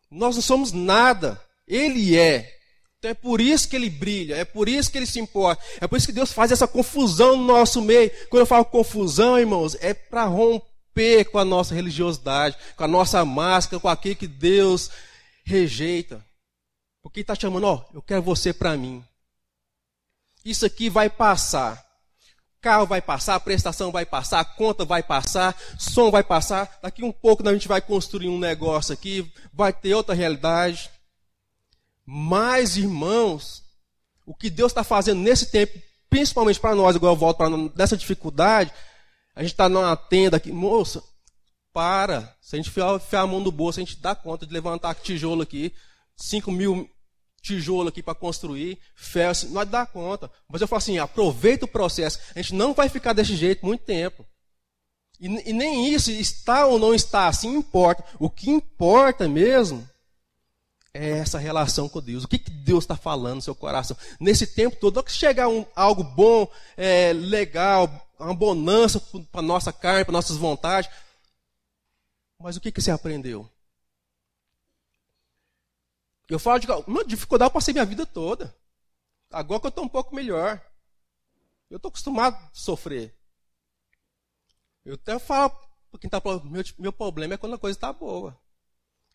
Nós 0.09 0.37
não 0.37 0.43
somos 0.43 0.71
nada, 0.71 1.43
Ele 1.67 2.17
é. 2.17 2.49
Então 2.97 3.11
é 3.11 3.15
por 3.15 3.41
isso 3.41 3.69
que 3.69 3.75
ele 3.75 3.91
brilha, 3.91 4.37
é 4.37 4.45
por 4.45 4.69
isso 4.69 4.89
que 4.89 4.99
ele 4.99 5.07
se 5.07 5.19
importa, 5.19 5.61
é 5.81 5.87
por 5.89 5.97
isso 5.97 6.07
que 6.07 6.13
Deus 6.13 6.31
faz 6.33 6.53
essa 6.53 6.69
confusão 6.69 7.37
no 7.37 7.45
nosso 7.45 7.83
meio. 7.83 8.09
Quando 8.31 8.43
eu 8.43 8.47
falo 8.47 8.65
confusão, 8.65 9.37
irmãos, 9.37 9.77
é 9.81 9.93
para 9.93 10.27
romper 10.27 11.25
com 11.25 11.41
a 11.41 11.45
nossa 11.45 11.75
religiosidade, 11.75 12.57
com 12.77 12.85
a 12.85 12.89
nossa 12.89 13.25
máscara, 13.25 13.81
com 13.81 13.89
aquilo 13.89 14.15
que 14.15 14.29
Deus 14.29 14.93
rejeita. 15.45 16.25
Porque 17.03 17.19
Ele 17.19 17.25
está 17.25 17.35
chamando, 17.35 17.65
ó, 17.65 17.85
eu 17.93 18.01
quero 18.01 18.23
você 18.23 18.53
para 18.53 18.77
mim. 18.77 19.05
Isso 20.45 20.65
aqui 20.65 20.89
vai 20.89 21.11
passar. 21.11 21.85
Carro 22.67 22.85
vai 22.85 23.01
passar, 23.01 23.39
prestação 23.39 23.93
vai 23.93 24.05
passar, 24.05 24.45
conta 24.57 24.85
vai 24.85 25.01
passar, 25.01 25.57
som 25.79 26.11
vai 26.11 26.25
passar. 26.25 26.81
Daqui 26.83 27.05
um 27.05 27.13
pouco 27.13 27.49
a 27.49 27.53
gente 27.53 27.69
vai 27.69 27.81
construir 27.81 28.29
um 28.29 28.41
negócio 28.41 28.93
aqui, 28.93 29.33
vai 29.53 29.73
ter 29.73 29.95
outra 29.95 30.17
realidade. 30.17 30.91
Mas, 32.05 32.77
irmãos, 32.77 33.63
o 34.27 34.35
que 34.35 34.51
Deus 34.51 34.73
está 34.73 34.83
fazendo 34.83 35.21
nesse 35.21 35.53
tempo, 35.53 35.81
principalmente 36.11 36.59
para 36.59 36.75
nós, 36.75 36.97
agora 36.97 37.13
eu 37.13 37.17
volto 37.17 37.37
para 37.37 37.51
nessa 37.77 37.97
dificuldade, 37.97 38.73
a 39.37 39.43
gente 39.43 39.53
está 39.53 39.69
numa 39.69 39.97
tenda 39.97 40.37
aqui, 40.37 40.51
moça, 40.51 41.01
para. 41.73 42.37
Se 42.41 42.57
a 42.57 42.59
gente 42.59 42.71
enfiar, 42.71 42.99
a 43.13 43.27
mão 43.29 43.39
no 43.39 43.53
bolso, 43.53 43.79
a 43.79 43.85
gente 43.85 44.01
dá 44.01 44.13
conta 44.13 44.45
de 44.45 44.53
levantar 44.53 44.93
tijolo 44.97 45.43
aqui, 45.43 45.73
5 46.17 46.51
mil 46.51 46.91
tijolo 47.47 47.89
aqui 47.89 48.03
para 48.03 48.15
construir, 48.15 48.79
ferro, 48.95 49.31
assim, 49.31 49.49
nós 49.51 49.69
dá 49.69 49.87
conta. 49.87 50.31
Mas 50.49 50.61
eu 50.61 50.69
falo 50.69 50.79
assim, 50.79 50.99
aproveita 50.99 51.65
o 51.65 51.69
processo. 51.69 52.19
A 52.35 52.43
gente 52.43 52.55
não 52.55 52.75
vai 52.75 52.89
ficar 52.89 53.13
desse 53.13 53.37
jeito 53.37 53.65
muito 53.65 53.85
tempo. 53.85 54.27
E, 55.21 55.51
e 55.51 55.53
nem 55.53 55.93
isso, 55.93 56.11
está 56.11 56.67
ou 56.67 56.79
não 56.79 56.95
está 56.95 57.29
assim, 57.29 57.55
importa. 57.55 58.05
O 58.19 58.29
que 58.29 58.51
importa 58.51 59.29
mesmo 59.29 59.89
é 60.93 61.19
essa 61.19 61.39
relação 61.39 61.89
com 61.89 62.01
Deus. 62.01 62.25
O 62.25 62.29
que, 62.29 62.39
que 62.39 62.51
Deus 62.51 62.85
está 62.85 62.97
falando 62.97 63.37
no 63.37 63.43
seu 63.43 63.55
coração? 63.55 63.97
Nesse 64.19 64.47
tempo 64.47 64.77
todo, 64.77 65.03
que 65.03 65.13
chegar 65.13 65.49
um, 65.49 65.65
algo 65.75 66.03
bom, 66.03 66.51
é, 66.77 67.13
legal, 67.13 68.09
uma 68.19 68.35
bonança 68.35 69.01
para 69.31 69.43
nossa 69.43 69.73
carne, 69.73 70.05
para 70.05 70.13
nossas 70.13 70.37
vontades. 70.37 70.91
Mas 72.41 72.57
o 72.57 72.61
que, 72.61 72.73
que 72.73 72.81
você 72.81 72.91
aprendeu? 72.91 73.49
Eu 76.29 76.39
falo 76.39 76.59
de 76.59 76.67
uma 76.87 77.05
dificuldade, 77.05 77.49
eu 77.49 77.53
passei 77.53 77.73
minha 77.73 77.85
vida 77.85 78.05
toda. 78.05 78.55
Agora 79.31 79.61
que 79.61 79.67
eu 79.67 79.71
estou 79.71 79.85
um 79.85 79.89
pouco 79.89 80.15
melhor. 80.15 80.61
Eu 81.71 81.77
estou 81.77 81.89
acostumado 81.89 82.37
a 82.37 82.51
sofrer. 82.53 83.17
Eu 84.85 84.95
até 84.95 85.19
falo 85.19 85.51
para 85.91 86.01
quem 86.01 86.09
está 86.09 86.21
falando, 86.21 86.45
meu, 86.45 86.63
meu 86.79 86.93
problema 86.93 87.35
é 87.35 87.37
quando 87.37 87.55
a 87.55 87.59
coisa 87.59 87.77
está 87.77 87.93
boa. 87.93 88.39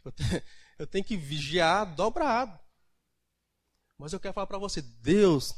Eu 0.03 0.11
tenho, 0.11 0.43
eu 0.79 0.87
tenho 0.87 1.03
que 1.03 1.15
vigiar 1.15 1.95
dobrado. 1.95 2.59
Mas 3.97 4.13
eu 4.13 4.19
quero 4.19 4.33
falar 4.33 4.47
para 4.47 4.57
você, 4.57 4.81
Deus, 4.81 5.53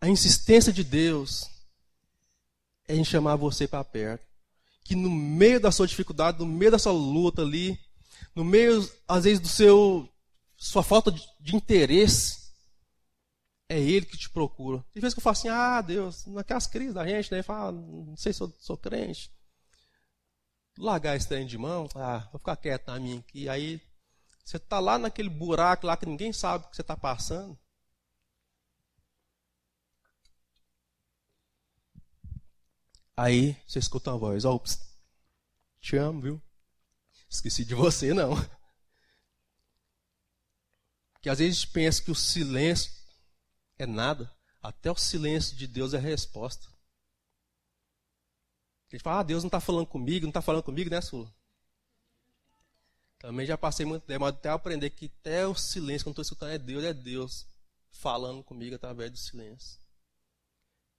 a 0.00 0.08
insistência 0.08 0.72
de 0.72 0.84
Deus 0.84 1.50
é 2.86 2.94
em 2.94 3.04
chamar 3.04 3.36
você 3.36 3.66
para 3.66 3.84
perto. 3.84 4.24
Que 4.84 4.94
no 4.94 5.10
meio 5.10 5.60
da 5.60 5.70
sua 5.70 5.86
dificuldade, 5.86 6.38
no 6.38 6.46
meio 6.46 6.70
da 6.70 6.78
sua 6.78 6.92
luta 6.92 7.42
ali, 7.42 7.78
no 8.40 8.44
meio, 8.44 8.90
às 9.06 9.24
vezes, 9.24 9.38
do 9.38 9.48
seu 9.48 10.08
sua 10.56 10.82
falta 10.82 11.12
de, 11.12 11.22
de 11.38 11.54
interesse, 11.54 12.50
é 13.68 13.78
Ele 13.78 14.06
que 14.06 14.16
te 14.16 14.30
procura. 14.30 14.82
Tem 14.92 15.00
vezes 15.00 15.14
que 15.14 15.20
eu 15.20 15.22
falo 15.22 15.32
assim, 15.32 15.48
ah, 15.48 15.82
Deus, 15.82 16.24
naquelas 16.26 16.66
crises 16.66 16.94
da 16.94 17.06
gente, 17.06 17.30
né? 17.30 17.42
Fala, 17.42 17.70
não 17.72 18.16
sei 18.16 18.32
se 18.32 18.42
eu 18.42 18.50
sou 18.58 18.78
crente. 18.78 19.30
Largar 20.78 21.16
esse 21.16 21.28
trem 21.28 21.46
de 21.46 21.58
mão, 21.58 21.86
ah, 21.94 22.26
vou 22.32 22.38
ficar 22.38 22.56
quieto 22.56 22.86
na 22.86 22.98
minha 22.98 23.20
aqui. 23.20 23.46
Aí 23.46 23.78
você 24.42 24.56
está 24.56 24.80
lá 24.80 24.98
naquele 24.98 25.28
buraco 25.28 25.86
lá 25.86 25.94
que 25.96 26.06
ninguém 26.06 26.32
sabe 26.32 26.64
o 26.64 26.70
que 26.70 26.76
você 26.76 26.82
está 26.82 26.96
passando. 26.96 27.58
Aí 33.14 33.54
você 33.66 33.78
escuta 33.78 34.10
uma 34.10 34.18
voz, 34.18 34.46
ó, 34.46 34.54
oh, 34.54 34.62
te 35.80 35.96
amo, 35.96 36.22
viu? 36.22 36.42
Esqueci 37.30 37.64
de 37.64 37.76
você, 37.76 38.12
não. 38.12 38.34
Que 41.22 41.28
às 41.28 41.38
vezes 41.38 41.56
a 41.56 41.60
gente 41.60 41.72
pensa 41.72 42.02
que 42.02 42.10
o 42.10 42.14
silêncio 42.14 42.92
é 43.78 43.86
nada. 43.86 44.30
Até 44.60 44.90
o 44.90 44.96
silêncio 44.96 45.56
de 45.56 45.66
Deus 45.66 45.94
é 45.94 45.98
a 45.98 46.00
resposta. 46.00 46.66
A 48.88 48.96
gente 48.96 49.02
fala, 49.02 49.20
ah, 49.20 49.22
Deus 49.22 49.44
não 49.44 49.48
está 49.48 49.60
falando 49.60 49.86
comigo, 49.86 50.26
não 50.26 50.30
está 50.30 50.42
falando 50.42 50.64
comigo, 50.64 50.90
né, 50.90 51.00
Sula? 51.00 51.32
Também 53.20 53.46
já 53.46 53.56
passei 53.56 53.86
muito 53.86 54.04
tempo, 54.04 54.22
mas 54.22 54.34
até 54.34 54.48
aprender 54.48 54.90
que 54.90 55.06
até 55.06 55.46
o 55.46 55.54
silêncio, 55.54 56.06
quando 56.06 56.14
estou 56.14 56.22
escutando, 56.22 56.50
é 56.50 56.58
Deus, 56.58 56.82
é 56.82 56.92
Deus 56.92 57.46
falando 57.92 58.42
comigo 58.42 58.74
através 58.74 59.10
do 59.10 59.18
silêncio. 59.18 59.78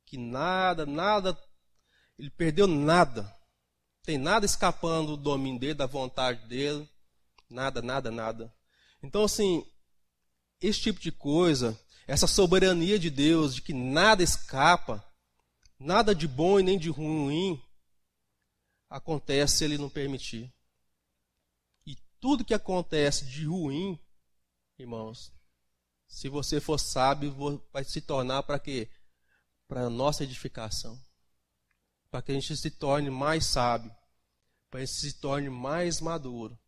Que 0.05 0.17
nada, 0.17 0.85
nada, 0.85 1.37
ele 2.17 2.29
perdeu 2.29 2.67
nada. 2.67 3.35
Tem 4.03 4.17
nada 4.17 4.45
escapando 4.45 5.15
do 5.15 5.23
domínio 5.23 5.59
dele, 5.59 5.73
da 5.73 5.85
vontade 5.85 6.47
dele. 6.47 6.89
Nada, 7.49 7.81
nada, 7.81 8.09
nada. 8.09 8.53
Então, 9.03 9.23
assim, 9.23 9.65
esse 10.59 10.79
tipo 10.79 10.99
de 10.99 11.11
coisa 11.11 11.77
essa 12.11 12.27
soberania 12.27 12.99
de 12.99 13.09
Deus, 13.09 13.55
de 13.55 13.61
que 13.61 13.73
nada 13.73 14.21
escapa, 14.21 15.01
nada 15.79 16.13
de 16.13 16.27
bom 16.27 16.59
e 16.59 16.63
nem 16.63 16.77
de 16.77 16.89
ruim 16.89 17.61
acontece 18.89 19.57
se 19.57 19.63
Ele 19.63 19.77
não 19.77 19.89
permitir. 19.89 20.53
E 21.85 21.95
tudo 22.19 22.43
que 22.43 22.53
acontece 22.53 23.25
de 23.25 23.45
ruim, 23.45 23.97
irmãos, 24.77 25.31
se 26.05 26.27
você 26.27 26.59
for 26.59 26.77
sábio, 26.77 27.63
vai 27.71 27.85
se 27.85 28.01
tornar 28.01 28.43
para 28.43 28.59
quê? 28.59 28.89
Para 29.65 29.85
a 29.85 29.89
nossa 29.89 30.25
edificação. 30.25 31.01
Para 32.12 32.21
que 32.21 32.32
a 32.32 32.36
gente 32.36 32.56
se 32.56 32.69
torne 32.69 33.10
mais 33.10 33.45
sábio. 33.45 33.89
Para 34.69 34.80
que 34.80 34.84
a 34.84 34.86
gente 34.86 35.00
se 35.00 35.13
torne 35.13 35.50
mais 35.50 36.00
maduro. 36.00 36.60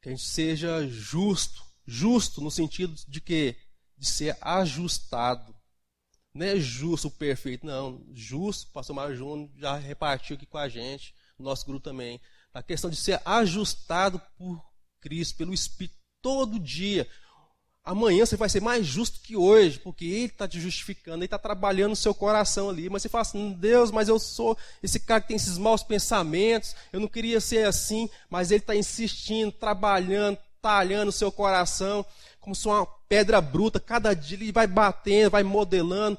Que 0.00 0.08
a 0.08 0.12
gente 0.12 0.24
seja 0.24 0.86
justo. 0.88 1.62
Justo 1.84 2.40
no 2.40 2.50
sentido 2.50 2.94
de 3.06 3.20
que 3.20 3.56
de 3.98 4.06
ser 4.06 4.36
ajustado. 4.40 5.54
Não 6.32 6.46
é 6.46 6.56
justo, 6.56 7.10
perfeito, 7.10 7.66
não. 7.66 8.02
Justo, 8.12 8.68
o 8.68 8.72
pastor 8.72 8.96
Mário 8.96 9.16
Júnior 9.16 9.50
já 9.56 9.76
repartiu 9.76 10.36
aqui 10.36 10.46
com 10.46 10.56
a 10.56 10.68
gente, 10.68 11.14
nosso 11.38 11.66
grupo 11.66 11.84
também. 11.84 12.20
A 12.54 12.62
questão 12.62 12.88
de 12.88 12.96
ser 12.96 13.20
ajustado 13.24 14.20
por 14.38 14.64
Cristo, 15.00 15.36
pelo 15.36 15.52
Espírito, 15.52 15.98
todo 16.22 16.58
dia. 16.58 17.08
Amanhã 17.90 18.24
você 18.24 18.36
vai 18.36 18.48
ser 18.48 18.62
mais 18.62 18.86
justo 18.86 19.20
que 19.20 19.36
hoje, 19.36 19.80
porque 19.80 20.04
Ele 20.04 20.26
está 20.26 20.46
te 20.46 20.60
justificando, 20.60 21.18
Ele 21.18 21.24
está 21.24 21.38
trabalhando 21.38 21.90
no 21.90 21.96
seu 21.96 22.14
coração 22.14 22.70
ali. 22.70 22.88
Mas 22.88 23.02
você 23.02 23.08
fala 23.08 23.22
assim: 23.22 23.52
Deus, 23.52 23.90
mas 23.90 24.08
eu 24.08 24.18
sou 24.18 24.56
esse 24.80 25.00
cara 25.00 25.20
que 25.20 25.28
tem 25.28 25.36
esses 25.36 25.58
maus 25.58 25.82
pensamentos, 25.82 26.76
eu 26.92 27.00
não 27.00 27.08
queria 27.08 27.40
ser 27.40 27.66
assim, 27.66 28.08
mas 28.28 28.52
Ele 28.52 28.60
está 28.60 28.76
insistindo, 28.76 29.50
trabalhando, 29.50 30.38
talhando 30.62 31.08
o 31.08 31.12
seu 31.12 31.32
coração 31.32 32.06
como 32.40 32.54
se 32.54 32.66
uma 32.66 32.86
pedra 33.08 33.40
bruta, 33.40 33.78
cada 33.78 34.14
dia 34.14 34.36
ele 34.36 34.52
vai 34.52 34.66
batendo, 34.66 35.30
vai 35.30 35.42
modelando. 35.42 36.16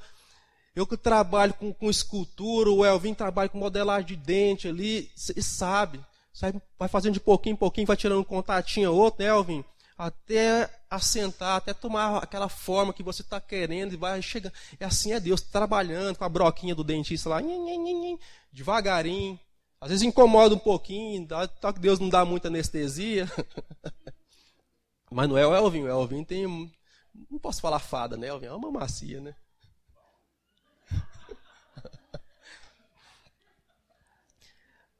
Eu 0.76 0.86
que 0.86 0.96
trabalho 0.96 1.54
com, 1.54 1.74
com 1.74 1.90
escultura, 1.90 2.70
o 2.70 2.86
Elvin 2.86 3.14
trabalha 3.14 3.50
com 3.50 3.58
modelagem 3.58 4.08
de 4.08 4.16
dente 4.16 4.68
ali, 4.68 5.10
e 5.36 5.42
sabe, 5.42 6.00
sabe, 6.34 6.62
vai 6.78 6.88
fazendo 6.88 7.14
de 7.14 7.20
pouquinho 7.20 7.54
em 7.54 7.58
pouquinho, 7.58 7.88
vai 7.88 7.98
tirando 7.98 8.20
um 8.20 8.26
contatinho 8.26 8.94
outro, 8.94 9.24
né, 9.24 9.30
Elvin? 9.30 9.66
Até 9.98 10.70
assentar, 10.92 11.56
até 11.56 11.74
tomar 11.74 12.18
aquela 12.18 12.50
forma 12.50 12.92
que 12.94 13.02
você 13.02 13.22
está 13.22 13.40
querendo 13.40 13.94
e 13.94 13.98
vai 13.98 14.22
chegando. 14.22 14.54
É 14.78 14.84
assim 14.84 15.14
é 15.14 15.20
Deus, 15.22 15.40
trabalhando 15.40 16.18
com 16.18 16.26
a 16.26 16.30
broquinha 16.30 16.76
do 16.76 16.84
dentista 16.84 17.30
lá, 17.30 17.40
devagarinho. 18.52 19.40
Às 19.80 19.90
vezes 19.90 20.04
incomoda 20.04 20.54
um 20.54 20.60
pouquinho, 20.60 21.26
tá 21.26 21.48
que 21.74 21.80
Deus 21.80 21.98
não 21.98 22.10
dá 22.10 22.26
muita 22.26 22.50
anestesia. 22.50 23.26
Mas 25.10 25.30
não 25.30 25.38
é 25.38 25.48
o 25.48 25.56
Elvin. 25.56 25.84
O 25.84 25.88
Elvin 25.88 26.24
tem. 26.26 26.72
Não 27.30 27.40
posso 27.40 27.62
falar 27.62 27.80
fada, 27.80 28.16
né? 28.18 28.28
É 28.28 28.52
uma 28.52 28.70
macia, 28.70 29.20
né? 29.20 29.34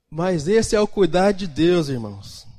Mas 0.10 0.48
esse 0.48 0.76
é 0.76 0.80
o 0.80 0.88
cuidar 0.88 1.32
de 1.32 1.48
Deus, 1.48 1.88
irmãos. 1.90 2.51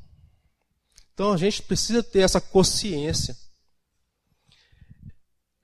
Então 1.13 1.33
a 1.33 1.37
gente 1.37 1.63
precisa 1.63 2.03
ter 2.03 2.21
essa 2.21 2.41
consciência. 2.41 3.37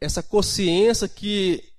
Essa 0.01 0.23
consciência 0.23 1.09
que 1.09 1.73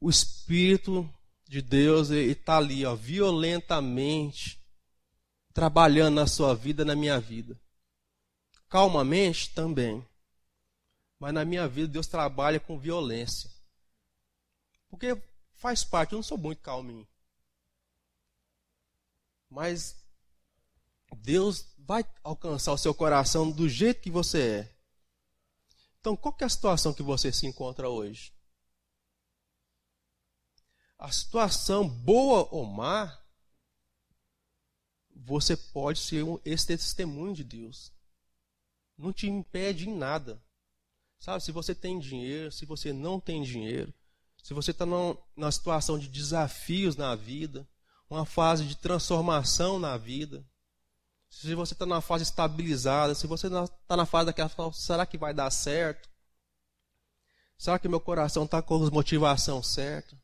o 0.00 0.08
Espírito 0.08 1.08
de 1.48 1.60
Deus 1.60 2.10
está 2.10 2.58
ali, 2.58 2.84
ó, 2.84 2.94
violentamente, 2.94 4.60
trabalhando 5.52 6.14
na 6.14 6.26
sua 6.26 6.54
vida, 6.54 6.84
na 6.84 6.94
minha 6.94 7.18
vida 7.18 7.60
calmamente 8.72 9.50
também. 9.50 10.02
Mas 11.18 11.34
na 11.34 11.44
minha 11.44 11.68
vida 11.68 11.86
Deus 11.92 12.06
trabalha 12.06 12.58
com 12.58 12.78
violência. 12.78 13.50
Porque 14.88 15.14
faz 15.52 15.84
parte, 15.84 16.12
eu 16.12 16.16
não 16.16 16.22
sou 16.22 16.38
muito 16.38 16.62
calminho. 16.62 17.06
Mas 19.50 20.02
Deus 21.18 21.66
vai 21.92 22.06
alcançar 22.24 22.72
o 22.72 22.78
seu 22.78 22.94
coração 22.94 23.50
do 23.50 23.68
jeito 23.68 24.00
que 24.00 24.10
você 24.10 24.40
é. 24.40 24.76
Então, 26.00 26.16
qual 26.16 26.34
é 26.40 26.44
a 26.44 26.48
situação 26.48 26.94
que 26.94 27.02
você 27.02 27.30
se 27.30 27.46
encontra 27.46 27.88
hoje? 27.88 28.32
A 30.98 31.12
situação 31.12 31.86
boa 31.86 32.48
ou 32.50 32.64
má, 32.64 33.20
você 35.14 35.54
pode 35.54 35.98
ser 35.98 36.24
esse 36.44 36.66
testemunho 36.66 37.34
de 37.34 37.44
Deus 37.44 37.92
não 38.96 39.12
te 39.12 39.26
impede 39.26 39.88
em 39.88 39.94
nada. 39.94 40.42
Sabe, 41.18 41.42
se 41.42 41.52
você 41.52 41.74
tem 41.74 41.98
dinheiro, 41.98 42.52
se 42.52 42.64
você 42.64 42.92
não 42.92 43.18
tem 43.18 43.42
dinheiro, 43.42 43.92
se 44.42 44.54
você 44.54 44.70
está 44.70 44.86
numa 44.86 45.52
situação 45.52 45.98
de 45.98 46.08
desafios 46.08 46.96
na 46.96 47.14
vida, 47.14 47.68
uma 48.08 48.24
fase 48.24 48.64
de 48.64 48.76
transformação 48.76 49.78
na 49.78 49.96
vida, 49.96 50.46
se 51.32 51.54
você 51.54 51.72
está 51.72 51.86
numa 51.86 52.02
fase 52.02 52.24
estabilizada, 52.24 53.14
se 53.14 53.26
você 53.26 53.46
está 53.46 53.96
na 53.96 54.04
fase 54.04 54.26
daquela, 54.26 54.50
será 54.74 55.06
que 55.06 55.16
vai 55.16 55.32
dar 55.32 55.50
certo? 55.50 56.08
Será 57.56 57.78
que 57.78 57.88
meu 57.88 57.98
coração 57.98 58.44
está 58.44 58.60
com 58.60 58.74
a 58.74 58.90
motivação 58.90 59.62
certa? 59.62 60.14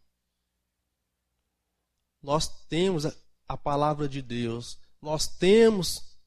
Nós 2.22 2.46
temos 2.66 3.06
a 3.48 3.56
palavra 3.56 4.06
de 4.06 4.20
Deus, 4.20 4.78
nós 5.00 5.26
temos 5.26 6.18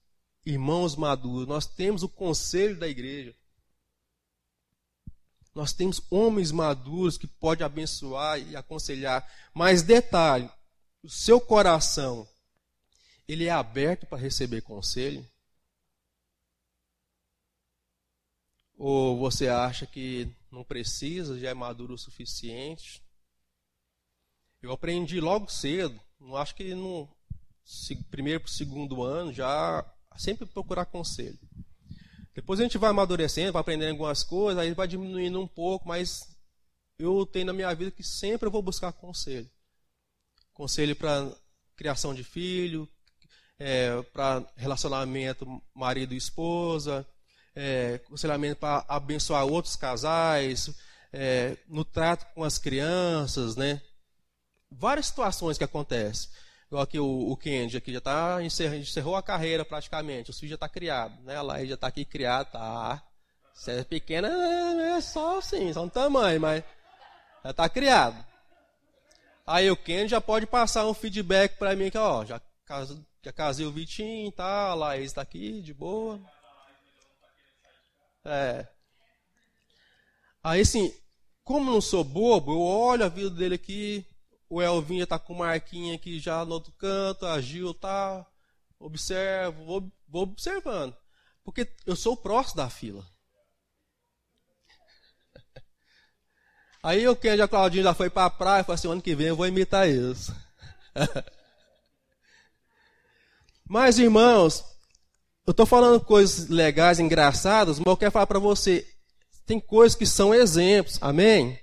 irmãos 0.44 0.96
maduros, 0.96 1.48
nós 1.48 1.67
temos 1.67 2.02
o 2.02 2.10
conselho 2.10 2.80
da 2.80 2.88
igreja. 2.88 3.36
Nós 5.54 5.74
temos 5.74 6.02
homens 6.10 6.52
maduros 6.52 7.20
que 7.20 7.28
podem 7.28 7.65
abençoar 7.65 8.39
e 8.39 8.56
aconselhar. 8.56 9.30
Mas 9.54 9.84
detalhe, 9.84 10.50
o 11.04 11.10
seu 11.10 11.39
coração, 11.39 12.28
ele 13.27 13.45
é 13.45 13.51
aberto 13.51 14.05
para 14.05 14.17
receber 14.17 14.62
conselho? 14.62 15.25
Ou 18.77 19.17
você 19.17 19.47
acha 19.47 19.86
que 19.86 20.34
não 20.51 20.63
precisa, 20.63 21.39
já 21.39 21.49
é 21.49 21.53
maduro 21.53 21.93
o 21.93 21.97
suficiente? 21.97 23.03
Eu 24.62 24.71
aprendi 24.71 25.19
logo 25.19 25.49
cedo, 25.49 25.99
não 26.19 26.36
acho 26.36 26.55
que 26.55 26.73
no 26.75 27.07
primeiro 28.10 28.41
para 28.41 28.47
o 28.47 28.51
segundo 28.51 29.03
ano 29.03 29.34
já 29.34 29.86
sempre 30.17 30.45
procurar 30.45 30.86
conselho. 30.86 31.39
Depois 32.34 32.60
a 32.60 32.63
gente 32.63 32.77
vai 32.77 32.89
amadurecendo, 32.89 33.53
vai 33.53 33.62
aprendendo 33.62 33.91
algumas 33.91 34.23
coisas, 34.23 34.62
aí 34.62 34.73
vai 34.73 34.88
diminuindo 34.88 35.39
um 35.39 35.47
pouco, 35.47 35.88
mas 35.88 36.36
eu 36.97 37.25
tenho 37.25 37.47
na 37.47 37.53
minha 37.53 37.73
vida 37.73 37.91
que 37.91 38.03
sempre 38.03 38.47
eu 38.47 38.51
vou 38.51 38.62
buscar 38.62 38.93
conselho. 38.93 39.49
Conselho 40.53 40.95
para 40.95 41.36
criação 41.75 42.13
de 42.13 42.23
filho, 42.23 42.88
é, 43.63 44.02
para 44.12 44.43
relacionamento 44.58 45.62
marido 45.76 46.15
e 46.15 46.17
esposa, 46.17 47.06
é, 47.56 48.02
aconselhamento 48.04 48.60
para 48.60 48.84
abençoar 48.88 49.45
outros 49.45 49.76
casais, 49.76 50.71
é, 51.13 51.56
no 51.67 51.86
trato 51.86 52.26
com 52.34 52.43
as 52.43 52.58
crianças, 52.58 53.56
né? 53.56 53.80
Várias 54.71 55.08
situações 55.08 55.60
que 55.60 55.63
acontecem. 55.63 56.28
Igual 56.67 56.84
aqui 56.84 57.00
o, 57.00 57.32
o 57.32 57.38
Kendi 57.38 57.78
aqui 57.78 57.93
já 57.93 58.02
tá 58.02 58.41
encerrou, 58.41 58.78
encerrou 58.78 59.15
a 59.15 59.21
carreira 59.21 59.63
praticamente, 59.63 60.32
o 60.32 60.34
filho 60.34 60.50
já 60.50 60.56
está 60.56 60.67
criado, 60.67 61.21
né? 61.21 61.36
Ele 61.60 61.67
já 61.67 61.76
está 61.76 61.88
aqui 61.88 62.04
criado, 62.04 62.52
tá. 62.52 63.04
Se 63.54 63.71
é 63.71 63.84
pequena, 63.84 64.28
é 64.97 65.02
só 65.02 65.38
assim, 65.38 65.71
só 65.71 65.84
um 65.84 65.89
tamanho, 65.89 66.41
mas 66.41 66.63
já 67.43 67.52
está 67.52 67.69
criado. 67.69 68.26
Aí 69.45 69.69
o 69.69 69.78
Ken 69.78 70.08
já 70.08 70.19
pode 70.19 70.47
passar 70.47 70.88
um 70.88 70.93
feedback 70.95 71.58
para 71.58 71.76
mim 71.76 71.91
que, 71.91 71.97
ó, 71.97 72.26
já, 72.26 72.41
já 73.23 73.31
casei 73.31 73.65
o 73.65 73.71
Vitinho 73.71 74.27
e 74.27 74.31
tá, 74.31 74.69
a 74.69 74.73
Laís 74.73 75.05
está 75.05 75.21
aqui, 75.21 75.62
de 75.62 75.73
boa. 75.73 76.19
É. 78.25 78.67
Aí 80.43 80.62
assim, 80.62 80.93
como 81.43 81.71
não 81.71 81.81
sou 81.81 82.03
bobo, 82.03 82.51
eu 82.53 82.62
olho 82.62 83.05
a 83.05 83.10
vida 83.10 83.29
dele 83.29 83.55
aqui, 83.55 84.05
o 84.49 84.62
Elvin 84.62 84.99
já 84.99 85.07
tá 85.07 85.19
com 85.19 85.36
marquinha 85.36 85.95
aqui 85.95 86.19
já 86.19 86.43
no 86.43 86.53
outro 86.53 86.71
canto, 86.73 87.25
a 87.25 87.39
Gil 87.39 87.73
tá, 87.73 88.25
observo, 88.79 89.65
vou, 89.65 89.91
vou 90.07 90.23
observando. 90.23 90.95
Porque 91.43 91.67
eu 91.86 91.95
sou 91.95 92.13
o 92.13 92.17
próximo 92.17 92.57
da 92.57 92.69
fila. 92.69 93.05
Aí 96.81 97.07
o 97.07 97.15
Ken 97.15 97.38
já 97.38 97.47
Claudinho 97.47 97.84
já 97.84 97.93
foi 97.93 98.10
para 98.10 98.25
a 98.25 98.29
praia 98.31 98.62
e 98.62 98.63
falou 98.63 98.75
assim, 98.75 98.88
ano 98.88 99.01
que 99.01 99.15
vem 99.15 99.27
eu 99.27 99.36
vou 99.36 99.47
imitar 99.47 99.88
isso. 99.88 100.36
Mas, 103.71 103.97
irmãos, 103.97 104.65
eu 105.47 105.51
estou 105.51 105.65
falando 105.65 106.03
coisas 106.03 106.49
legais, 106.49 106.99
engraçadas, 106.99 107.79
mas 107.79 107.88
eu 107.88 107.95
quero 107.95 108.12
falar 108.12 108.27
para 108.27 108.38
você, 108.38 108.86
tem 109.45 109.62
coisas 109.62 109.97
que 109.97 110.05
são 110.05 110.36
exemplos, 110.36 110.97
amém? 110.99 111.57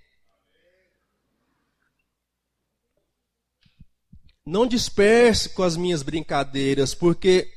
Não 4.43 4.67
disperse 4.67 5.51
com 5.51 5.63
as 5.63 5.77
minhas 5.77 6.03
brincadeiras, 6.03 6.95
porque 6.95 7.53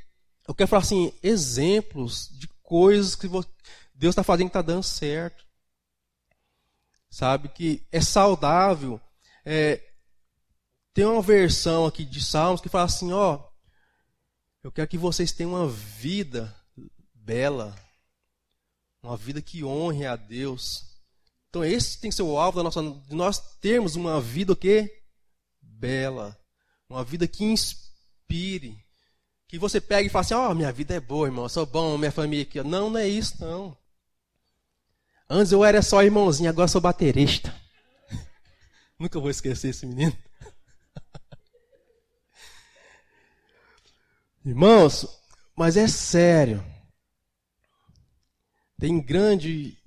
eu 0.46 0.54
quero 0.54 0.68
falar 0.68 0.82
assim, 0.82 1.14
exemplos 1.24 2.28
de 2.38 2.50
coisas 2.62 3.16
que 3.16 3.30
Deus 3.30 4.12
está 4.12 4.22
fazendo 4.22 4.48
que 4.48 4.50
está 4.50 4.62
dando 4.62 4.84
certo 4.84 5.46
sabe? 7.10 7.48
Que 7.48 7.88
é 7.90 8.02
saudável. 8.02 9.00
É, 9.46 9.82
tem 10.94 11.06
uma 11.06 11.22
versão 11.22 11.86
aqui 11.86 12.04
de 12.04 12.22
Salmos 12.22 12.60
que 12.60 12.70
fala 12.70 12.86
assim: 12.86 13.12
ó, 13.14 13.51
eu 14.64 14.72
quero 14.72 14.88
que 14.88 14.98
vocês 14.98 15.32
tenham 15.32 15.54
uma 15.54 15.68
vida 15.68 16.56
bela, 17.14 17.76
uma 19.02 19.18
vida 19.18 19.42
que 19.42 19.64
honre 19.64 20.06
a 20.06 20.16
Deus. 20.16 20.86
Então 21.50 21.66
esse 21.66 22.00
tem 22.00 22.10
que 22.10 22.16
ser 22.16 22.22
o 22.22 22.38
alvo 22.38 22.58
da 22.58 22.64
nossa, 22.64 22.82
de 22.82 23.16
nós 23.16 23.40
termos 23.60 23.96
uma 23.96 24.22
vida 24.22 24.54
o 24.54 24.56
quê? 24.56 25.04
Bela, 25.62 26.38
uma 26.88 27.04
vida 27.04 27.28
que 27.28 27.44
inspire, 27.44 28.78
que 29.48 29.58
você 29.58 29.82
pegue 29.82 30.08
e 30.08 30.12
fale 30.12 30.26
assim: 30.26 30.34
ó, 30.36 30.52
oh, 30.52 30.56
minha 30.56 30.72
vida 30.72 30.94
é 30.94 31.00
boa, 31.00 31.28
irmão, 31.28 31.46
eu 31.46 31.50
sou 31.50 31.66
bom, 31.66 31.98
minha 31.98 32.12
família 32.12 32.44
aqui. 32.44 32.62
Não, 32.62 32.90
não 32.90 33.00
é 33.00 33.08
isso, 33.08 33.44
não. 33.44 33.76
Antes 35.28 35.52
eu 35.52 35.64
era 35.66 35.82
só 35.82 36.04
irmãozinho, 36.04 36.50
agora 36.50 36.68
sou 36.68 36.82
baterista. 36.82 37.56
Nunca 39.00 39.20
vou 39.20 39.30
esquecer 39.30 39.70
esse 39.70 39.86
menino. 39.86 40.16
Irmãos, 44.44 45.06
mas 45.56 45.78
é 45.78 45.88
sério. 45.88 46.64
Tem 48.80 49.00
grande 49.00 49.78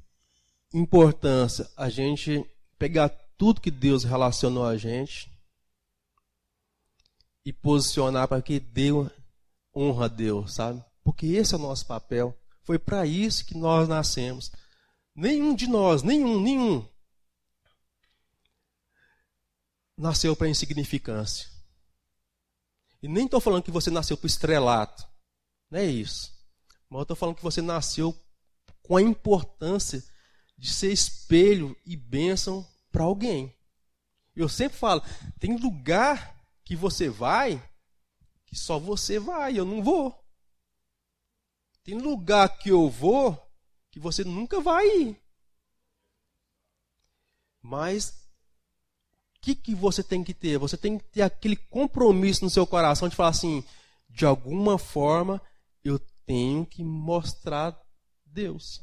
importância 0.73 1.69
a 1.77 1.89
gente 1.89 2.45
pegar 2.79 3.09
tudo 3.37 3.61
que 3.61 3.71
Deus 3.71 4.05
relacionou 4.05 4.65
a 4.65 4.77
gente 4.77 5.29
e 7.45 7.53
posicionar 7.53 8.29
para 8.29 8.41
que 8.41 8.61
Deus 8.61 9.11
honra 9.75 10.05
a 10.05 10.09
Deus, 10.09 10.55
sabe? 10.55 10.85
Porque 11.03 11.27
esse 11.27 11.55
é 11.55 11.59
o 11.59 11.61
nosso 11.61 11.87
papel. 11.87 12.39
Foi 12.63 12.79
para 12.79 13.05
isso 13.05 13.45
que 13.45 13.57
nós 13.57 13.89
nascemos. 13.89 14.53
Nenhum 15.15 15.55
de 15.55 15.67
nós, 15.67 16.03
nenhum, 16.03 16.41
nenhum, 16.41 16.89
nasceu 19.97 20.35
para 20.35 20.49
insignificância. 20.49 21.54
E 23.05 23.09
nem 23.09 23.27
estou 23.27 23.39
falando 23.39 23.63
que 23.63 23.71
você 23.71 23.91
nasceu 23.91 24.17
para 24.17 24.27
estrelato. 24.27 25.07
Não 25.71 25.79
é 25.79 25.85
isso. 25.85 26.33
Mas 26.89 27.01
eu 27.01 27.03
estou 27.03 27.15
falando 27.15 27.37
que 27.37 27.43
você 27.43 27.61
nasceu 27.61 28.19
com 28.83 28.97
a 28.97 29.03
importância 29.03 30.03
de 30.57 30.73
ser 30.73 30.91
espelho 30.91 31.77
e 31.85 31.99
bênção 31.99 32.67
para 32.91 33.05
alguém. 33.05 33.55
Eu 34.35 34.49
sempre 34.49 34.79
falo, 34.79 35.03
tem 35.39 35.55
lugar 35.59 36.43
que 36.65 36.75
você 36.75 37.11
vai 37.11 37.63
que 38.47 38.57
só 38.57 38.79
você 38.79 39.19
vai, 39.19 39.59
eu 39.59 39.67
não 39.67 39.83
vou. 39.83 40.19
Tem 41.83 41.99
lugar 41.99 42.57
que 42.57 42.71
eu 42.71 42.89
vou 42.89 43.39
que 43.91 44.01
você 44.01 44.25
nunca 44.25 44.63
vai 44.63 44.87
ir. 44.87 45.23
Mas 47.61 48.24
que, 49.45 49.55
que 49.55 49.75
você 49.75 50.03
tem 50.03 50.25
que 50.25 50.33
ter? 50.33 50.57
Você 50.57 50.77
tem 50.77 50.97
que 50.97 51.05
ter 51.05 51.21
aquele 51.21 51.57
compromisso 51.57 52.43
no 52.43 52.51
seu 52.51 52.67
coração 52.67 53.09
de 53.09 53.15
falar 53.15 53.29
assim: 53.29 53.63
de 54.09 54.25
alguma 54.25 54.79
forma 54.79 55.41
eu 55.85 56.01
tenho 56.25 56.65
que 56.65 56.83
mostrar 56.83 57.79
Deus. 58.25 58.81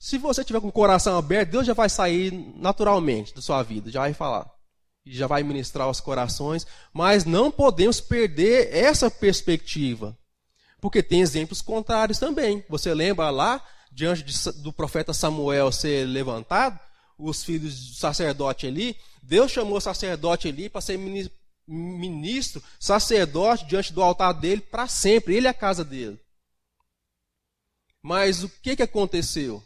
Se 0.00 0.18
você 0.18 0.44
tiver 0.44 0.60
com 0.60 0.68
o 0.68 0.72
coração 0.72 1.16
aberto, 1.16 1.50
Deus 1.50 1.66
já 1.66 1.72
vai 1.72 1.88
sair 1.88 2.32
naturalmente 2.56 3.34
da 3.34 3.40
sua 3.40 3.62
vida, 3.62 3.90
já 3.90 4.00
vai 4.00 4.12
falar. 4.12 4.50
Já 5.06 5.26
vai 5.26 5.42
ministrar 5.42 5.88
os 5.88 6.00
corações, 6.00 6.66
mas 6.92 7.24
não 7.24 7.50
podemos 7.50 8.00
perder 8.00 8.74
essa 8.74 9.10
perspectiva. 9.10 10.18
Porque 10.80 11.02
tem 11.02 11.20
exemplos 11.20 11.62
contrários 11.62 12.18
também. 12.18 12.62
Você 12.68 12.92
lembra 12.92 13.30
lá 13.30 13.64
diante 13.90 14.24
do 14.58 14.72
profeta 14.72 15.14
Samuel 15.14 15.72
ser 15.72 16.06
levantado, 16.06 16.78
os 17.16 17.42
filhos 17.42 17.88
do 17.88 17.94
sacerdote 17.94 18.66
ali, 18.66 18.96
Deus 19.28 19.52
chamou 19.52 19.76
o 19.76 19.80
sacerdote 19.80 20.48
ali 20.48 20.70
para 20.70 20.80
ser 20.80 20.98
ministro, 21.66 22.64
sacerdote 22.80 23.66
diante 23.66 23.92
do 23.92 24.02
altar 24.02 24.32
dele 24.32 24.62
para 24.62 24.88
sempre, 24.88 25.34
ele 25.34 25.46
é 25.46 25.50
a 25.50 25.54
casa 25.54 25.84
dele. 25.84 26.18
Mas 28.02 28.42
o 28.42 28.48
que, 28.48 28.74
que 28.74 28.82
aconteceu? 28.82 29.56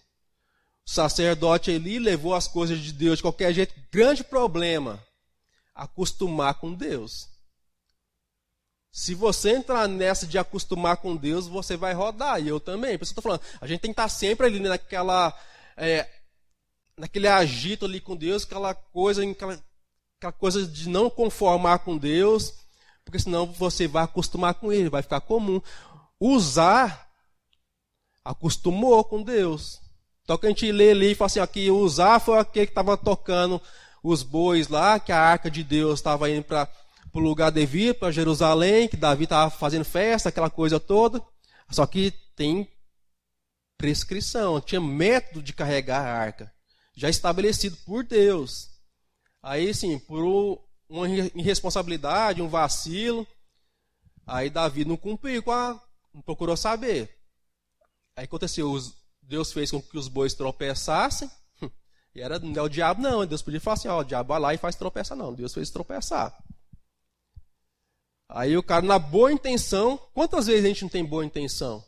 O 0.84 0.90
sacerdote 0.90 1.70
ali 1.70 2.00
levou 2.00 2.34
as 2.34 2.48
coisas 2.48 2.80
de 2.80 2.92
Deus 2.92 3.18
de 3.18 3.22
qualquer 3.22 3.54
jeito. 3.54 3.72
Grande 3.92 4.24
problema: 4.24 5.00
acostumar 5.72 6.54
com 6.54 6.74
Deus. 6.74 7.28
Se 8.90 9.14
você 9.14 9.50
entrar 9.50 9.86
nessa 9.86 10.26
de 10.26 10.38
acostumar 10.38 10.96
com 10.96 11.14
Deus, 11.14 11.46
você 11.46 11.76
vai 11.76 11.94
rodar. 11.94 12.42
E 12.42 12.48
eu 12.48 12.58
também. 12.58 12.98
Que 12.98 13.04
eu 13.04 13.06
estou 13.06 13.22
falando. 13.22 13.42
A 13.60 13.66
gente 13.68 13.80
tem 13.80 13.92
que 13.92 14.00
estar 14.00 14.08
sempre 14.08 14.44
ali 14.44 14.58
naquela. 14.58 15.32
É, 15.76 16.08
naquele 16.96 17.28
agito 17.28 17.84
ali 17.84 18.00
com 18.00 18.16
Deus, 18.16 18.44
aquela 18.44 18.74
coisa, 18.74 19.24
aquela, 19.24 19.62
aquela 20.18 20.32
coisa 20.32 20.66
de 20.66 20.88
não 20.88 21.08
conformar 21.10 21.80
com 21.80 21.96
Deus, 21.96 22.54
porque 23.04 23.18
senão 23.18 23.46
você 23.46 23.86
vai 23.88 24.04
acostumar 24.04 24.54
com 24.54 24.72
Ele, 24.72 24.88
vai 24.88 25.02
ficar 25.02 25.20
comum. 25.20 25.60
Usar, 26.20 27.10
acostumou 28.24 29.02
com 29.04 29.22
Deus. 29.22 29.80
Então 30.22 30.38
que 30.38 30.46
a 30.46 30.48
gente 30.48 30.70
lê 30.70 30.92
ali 30.92 31.12
e 31.12 31.14
fala 31.14 31.26
assim, 31.26 31.40
aqui, 31.40 31.70
usar 31.70 32.20
foi 32.20 32.38
aquele 32.38 32.66
que 32.66 32.70
estava 32.70 32.96
tocando 32.96 33.60
os 34.02 34.22
bois 34.22 34.68
lá, 34.68 34.98
que 34.98 35.12
a 35.12 35.20
arca 35.20 35.50
de 35.50 35.62
Deus 35.62 35.98
estava 35.98 36.30
indo 36.30 36.44
para 36.44 36.68
o 37.12 37.18
lugar 37.18 37.50
devido, 37.50 37.96
para 37.96 38.10
Jerusalém, 38.10 38.88
que 38.88 38.96
Davi 38.96 39.24
estava 39.24 39.50
fazendo 39.50 39.84
festa, 39.84 40.28
aquela 40.28 40.50
coisa 40.50 40.80
toda. 40.80 41.22
Só 41.70 41.86
que 41.86 42.12
tem 42.36 42.68
prescrição, 43.76 44.60
tinha 44.60 44.80
método 44.80 45.42
de 45.42 45.52
carregar 45.52 46.00
a 46.00 46.12
arca, 46.12 46.52
já 46.94 47.08
estabelecido 47.08 47.76
por 47.84 48.04
Deus. 48.04 48.70
Aí 49.42 49.72
sim, 49.74 49.98
por 49.98 50.62
uma 50.88 51.08
irresponsabilidade, 51.08 52.42
um 52.42 52.48
vacilo, 52.48 53.26
aí 54.26 54.50
Davi 54.50 54.84
não 54.84 54.96
cumpriu 54.96 55.42
não 56.12 56.22
procurou 56.22 56.56
saber. 56.56 57.18
Aí 58.14 58.24
aconteceu, 58.24 58.72
Deus 59.20 59.52
fez 59.52 59.70
com 59.70 59.80
que 59.80 59.96
os 59.96 60.08
bois 60.08 60.34
tropeçassem. 60.34 61.30
E 62.14 62.20
era, 62.20 62.38
não 62.38 62.52
é 62.54 62.60
o 62.60 62.68
diabo, 62.68 63.00
não. 63.00 63.24
Deus 63.24 63.40
podia 63.40 63.58
falar 63.58 63.72
assim: 63.72 63.88
ó, 63.88 64.00
o 64.00 64.04
diabo 64.04 64.28
vai 64.28 64.38
lá 64.38 64.52
e 64.52 64.58
faz 64.58 64.76
tropeçar. 64.76 65.16
Não, 65.16 65.32
Deus 65.32 65.54
fez 65.54 65.70
tropeçar. 65.70 66.36
Aí 68.28 68.54
o 68.54 68.62
cara, 68.62 68.84
na 68.84 68.98
boa 68.98 69.32
intenção, 69.32 69.96
quantas 70.12 70.46
vezes 70.46 70.62
a 70.62 70.68
gente 70.68 70.82
não 70.82 70.90
tem 70.90 71.02
boa 71.02 71.24
intenção? 71.24 71.82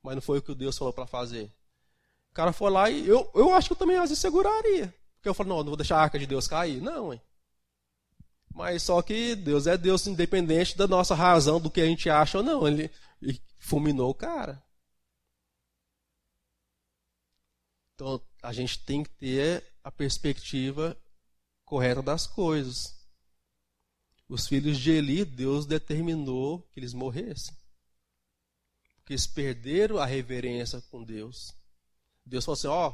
Mas 0.00 0.14
não 0.14 0.22
foi 0.22 0.38
o 0.38 0.42
que 0.42 0.54
Deus 0.54 0.78
falou 0.78 0.92
para 0.92 1.08
fazer. 1.08 1.50
O 2.34 2.40
cara 2.42 2.52
foi 2.52 2.68
lá 2.68 2.90
e 2.90 3.06
eu, 3.06 3.30
eu 3.32 3.54
acho 3.54 3.68
que 3.68 3.74
eu 3.74 3.78
também 3.78 3.96
às 3.96 4.10
vezes 4.10 4.18
seguraria. 4.18 4.92
Porque 5.14 5.28
eu 5.28 5.34
falo, 5.34 5.50
não, 5.50 5.58
não 5.58 5.66
vou 5.66 5.76
deixar 5.76 5.98
a 5.98 6.02
arca 6.02 6.18
de 6.18 6.26
Deus 6.26 6.48
cair. 6.48 6.82
Não, 6.82 7.12
hein? 7.12 7.20
Mas 8.52 8.82
só 8.82 9.00
que 9.02 9.36
Deus 9.36 9.68
é 9.68 9.78
Deus 9.78 10.04
independente 10.08 10.76
da 10.76 10.88
nossa 10.88 11.14
razão, 11.14 11.60
do 11.60 11.70
que 11.70 11.80
a 11.80 11.86
gente 11.86 12.10
acha 12.10 12.38
ou 12.38 12.44
não. 12.44 12.66
Ele, 12.66 12.90
fulminou 13.60 14.10
o 14.10 14.14
cara. 14.14 14.60
Então 17.94 18.20
a 18.42 18.52
gente 18.52 18.84
tem 18.84 19.04
que 19.04 19.10
ter 19.10 19.64
a 19.84 19.92
perspectiva 19.92 21.00
correta 21.64 22.02
das 22.02 22.26
coisas. 22.26 22.98
Os 24.28 24.48
filhos 24.48 24.76
de 24.76 24.90
Eli, 24.90 25.24
Deus 25.24 25.66
determinou 25.66 26.62
que 26.72 26.80
eles 26.80 26.92
morressem. 26.92 27.56
Porque 28.96 29.12
eles 29.12 29.28
perderam 29.28 29.98
a 29.98 30.04
reverência 30.04 30.80
com 30.90 31.04
Deus. 31.04 31.54
Deus 32.24 32.44
falou 32.44 32.54
assim: 32.54 32.66
ó, 32.68 32.92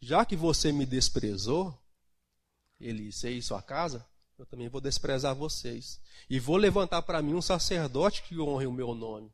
já 0.00 0.24
que 0.24 0.36
você 0.36 0.72
me 0.72 0.84
desprezou, 0.84 1.76
ele 2.80 3.08
e 3.08 3.42
sua 3.42 3.62
casa, 3.62 4.06
eu 4.38 4.44
também 4.44 4.68
vou 4.68 4.80
desprezar 4.80 5.34
vocês. 5.34 6.00
E 6.28 6.38
vou 6.38 6.56
levantar 6.56 7.02
para 7.02 7.22
mim 7.22 7.34
um 7.34 7.42
sacerdote 7.42 8.22
que 8.22 8.38
honre 8.38 8.66
o 8.66 8.72
meu 8.72 8.94
nome. 8.94 9.32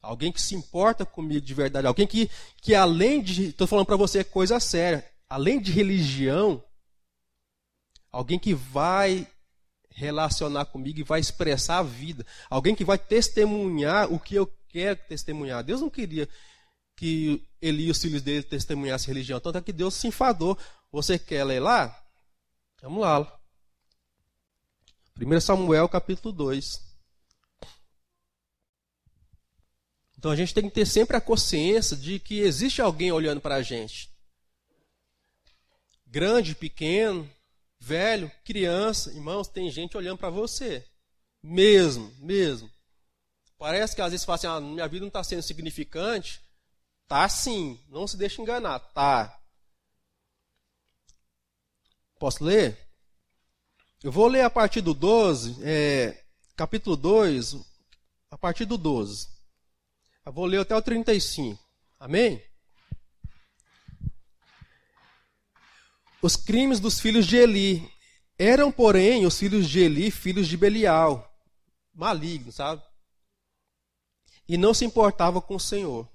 Alguém 0.00 0.32
que 0.32 0.40
se 0.40 0.54
importa 0.54 1.06
comigo 1.06 1.40
de 1.40 1.54
verdade. 1.54 1.86
Alguém 1.86 2.06
que, 2.06 2.30
que 2.60 2.74
além 2.74 3.22
de. 3.22 3.46
Estou 3.46 3.66
falando 3.66 3.86
para 3.86 3.96
você 3.96 4.22
coisa 4.24 4.58
séria. 4.60 5.08
Além 5.28 5.60
de 5.60 5.72
religião, 5.72 6.62
alguém 8.10 8.38
que 8.38 8.52
vai 8.54 9.26
relacionar 9.90 10.66
comigo 10.66 10.98
e 10.98 11.04
vai 11.04 11.20
expressar 11.20 11.78
a 11.78 11.82
vida. 11.82 12.26
Alguém 12.50 12.74
que 12.74 12.84
vai 12.84 12.98
testemunhar 12.98 14.12
o 14.12 14.18
que 14.18 14.34
eu 14.34 14.46
quero 14.68 14.98
testemunhar. 15.08 15.62
Deus 15.62 15.80
não 15.80 15.88
queria 15.88 16.28
que 16.96 17.46
ele 17.60 17.84
e 17.84 17.90
os 17.90 18.00
filhos 18.00 18.22
dele 18.22 18.42
testemunhassem 18.42 19.12
religião. 19.12 19.40
Tanto 19.40 19.58
é 19.58 19.62
que 19.62 19.72
Deus 19.72 19.94
se 19.94 20.06
enfadou. 20.06 20.58
Você 20.92 21.18
quer 21.18 21.44
ler 21.44 21.60
lá? 21.60 22.04
Vamos 22.82 23.00
lá. 23.00 23.40
1 25.20 25.40
Samuel 25.40 25.88
capítulo 25.88 26.32
2. 26.32 26.84
Então 30.18 30.30
a 30.30 30.36
gente 30.36 30.54
tem 30.54 30.68
que 30.68 30.74
ter 30.74 30.86
sempre 30.86 31.16
a 31.16 31.20
consciência 31.20 31.96
de 31.96 32.18
que 32.18 32.40
existe 32.40 32.80
alguém 32.80 33.12
olhando 33.12 33.40
para 33.40 33.56
a 33.56 33.62
gente. 33.62 34.10
Grande, 36.06 36.54
pequeno, 36.54 37.30
velho, 37.78 38.30
criança, 38.44 39.10
irmãos, 39.12 39.48
tem 39.48 39.70
gente 39.70 39.96
olhando 39.96 40.18
para 40.18 40.30
você. 40.30 40.82
Mesmo, 41.42 42.10
mesmo. 42.18 42.70
Parece 43.58 43.94
que 43.94 44.00
às 44.00 44.12
vezes 44.12 44.24
fala 44.24 44.36
assim, 44.36 44.46
ah, 44.46 44.60
minha 44.60 44.88
vida 44.88 45.00
não 45.00 45.08
está 45.08 45.22
sendo 45.22 45.42
significante. 45.42 46.40
Tá 47.06 47.28
sim, 47.28 47.78
não 47.88 48.06
se 48.06 48.16
deixe 48.16 48.40
enganar, 48.40 48.78
tá. 48.78 49.38
Posso 52.18 52.42
ler? 52.42 52.78
Eu 54.02 54.10
vou 54.10 54.26
ler 54.26 54.42
a 54.42 54.50
partir 54.50 54.80
do 54.80 54.94
12, 54.94 55.62
é, 55.62 56.24
capítulo 56.56 56.96
2, 56.96 57.56
a 58.30 58.38
partir 58.38 58.64
do 58.64 58.78
12. 58.78 59.28
Eu 60.24 60.32
vou 60.32 60.46
ler 60.46 60.60
até 60.60 60.74
o 60.74 60.82
35. 60.82 61.62
Amém? 61.98 62.42
Os 66.22 66.36
crimes 66.36 66.80
dos 66.80 66.98
filhos 66.98 67.26
de 67.26 67.36
Eli. 67.36 67.92
Eram, 68.38 68.72
porém, 68.72 69.26
os 69.26 69.38
filhos 69.38 69.68
de 69.68 69.80
Eli 69.80 70.10
filhos 70.10 70.48
de 70.48 70.56
Belial, 70.56 71.30
malignos, 71.92 72.56
sabe? 72.56 72.82
E 74.48 74.56
não 74.56 74.74
se 74.74 74.84
importava 74.84 75.40
com 75.40 75.56
o 75.56 75.60
Senhor. 75.60 76.08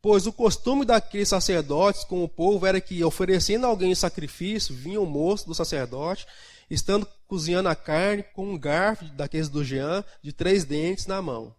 Pois 0.00 0.26
o 0.26 0.32
costume 0.32 0.84
daqueles 0.84 1.28
sacerdotes 1.28 2.04
com 2.04 2.22
o 2.22 2.28
povo 2.28 2.66
era 2.66 2.80
que, 2.80 3.02
oferecendo 3.02 3.66
alguém 3.66 3.94
sacrifício, 3.94 4.74
vinha 4.74 5.00
o 5.00 5.06
moço 5.06 5.46
do 5.46 5.54
sacerdote, 5.54 6.26
estando 6.70 7.06
cozinhando 7.26 7.68
a 7.68 7.74
carne 7.74 8.22
com 8.34 8.48
um 8.48 8.58
garfo 8.58 9.04
daqueles 9.06 9.48
do 9.48 9.64
Jean, 9.64 10.04
de 10.22 10.32
três 10.32 10.64
dentes 10.64 11.06
na 11.06 11.20
mão. 11.20 11.54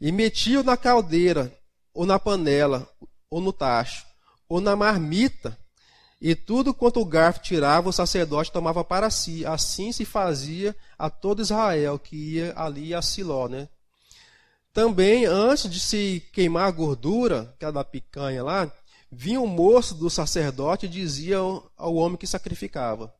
E 0.00 0.12
metia-o 0.12 0.62
na 0.62 0.76
caldeira, 0.76 1.52
ou 1.92 2.06
na 2.06 2.18
panela, 2.18 2.88
ou 3.30 3.40
no 3.40 3.52
tacho, 3.52 4.06
ou 4.48 4.60
na 4.60 4.76
marmita, 4.76 5.58
e 6.20 6.34
tudo 6.34 6.72
quanto 6.72 7.00
o 7.00 7.04
garfo 7.04 7.40
tirava, 7.40 7.88
o 7.88 7.92
sacerdote 7.92 8.50
tomava 8.50 8.82
para 8.82 9.10
si. 9.10 9.44
Assim 9.44 9.92
se 9.92 10.04
fazia 10.04 10.74
a 10.98 11.10
todo 11.10 11.42
Israel 11.42 11.98
que 11.98 12.16
ia 12.16 12.54
ali 12.56 12.94
a 12.94 13.02
Siló, 13.02 13.48
né? 13.48 13.68
Também, 14.76 15.24
antes 15.24 15.70
de 15.70 15.80
se 15.80 16.22
queimar 16.34 16.68
a 16.68 16.70
gordura, 16.70 17.56
que 17.58 17.64
era 17.64 17.72
da 17.72 17.82
picanha 17.82 18.44
lá, 18.44 18.70
vinha 19.10 19.40
o 19.40 19.46
moço 19.46 19.94
do 19.94 20.10
sacerdote 20.10 20.84
e 20.84 20.88
dizia 20.90 21.38
ao 21.38 21.94
homem 21.94 22.18
que 22.18 22.26
sacrificava: 22.26 23.10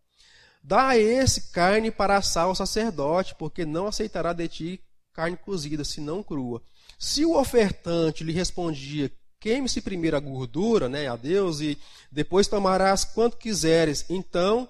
Dá 0.63 0.99
esse 0.99 1.51
carne 1.53 1.91
para 1.91 2.19
assar 2.19 2.45
ao 2.45 2.55
sacerdote, 2.55 3.35
porque 3.37 3.65
não 3.65 3.87
aceitará 3.87 4.35
de 4.35 4.47
ti 4.49 4.81
carne 5.15 5.35
cozida, 5.35 5.83
senão 5.83 6.23
crua. 6.23 6.61
Se 6.99 7.25
o 7.25 7.41
ofertante 7.41 8.23
lhe 8.23 8.33
respondia: 8.33 9.11
Queime-se 9.41 9.81
primeiro 9.81 10.19
a 10.19 10.21
gordura, 10.21 10.91
né, 10.91 11.09
a 11.09 11.17
Deus, 11.17 11.63
e 11.63 11.79
depois 12.13 12.49
tomarás 12.49 13.03
quanto 13.03 13.39
quiseres. 13.39 14.05
Então 14.11 14.69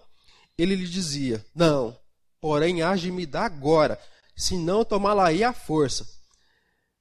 ele 0.56 0.76
lhe 0.76 0.86
dizia: 0.86 1.44
Não, 1.52 1.98
porém 2.40 2.80
age-me 2.80 3.26
da 3.26 3.44
agora, 3.44 3.98
senão 4.36 4.84
tomá-la-ei 4.84 5.42
à 5.42 5.52
força 5.52 6.14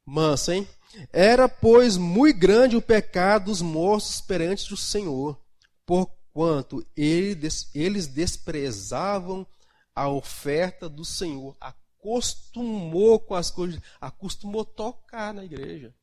mansa, 0.05 0.55
hein? 0.55 0.67
Era, 1.11 1.49
pois, 1.49 1.97
muito 1.97 2.39
grande 2.39 2.77
o 2.77 2.81
pecado 2.81 3.45
dos 3.45 3.61
moços 3.61 4.21
perante 4.21 4.73
o 4.73 4.77
Senhor, 4.77 5.37
porquanto 5.85 6.85
eles 6.95 8.07
desprezavam 8.07 9.45
a 9.93 10.07
oferta 10.09 10.87
do 10.87 11.03
Senhor, 11.03 11.55
acostumou 11.59 13.19
com 13.19 13.33
as 13.33 13.49
coisas, 13.49 13.81
acostumou 13.99 14.63
tocar 14.63 15.33
na 15.33 15.43
igreja, 15.43 15.93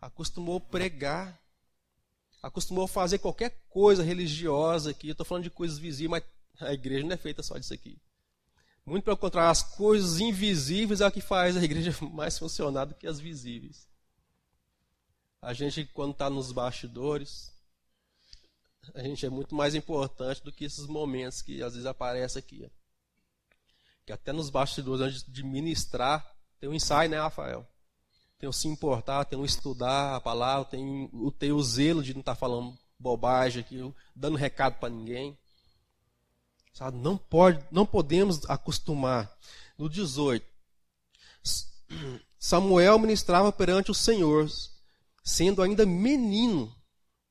acostumou 0.00 0.60
pregar, 0.60 1.40
acostumou 2.42 2.86
fazer 2.86 3.18
qualquer 3.18 3.62
coisa 3.68 4.02
religiosa 4.02 4.90
aqui. 4.90 5.08
Eu 5.08 5.12
estou 5.12 5.24
falando 5.24 5.44
de 5.44 5.50
coisas 5.50 5.78
visíveis, 5.78 6.10
mas 6.10 6.68
a 6.68 6.72
igreja 6.72 7.04
não 7.04 7.14
é 7.14 7.16
feita 7.16 7.42
só 7.42 7.56
disso 7.56 7.72
aqui. 7.72 7.98
Muito 8.86 9.04
pelo 9.04 9.16
contrário, 9.16 9.50
as 9.50 9.62
coisas 9.62 10.20
invisíveis 10.20 11.00
é 11.00 11.06
o 11.06 11.10
que 11.10 11.20
faz 11.20 11.56
a 11.56 11.64
igreja 11.64 11.94
mais 12.12 12.38
funcionar 12.38 12.84
do 12.84 12.94
que 12.94 13.06
as 13.06 13.18
visíveis. 13.18 13.88
A 15.40 15.52
gente, 15.52 15.84
quando 15.86 16.12
está 16.12 16.28
nos 16.28 16.52
bastidores, 16.52 17.52
a 18.94 19.02
gente 19.02 19.24
é 19.24 19.30
muito 19.30 19.54
mais 19.54 19.74
importante 19.74 20.42
do 20.42 20.52
que 20.52 20.64
esses 20.64 20.86
momentos 20.86 21.40
que 21.40 21.62
às 21.62 21.72
vezes 21.72 21.86
aparecem 21.86 22.38
aqui. 22.38 22.70
Que 24.04 24.12
até 24.12 24.32
nos 24.32 24.50
bastidores, 24.50 25.00
antes 25.00 25.22
de 25.22 25.42
ministrar, 25.42 26.34
tem 26.60 26.68
um 26.68 26.74
ensaio, 26.74 27.08
né, 27.08 27.18
Rafael? 27.18 27.66
Tem 28.38 28.48
o 28.48 28.52
se 28.52 28.68
importar, 28.68 29.24
tem 29.24 29.38
o 29.38 29.44
estudar 29.44 30.16
a 30.16 30.20
palavra, 30.20 30.68
tem 30.68 31.08
o 31.12 31.30
ter 31.30 31.52
o 31.52 31.62
zelo 31.62 32.02
de 32.02 32.12
não 32.12 32.20
estar 32.20 32.34
tá 32.34 32.38
falando 32.38 32.78
bobagem 32.98 33.60
aqui, 33.60 33.80
dando 34.14 34.36
recado 34.36 34.78
para 34.78 34.90
ninguém. 34.90 35.38
Sabe? 36.74 36.98
Não, 36.98 37.16
pode, 37.16 37.64
não 37.70 37.86
podemos 37.86 38.44
acostumar. 38.50 39.32
No 39.78 39.88
18, 39.88 40.44
Samuel 42.38 42.98
ministrava 42.98 43.52
perante 43.52 43.90
o 43.90 43.94
Senhor, 43.94 44.48
sendo 45.22 45.62
ainda 45.62 45.86
menino, 45.86 46.74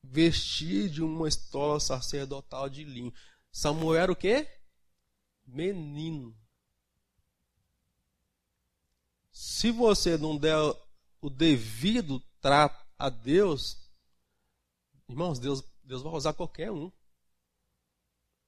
vestido 0.02 0.88
de 0.90 1.02
uma 1.02 1.28
estola 1.28 1.78
sacerdotal 1.78 2.68
de 2.68 2.84
linho. 2.84 3.12
Samuel 3.52 4.02
era 4.02 4.12
o 4.12 4.16
quê? 4.16 4.48
Menino. 5.46 6.34
Se 9.30 9.70
você 9.70 10.16
não 10.16 10.36
der 10.36 10.56
o 11.20 11.28
devido 11.28 12.20
trato 12.40 12.84
a 12.98 13.10
Deus, 13.10 13.76
irmãos, 15.08 15.38
Deus, 15.38 15.62
Deus 15.82 16.02
vai 16.02 16.12
usar 16.14 16.32
qualquer 16.32 16.70
um. 16.70 16.90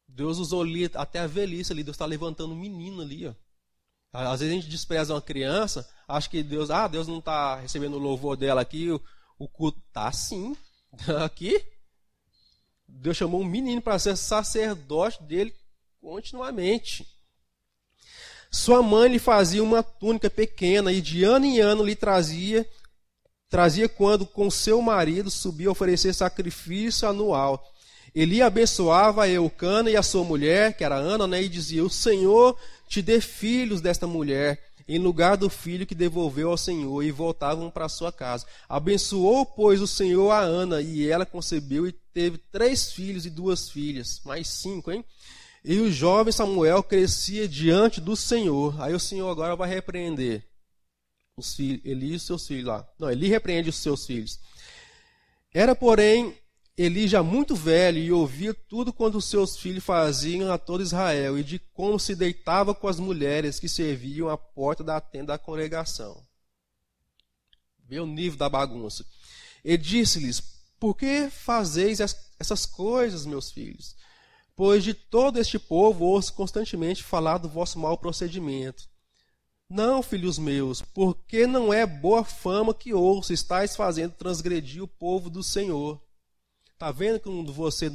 Deus 0.08 0.38
usou 0.38 0.62
ali 0.62 0.90
até 0.94 1.20
a 1.20 1.26
velhice 1.26 1.72
ali, 1.72 1.82
Deus 1.82 1.94
está 1.94 2.06
levantando 2.06 2.54
um 2.54 2.58
menino 2.58 3.02
ali. 3.02 3.26
Ó. 3.26 3.34
Às 4.12 4.40
vezes 4.40 4.52
a 4.52 4.56
gente 4.56 4.70
despreza 4.70 5.14
uma 5.14 5.20
criança, 5.20 5.88
acha 6.08 6.28
que 6.28 6.42
Deus, 6.42 6.70
ah, 6.70 6.88
Deus 6.88 7.06
não 7.06 7.18
está 7.18 7.56
recebendo 7.56 7.94
o 7.94 8.00
louvor 8.00 8.36
dela 8.36 8.60
aqui, 8.60 8.90
o, 8.90 9.00
o 9.38 9.48
culto. 9.48 9.80
Tá 9.92 10.10
sim. 10.12 10.56
Aqui, 11.22 11.62
Deus 12.88 13.16
chamou 13.16 13.42
um 13.42 13.44
menino 13.44 13.82
para 13.82 13.98
ser 13.98 14.16
sacerdote 14.16 15.22
dele 15.22 15.54
continuamente. 16.00 17.06
Sua 18.50 18.82
mãe 18.82 19.10
lhe 19.10 19.18
fazia 19.18 19.62
uma 19.62 19.82
túnica 19.82 20.30
pequena 20.30 20.92
e 20.92 21.00
de 21.00 21.24
ano 21.24 21.44
em 21.44 21.58
ano 21.60 21.84
lhe 21.84 21.96
trazia, 21.96 22.66
trazia 23.50 23.88
quando 23.88 24.24
com 24.24 24.50
seu 24.50 24.80
marido 24.80 25.30
subia 25.30 25.68
a 25.68 25.72
oferecer 25.72 26.14
sacrifício 26.14 27.08
anual. 27.08 27.62
Eli 28.16 28.40
abençoava 28.40 29.28
Eucana 29.28 29.90
e 29.90 29.96
a 29.96 30.02
sua 30.02 30.24
mulher, 30.24 30.74
que 30.74 30.82
era 30.82 30.94
Ana, 30.96 31.26
né, 31.26 31.42
e 31.42 31.50
dizia: 31.50 31.84
O 31.84 31.90
Senhor 31.90 32.58
te 32.88 33.02
dê 33.02 33.20
filhos 33.20 33.82
desta 33.82 34.06
mulher, 34.06 34.58
em 34.88 34.98
lugar 34.98 35.36
do 35.36 35.50
filho 35.50 35.86
que 35.86 35.94
devolveu 35.94 36.50
ao 36.50 36.56
Senhor, 36.56 37.02
e 37.02 37.10
voltavam 37.10 37.70
para 37.70 37.90
sua 37.90 38.10
casa. 38.10 38.46
Abençoou, 38.66 39.44
pois, 39.44 39.82
o 39.82 39.86
Senhor 39.86 40.30
a 40.30 40.40
Ana, 40.40 40.80
e 40.80 41.06
ela 41.06 41.26
concebeu 41.26 41.86
e 41.86 41.92
teve 41.92 42.38
três 42.50 42.90
filhos 42.90 43.26
e 43.26 43.30
duas 43.30 43.68
filhas, 43.68 44.22
mais 44.24 44.48
cinco, 44.48 44.90
hein? 44.90 45.04
E 45.62 45.78
o 45.78 45.92
jovem 45.92 46.32
Samuel 46.32 46.82
crescia 46.82 47.46
diante 47.46 48.00
do 48.00 48.16
Senhor. 48.16 48.80
Aí 48.80 48.94
o 48.94 49.00
Senhor 49.00 49.28
agora 49.28 49.54
vai 49.54 49.68
repreender 49.68 50.42
os 51.36 51.54
filhos, 51.54 51.82
Eli 51.84 52.12
e 52.12 52.16
os 52.16 52.22
seus 52.22 52.46
filhos 52.46 52.64
lá. 52.64 52.88
Não, 52.98 53.10
Eli 53.10 53.28
repreende 53.28 53.68
os 53.68 53.76
seus 53.76 54.06
filhos. 54.06 54.40
Era, 55.52 55.74
porém, 55.74 56.34
Eli 56.78 57.08
já 57.08 57.22
muito 57.22 57.56
velho 57.56 57.98
e 57.98 58.12
ouvia 58.12 58.52
tudo 58.52 58.92
quanto 58.92 59.18
seus 59.18 59.56
filhos 59.56 59.82
faziam 59.82 60.52
a 60.52 60.58
todo 60.58 60.82
Israel 60.82 61.38
e 61.38 61.42
de 61.42 61.58
como 61.58 61.98
se 61.98 62.14
deitava 62.14 62.74
com 62.74 62.86
as 62.86 63.00
mulheres 63.00 63.58
que 63.58 63.66
serviam 63.66 64.28
à 64.28 64.36
porta 64.36 64.84
da 64.84 65.00
tenda 65.00 65.32
da 65.32 65.38
congregação. 65.38 66.22
Vê 67.88 67.98
o 67.98 68.04
nível 68.04 68.38
da 68.38 68.48
bagunça. 68.50 69.06
E 69.64 69.78
disse-lhes: 69.78 70.42
Por 70.78 70.94
que 70.94 71.30
fazeis 71.30 71.98
essas 72.38 72.66
coisas, 72.66 73.24
meus 73.24 73.50
filhos? 73.50 73.96
Pois 74.54 74.84
de 74.84 74.92
todo 74.92 75.38
este 75.38 75.58
povo 75.58 76.04
ouço 76.04 76.34
constantemente 76.34 77.02
falar 77.02 77.38
do 77.38 77.48
vosso 77.48 77.78
mau 77.78 77.96
procedimento. 77.96 78.86
Não, 79.68 80.02
filhos 80.02 80.38
meus, 80.38 80.82
porque 80.82 81.46
não 81.46 81.72
é 81.72 81.86
boa 81.86 82.22
fama 82.22 82.74
que 82.74 82.92
ouço, 82.92 83.32
estáis 83.32 83.74
fazendo 83.74 84.12
transgredir 84.12 84.82
o 84.82 84.88
povo 84.88 85.30
do 85.30 85.42
Senhor. 85.42 86.05
Está 86.76 86.92
vendo 86.92 87.18
que 87.18 87.52
você 87.52 87.90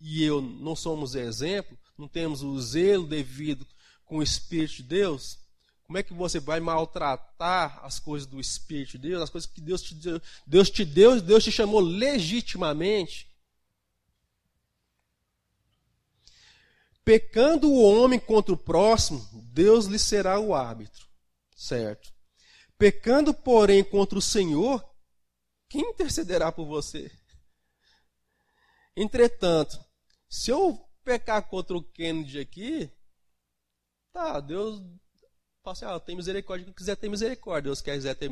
e 0.00 0.24
eu 0.24 0.40
não 0.40 0.74
somos 0.74 1.14
exemplo, 1.14 1.78
não 1.98 2.08
temos 2.08 2.42
o 2.42 2.58
zelo 2.62 3.06
devido 3.06 3.66
com 4.06 4.16
o 4.16 4.22
Espírito 4.22 4.76
de 4.76 4.84
Deus? 4.84 5.38
Como 5.84 5.98
é 5.98 6.02
que 6.02 6.14
você 6.14 6.40
vai 6.40 6.58
maltratar 6.58 7.84
as 7.84 8.00
coisas 8.00 8.26
do 8.26 8.40
Espírito 8.40 8.92
de 8.92 9.08
Deus, 9.08 9.22
as 9.22 9.28
coisas 9.28 9.50
que 9.50 9.60
Deus 9.60 9.82
te 9.82 9.94
deu, 9.94 10.18
Deus 10.46 10.70
te 10.70 10.82
deu, 10.82 11.20
Deus 11.20 11.44
te 11.44 11.52
chamou 11.52 11.78
legitimamente? 11.78 13.30
Pecando 17.04 17.70
o 17.70 17.82
homem 17.82 18.18
contra 18.18 18.54
o 18.54 18.56
próximo, 18.56 19.28
Deus 19.52 19.84
lhe 19.84 19.98
será 19.98 20.40
o 20.40 20.54
árbitro, 20.54 21.06
certo? 21.54 22.10
Pecando, 22.78 23.34
porém, 23.34 23.84
contra 23.84 24.18
o 24.18 24.22
Senhor, 24.22 24.82
quem 25.68 25.82
intercederá 25.82 26.50
por 26.50 26.64
você? 26.64 27.12
Entretanto, 28.96 29.78
se 30.28 30.50
eu 30.50 30.78
pecar 31.04 31.42
contra 31.48 31.76
o 31.76 31.82
Kennedy 31.82 32.38
aqui, 32.40 32.90
tá, 34.12 34.40
Deus 34.40 34.82
fala 35.62 35.72
assim, 35.72 35.84
ah, 35.84 36.00
tem 36.00 36.16
misericórdia, 36.16 36.64
quem 36.64 36.74
quiser 36.74 36.96
ter 36.96 37.08
misericórdia, 37.08 37.68
Deus 37.68 37.80
quiser 37.80 38.14
ter 38.14 38.30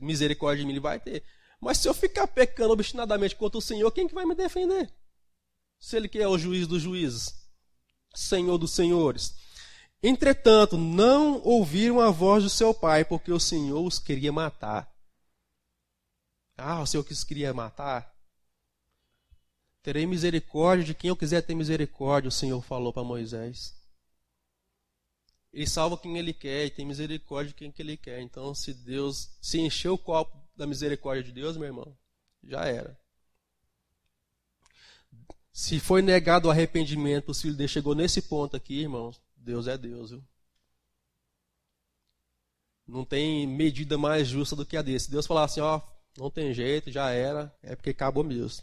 misericórdia 0.00 0.62
de 0.62 0.66
mim, 0.66 0.72
ele 0.72 0.80
vai 0.80 1.00
ter. 1.00 1.24
Mas 1.60 1.78
se 1.78 1.88
eu 1.88 1.94
ficar 1.94 2.26
pecando 2.26 2.72
obstinadamente 2.72 3.34
contra 3.34 3.58
o 3.58 3.62
Senhor, 3.62 3.90
quem 3.90 4.06
que 4.06 4.14
vai 4.14 4.24
me 4.24 4.34
defender? 4.34 4.92
Se 5.80 5.96
ele 5.96 6.08
que 6.08 6.18
é 6.18 6.28
o 6.28 6.38
juiz 6.38 6.66
dos 6.66 6.82
juízes, 6.82 7.34
Senhor 8.14 8.58
dos 8.58 8.72
senhores. 8.72 9.34
Entretanto, 10.02 10.76
não 10.76 11.42
ouviram 11.42 12.00
a 12.00 12.10
voz 12.10 12.44
do 12.44 12.50
seu 12.50 12.72
pai, 12.72 13.04
porque 13.04 13.32
o 13.32 13.40
Senhor 13.40 13.84
os 13.84 13.98
queria 13.98 14.30
matar. 14.30 14.92
Ah, 16.56 16.82
o 16.82 16.86
Senhor 16.86 17.04
que 17.04 17.12
os 17.12 17.24
queria 17.24 17.52
matar? 17.52 18.12
Terei 19.82 20.06
misericórdia 20.06 20.84
de 20.84 20.94
quem 20.94 21.08
eu 21.08 21.16
quiser 21.16 21.42
ter 21.42 21.54
misericórdia, 21.54 22.28
o 22.28 22.32
Senhor 22.32 22.60
falou 22.62 22.92
para 22.92 23.04
Moisés. 23.04 23.74
Ele 25.52 25.66
salva 25.66 25.96
quem 25.96 26.18
ele 26.18 26.32
quer 26.32 26.66
e 26.66 26.70
tem 26.70 26.84
misericórdia 26.84 27.48
de 27.48 27.54
quem 27.54 27.72
que 27.72 27.80
ele 27.80 27.96
quer. 27.96 28.20
Então, 28.20 28.54
se 28.54 28.74
Deus 28.74 29.30
se 29.40 29.58
encher 29.58 29.88
o 29.88 29.98
copo 29.98 30.36
da 30.54 30.66
misericórdia 30.66 31.22
de 31.22 31.32
Deus, 31.32 31.56
meu 31.56 31.66
irmão, 31.66 31.96
já 32.42 32.64
era. 32.66 32.98
Se 35.52 35.80
foi 35.80 36.02
negado 36.02 36.48
o 36.48 36.50
arrependimento, 36.50 37.30
o 37.30 37.34
filho 37.34 37.56
dele 37.56 37.68
chegou 37.68 37.94
nesse 37.94 38.22
ponto 38.22 38.56
aqui, 38.56 38.80
irmãos, 38.80 39.20
Deus 39.36 39.66
é 39.66 39.76
Deus, 39.76 40.10
viu? 40.10 40.22
Não 42.86 43.04
tem 43.04 43.46
medida 43.46 43.98
mais 43.98 44.28
justa 44.28 44.54
do 44.54 44.64
que 44.64 44.76
a 44.76 44.82
desse. 44.82 45.10
Deus 45.10 45.26
falar 45.26 45.44
assim, 45.44 45.60
ó, 45.60 45.80
não 46.16 46.30
tem 46.30 46.54
jeito, 46.54 46.90
já 46.90 47.10
era, 47.10 47.54
é 47.62 47.74
porque 47.74 47.90
acabou 47.90 48.22
mesmo. 48.22 48.62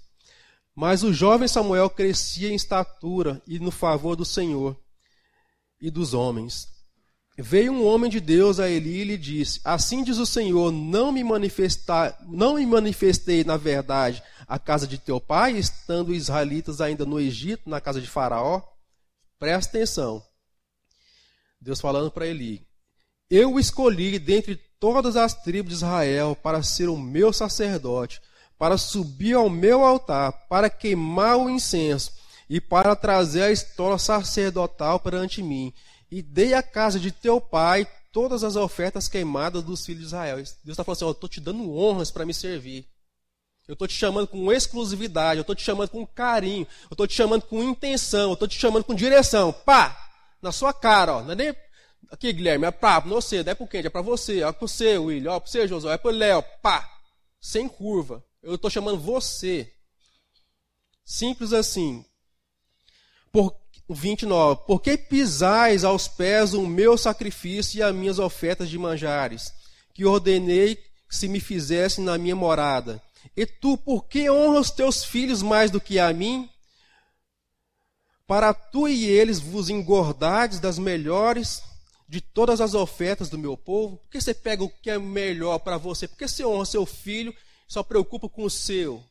Mas 0.76 1.04
o 1.04 1.14
jovem 1.14 1.48
Samuel 1.48 1.90
crescia 1.90 2.50
em 2.50 2.56
estatura 2.56 3.42
e 3.48 3.60
no 3.60 3.72
favor 3.72 4.16
do 4.16 4.26
Senhor 4.26 4.78
e 5.80 5.90
dos 5.90 6.14
homens. 6.14 6.68
Veio 7.38 7.72
um 7.72 7.86
homem 7.86 8.10
de 8.10 8.20
Deus 8.20 8.60
a 8.60 8.70
Eli 8.70 9.02
e 9.02 9.04
lhe 9.06 9.18
disse: 9.18 9.62
Assim 9.64 10.04
diz 10.04 10.18
o 10.18 10.26
Senhor: 10.26 10.72
Não 10.72 11.12
me 11.12 11.24
manifestar, 11.24 12.18
não 12.28 12.56
me 12.56 12.66
manifestei 12.66 13.44
na 13.44 13.56
verdade 13.56 14.22
a 14.48 14.60
casa 14.60 14.86
de 14.86 14.98
teu 14.98 15.20
pai, 15.20 15.54
estando 15.54 16.10
os 16.10 16.18
israelitas 16.18 16.82
ainda 16.82 17.06
no 17.06 17.20
Egito, 17.20 17.70
na 17.70 17.80
casa 17.80 18.02
de 18.02 18.08
Faraó. 18.08 18.62
Presta 19.40 19.78
atenção. 19.78 20.24
Deus 21.60 21.80
falando 21.80 22.12
para 22.12 22.28
Eli: 22.28 22.66
Eu 23.30 23.54
o 23.54 23.60
escolhi 23.60 24.20
dentre 24.20 24.56
todas 24.80 25.16
as 25.16 25.34
tribos 25.42 25.70
de 25.70 25.76
Israel 25.76 26.36
para 26.36 26.64
ser 26.64 26.90
o 26.90 26.98
meu 26.98 27.32
sacerdote 27.34 28.22
para 28.58 28.78
subir 28.78 29.34
ao 29.34 29.50
meu 29.50 29.84
altar, 29.84 30.32
para 30.48 30.70
queimar 30.70 31.38
o 31.38 31.50
incenso 31.50 32.12
e 32.50 32.62
para 32.62 32.96
trazer 32.96 33.44
a 33.44 33.52
história 33.52 33.98
sacerdotal 33.98 35.00
perante 35.00 35.42
mim. 35.42 35.74
E 36.10 36.22
dei 36.22 36.54
à 36.54 36.64
casa 36.64 37.00
de 37.00 37.12
teu 37.12 37.42
pai 37.42 37.88
todas 38.12 38.44
as 38.44 38.56
ofertas 38.56 39.10
queimadas 39.10 39.64
dos 39.64 39.86
filhos 39.86 40.02
de 40.02 40.08
Israel. 40.08 40.38
Deus 40.38 40.58
está 40.68 40.84
falando 40.84 40.98
assim: 40.98 41.06
eu 41.06 41.12
estou 41.12 41.30
te 41.30 41.42
dando 41.42 41.76
honras 41.76 42.12
para 42.12 42.26
me 42.26 42.34
servir. 42.34 42.88
Eu 43.68 43.74
estou 43.74 43.88
te 43.88 43.96
chamando 43.96 44.28
com 44.28 44.54
exclusividade, 44.54 45.40
eu 45.40 45.42
estou 45.42 45.56
te 45.56 45.64
chamando 45.64 45.90
com 45.90 46.06
carinho, 46.06 46.68
eu 46.84 46.94
estou 46.94 47.08
te 47.08 47.16
chamando 47.16 47.42
com 47.42 47.64
intenção, 47.64 48.30
eu 48.30 48.34
estou 48.34 48.48
te 48.48 48.60
chamando 48.60 48.84
com 48.84 48.94
direção. 48.94 49.52
Pá! 49.52 49.98
Na 50.40 50.52
sua 50.52 50.72
cara, 50.72 51.18
ó. 51.18 51.22
Não 51.24 51.32
é 51.32 51.36
nem 51.36 51.56
aqui, 52.12 52.32
Guilherme, 52.32 52.68
é 52.68 52.72
para 52.72 53.00
você, 53.00 53.44
não 53.44 53.52
é 53.52 53.56
para 53.56 53.68
quem? 53.68 53.82
É 53.82 53.90
para 53.90 54.02
você, 54.02 54.44
é 54.44 54.52
para 54.52 54.68
você, 54.68 54.98
William, 54.98 55.34
é 55.34 55.40
para 55.40 55.50
você, 55.50 55.68
Josué, 55.68 55.96
é 55.96 55.98
para 55.98 56.12
Léo. 56.12 56.44
Pá! 56.62 56.90
Sem 57.42 57.68
curva. 57.68 58.24
Eu 58.46 58.56
estou 58.56 58.70
chamando 58.70 59.00
você. 59.00 59.74
Simples 61.04 61.52
assim. 61.52 62.06
Por, 63.32 63.56
29. 63.90 64.66
Por 64.68 64.80
que 64.80 64.96
pisais 64.96 65.84
aos 65.84 66.08
pés 66.08 66.54
o 66.54 66.68
meu 66.68 66.96
sacrifício 66.96 67.80
e 67.80 67.82
as 67.82 67.94
minhas 67.94 68.20
ofertas 68.20 68.70
de 68.70 68.78
manjares, 68.78 69.52
que 69.96 70.06
ordenei 70.06 70.76
que 70.76 71.16
se 71.16 71.28
me 71.28 71.40
fizessem 71.40 72.06
na 72.06 72.20
minha 72.20 72.36
morada? 72.36 73.02
E 73.36 73.48
tu, 73.48 73.76
por 73.80 74.06
que 74.06 74.30
honras 74.30 74.70
teus 74.70 75.04
filhos 75.04 75.42
mais 75.42 75.72
do 75.72 75.82
que 75.82 75.98
a 75.98 76.14
mim? 76.14 76.48
Para 78.28 78.54
tu 78.54 78.88
e 78.88 79.06
eles 79.06 79.40
vos 79.40 79.72
engordades 79.72 80.60
das 80.60 80.78
melhores 80.78 81.64
de 82.08 82.22
todas 82.22 82.62
as 82.62 82.76
ofertas 82.76 83.28
do 83.28 83.40
meu 83.40 83.58
povo? 83.58 83.98
Por 83.98 84.10
que 84.12 84.22
você 84.22 84.36
pega 84.36 84.64
o 84.64 84.70
que 84.70 84.92
é 84.92 85.00
melhor 85.00 85.58
para 85.58 85.78
você? 85.80 86.08
Por 86.08 86.16
que 86.16 86.28
você 86.28 86.46
honra 86.46 86.66
seu 86.66 86.86
filho 86.86 87.36
só 87.68 87.84
preocupa 87.84 88.30
com 88.30 88.44
o 88.44 88.50
seu? 88.50 89.04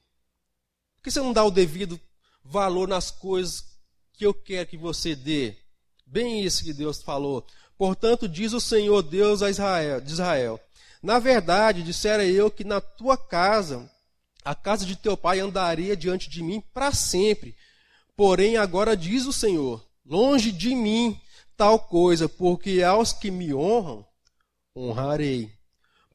Por 0.96 1.04
que 1.04 1.10
você 1.10 1.20
não 1.20 1.32
dá 1.32 1.44
o 1.44 1.50
devido 1.50 2.00
valor 2.42 2.88
nas 2.88 3.10
coisas 3.10 3.64
que 4.12 4.24
eu 4.24 4.32
quero 4.32 4.68
que 4.68 4.76
você 4.76 5.14
dê? 5.14 5.56
Bem 6.06 6.42
isso 6.42 6.64
que 6.64 6.72
Deus 6.72 7.02
falou. 7.02 7.44
Portanto, 7.76 8.28
diz 8.28 8.52
o 8.52 8.60
Senhor 8.60 9.02
Deus 9.02 9.42
a 9.42 9.50
Israel, 9.50 10.00
de 10.00 10.12
Israel: 10.12 10.60
Na 11.02 11.18
verdade, 11.18 11.82
dissera 11.82 12.24
eu 12.24 12.50
que 12.50 12.64
na 12.64 12.80
tua 12.80 13.16
casa, 13.16 13.90
a 14.44 14.54
casa 14.54 14.86
de 14.86 14.96
teu 14.96 15.16
pai 15.16 15.40
andaria 15.40 15.96
diante 15.96 16.28
de 16.28 16.42
mim 16.42 16.62
para 16.72 16.92
sempre. 16.92 17.56
Porém, 18.16 18.56
agora 18.56 18.96
diz 18.96 19.26
o 19.26 19.32
Senhor: 19.32 19.84
Longe 20.04 20.52
de 20.52 20.74
mim 20.74 21.20
tal 21.56 21.78
coisa, 21.78 22.28
porque 22.28 22.82
aos 22.82 23.12
que 23.12 23.30
me 23.30 23.54
honram, 23.54 24.06
honrarei. 24.76 25.52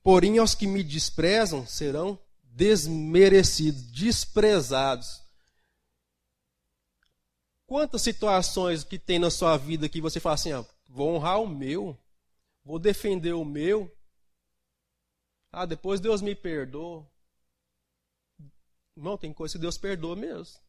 Porém, 0.03 0.37
aos 0.37 0.55
que 0.55 0.67
me 0.67 0.83
desprezam, 0.83 1.65
serão 1.67 2.17
desmerecidos, 2.59 3.81
desprezados. 3.89 5.23
Quantas 7.65 8.01
situações 8.01 8.83
que 8.83 8.99
tem 8.99 9.17
na 9.17 9.31
sua 9.31 9.55
vida 9.55 9.87
que 9.87 10.01
você 10.01 10.19
fala 10.19 10.35
assim, 10.35 10.51
ah, 10.51 10.65
vou 10.89 11.15
honrar 11.15 11.39
o 11.41 11.47
meu, 11.47 11.97
vou 12.61 12.77
defender 12.77 13.31
o 13.31 13.45
meu. 13.45 13.89
Ah, 15.53 15.65
depois 15.65 16.01
Deus 16.01 16.21
me 16.21 16.35
perdoa. 16.35 17.09
Não, 18.93 19.17
tem 19.17 19.31
coisa 19.31 19.53
que 19.53 19.61
Deus 19.61 19.77
perdoa 19.77 20.17
mesmo. 20.17 20.59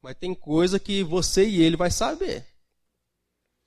Mas 0.00 0.16
tem 0.16 0.34
coisa 0.34 0.80
que 0.80 1.04
você 1.04 1.46
e 1.46 1.60
ele 1.60 1.76
vai 1.76 1.90
saber 1.90 2.46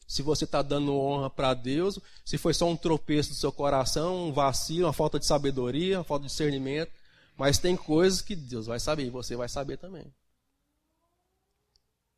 se 0.08 0.22
você 0.22 0.46
está 0.46 0.62
dando 0.62 0.96
honra 0.96 1.30
para 1.30 1.54
Deus, 1.54 2.00
se 2.24 2.38
foi 2.38 2.54
só 2.54 2.68
um 2.68 2.78
tropeço 2.78 3.30
do 3.30 3.36
seu 3.36 3.52
coração, 3.52 4.28
um 4.28 4.34
vacilo, 4.34 4.88
uma 4.88 4.94
falta 4.94 5.20
de 5.20 5.26
sabedoria, 5.26 5.98
uma 5.98 6.04
falta 6.04 6.24
de 6.24 6.32
discernimento. 6.32 6.92
Mas 7.38 7.58
tem 7.58 7.76
coisas 7.76 8.22
que 8.22 8.36
Deus 8.36 8.68
vai 8.68 8.80
saber 8.80 9.06
e 9.06 9.10
você 9.10 9.36
vai 9.36 9.50
saber 9.50 9.78
também. 9.78 10.06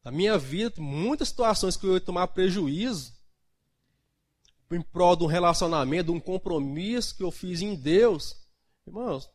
Na 0.04 0.12
minha 0.12 0.38
vida, 0.38 0.82
muitas 0.82 1.30
situações 1.30 1.76
que 1.76 1.86
eu 1.86 1.96
ia 1.96 2.02
tomar 2.02 2.28
prejuízo 2.28 3.14
em 4.70 4.82
prol 4.82 5.16
de 5.16 5.24
um 5.24 5.28
relacionamento, 5.28 6.12
de 6.12 6.12
um 6.12 6.20
compromisso 6.20 7.16
que 7.16 7.24
eu 7.24 7.32
fiz 7.32 7.62
em 7.62 7.74
Deus. 7.74 8.36
Irmãos, 8.86 9.30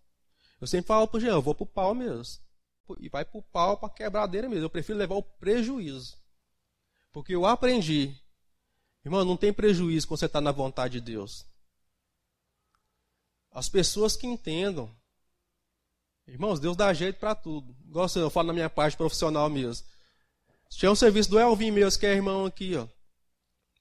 eu 0.61 0.67
sempre 0.67 0.87
falo 0.89 1.09
para 1.09 1.19
o 1.19 1.21
Jean, 1.21 1.33
eu 1.33 1.43
vou 1.43 1.55
para 1.55 1.65
o 1.65 1.67
pau 1.67 1.95
mesmo. 1.95 2.43
E 3.01 3.09
vai 3.09 3.25
para 3.25 3.39
o 3.39 3.43
pau 3.43 3.79
para 3.79 3.89
quebradeira 3.89 4.49
mesmo. 4.49 4.65
Eu 4.65 4.71
prefiro 4.71 4.99
levar 4.99 5.15
o 5.15 5.23
prejuízo. 5.23 6.17
Porque 7.13 7.35
eu 7.35 7.47
aprendi 7.47 8.22
Irmão, 9.05 9.25
não 9.25 9.37
tem 9.37 9.53
prejuízo 9.53 10.07
quando 10.07 10.21
você 10.21 10.27
está 10.27 10.41
na 10.41 10.53
vontade 10.53 10.95
de 10.95 11.13
Deus. 11.13 11.45
As 13.51 13.69
pessoas 13.69 14.17
que 14.17 14.27
entendam. 14.27 14.91
Irmãos, 16.27 16.61
Deus 16.61 16.77
dá 16.77 16.93
jeito 16.95 17.19
para 17.19 17.35
tudo. 17.35 17.77
Igual 17.85 18.07
eu 18.15 18.31
falo 18.31 18.49
na 18.49 18.53
minha 18.53 18.71
parte 18.71 18.97
profissional 18.97 19.51
mesmo. 19.51 19.85
Se 20.71 20.79
tiver 20.79 20.91
um 20.91 20.97
serviço 20.97 21.31
do 21.31 21.39
Elvin 21.39 21.71
mesmo, 21.71 22.01
que 22.01 22.07
é 22.07 22.15
irmão 22.15 22.47
aqui, 22.47 22.77
ó. 22.77 22.87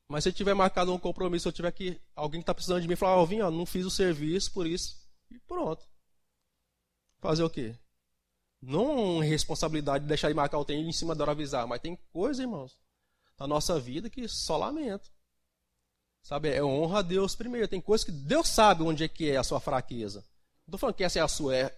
Mas 0.09 0.25
se 0.25 0.33
tiver 0.33 0.53
marcado 0.53 0.93
um 0.93 0.99
compromisso, 0.99 1.47
eu 1.47 1.53
tiver 1.53 1.71
que. 1.71 2.01
Alguém 2.13 2.41
que 2.41 2.43
está 2.43 2.53
precisando 2.53 2.81
de 2.81 2.87
mim 2.87 2.97
falar, 2.97 3.17
Elvin, 3.17 3.41
ó, 3.41 3.49
não 3.51 3.65
fiz 3.65 3.85
o 3.85 3.91
serviço, 3.91 4.51
por 4.51 4.67
isso. 4.67 4.97
E 5.29 5.39
pronto. 5.39 5.87
fazer 7.19 7.43
o 7.43 7.49
quê? 7.49 7.75
Não 8.61 9.19
responsabilidade 9.19 10.03
de 10.03 10.09
deixar 10.09 10.27
de 10.27 10.33
marcar 10.33 10.57
o 10.57 10.65
tempo 10.65 10.81
em 10.81 10.91
cima 10.91 11.15
da 11.15 11.23
hora 11.23 11.31
avisar, 11.31 11.65
mas 11.65 11.79
tem 11.79 11.97
coisa, 12.11 12.41
irmãos, 12.41 12.77
na 13.41 13.47
nossa 13.47 13.79
vida 13.79 14.07
que 14.07 14.27
só 14.27 14.55
lamento. 14.55 15.11
Sabe, 16.21 16.49
é 16.49 16.63
honra 16.63 16.99
a 16.99 17.01
Deus 17.01 17.35
primeiro. 17.35 17.67
Tem 17.67 17.81
coisas 17.81 18.05
que 18.05 18.11
Deus 18.11 18.47
sabe 18.47 18.83
onde 18.83 19.03
é 19.03 19.07
que 19.07 19.31
é 19.31 19.37
a 19.37 19.43
sua 19.43 19.59
fraqueza. 19.59 20.19
Não 20.19 20.67
estou 20.67 20.79
falando 20.79 20.95
que 20.95 21.03
essa 21.03 21.17
é 21.17 21.23
a 21.23 21.27
sua, 21.27 21.55
é, 21.55 21.75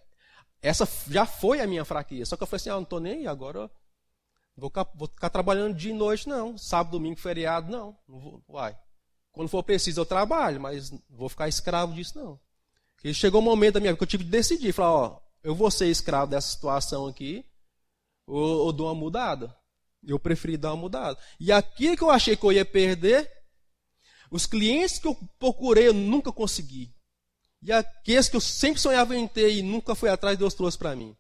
essa 0.62 0.86
já 1.08 1.26
foi 1.26 1.62
a 1.62 1.68
minha 1.68 1.86
fraqueza. 1.86 2.32
Só 2.32 2.36
que 2.36 2.44
eu 2.44 2.48
falei 2.48 2.58
assim, 2.58 2.70
ah, 2.70 2.76
não 2.76 2.84
estou 2.84 3.00
nem 3.00 3.20
aí, 3.20 3.28
agora 3.28 3.72
vou 4.58 4.70
ficar, 4.70 4.86
vou 4.94 5.08
ficar 5.08 5.30
trabalhando 5.30 5.74
de 5.74 5.94
noite, 5.94 6.28
não. 6.28 6.58
Sábado, 6.58 6.92
domingo, 6.92 7.18
feriado, 7.18 7.72
não. 7.72 7.98
não 8.10 8.20
vou, 8.20 8.44
vai. 8.46 8.78
Quando 9.32 9.48
for 9.48 9.64
preciso, 9.64 10.02
eu 10.02 10.06
trabalho, 10.06 10.60
mas 10.60 10.92
não 10.92 11.02
vou 11.10 11.30
ficar 11.30 11.48
escravo 11.48 11.94
disso, 11.94 12.20
não. 12.20 12.38
E 13.06 13.14
chegou 13.14 13.40
um 13.40 13.46
momento 13.46 13.76
da 13.76 13.80
minha 13.80 13.94
vida 13.94 14.00
que 14.00 14.04
eu 14.04 14.08
tive 14.08 14.26
que 14.26 14.30
decidir, 14.30 14.74
falar, 14.74 14.92
ó, 14.92 15.22
eu 15.42 15.56
vou 15.56 15.72
ser 15.72 15.88
escravo 15.88 16.32
dessa 16.32 16.50
situação 16.50 17.08
aqui, 17.08 17.46
ou, 18.28 18.66
ou 18.66 18.74
dou 18.74 18.88
uma 18.88 18.96
mudada. 18.96 19.56
Eu 20.06 20.20
preferi 20.20 20.58
dar 20.58 20.72
uma 20.74 20.82
mudada. 20.82 21.18
E 21.40 21.52
aquilo 21.52 21.96
que 21.96 22.04
eu 22.04 22.10
achei 22.10 22.36
que 22.36 22.44
eu 22.44 22.52
ia 22.52 22.66
perder, 22.66 23.30
os 24.30 24.46
clientes 24.46 25.00
que 25.00 25.08
eu 25.08 25.16
procurei, 25.40 25.88
eu 25.88 25.94
nunca 25.94 26.32
consegui. 26.32 26.94
E 27.62 27.72
aqueles 27.72 28.28
que 28.28 28.36
eu 28.36 28.42
sempre 28.42 28.82
sonhava 28.82 29.16
em 29.16 29.28
ter 29.28 29.54
e 29.54 29.62
nunca 29.62 29.96
fui 29.96 30.10
atrás, 30.10 30.38
Deus 30.38 30.54
trouxe 30.54 30.78
para 30.78 30.96
mim. 30.96 31.16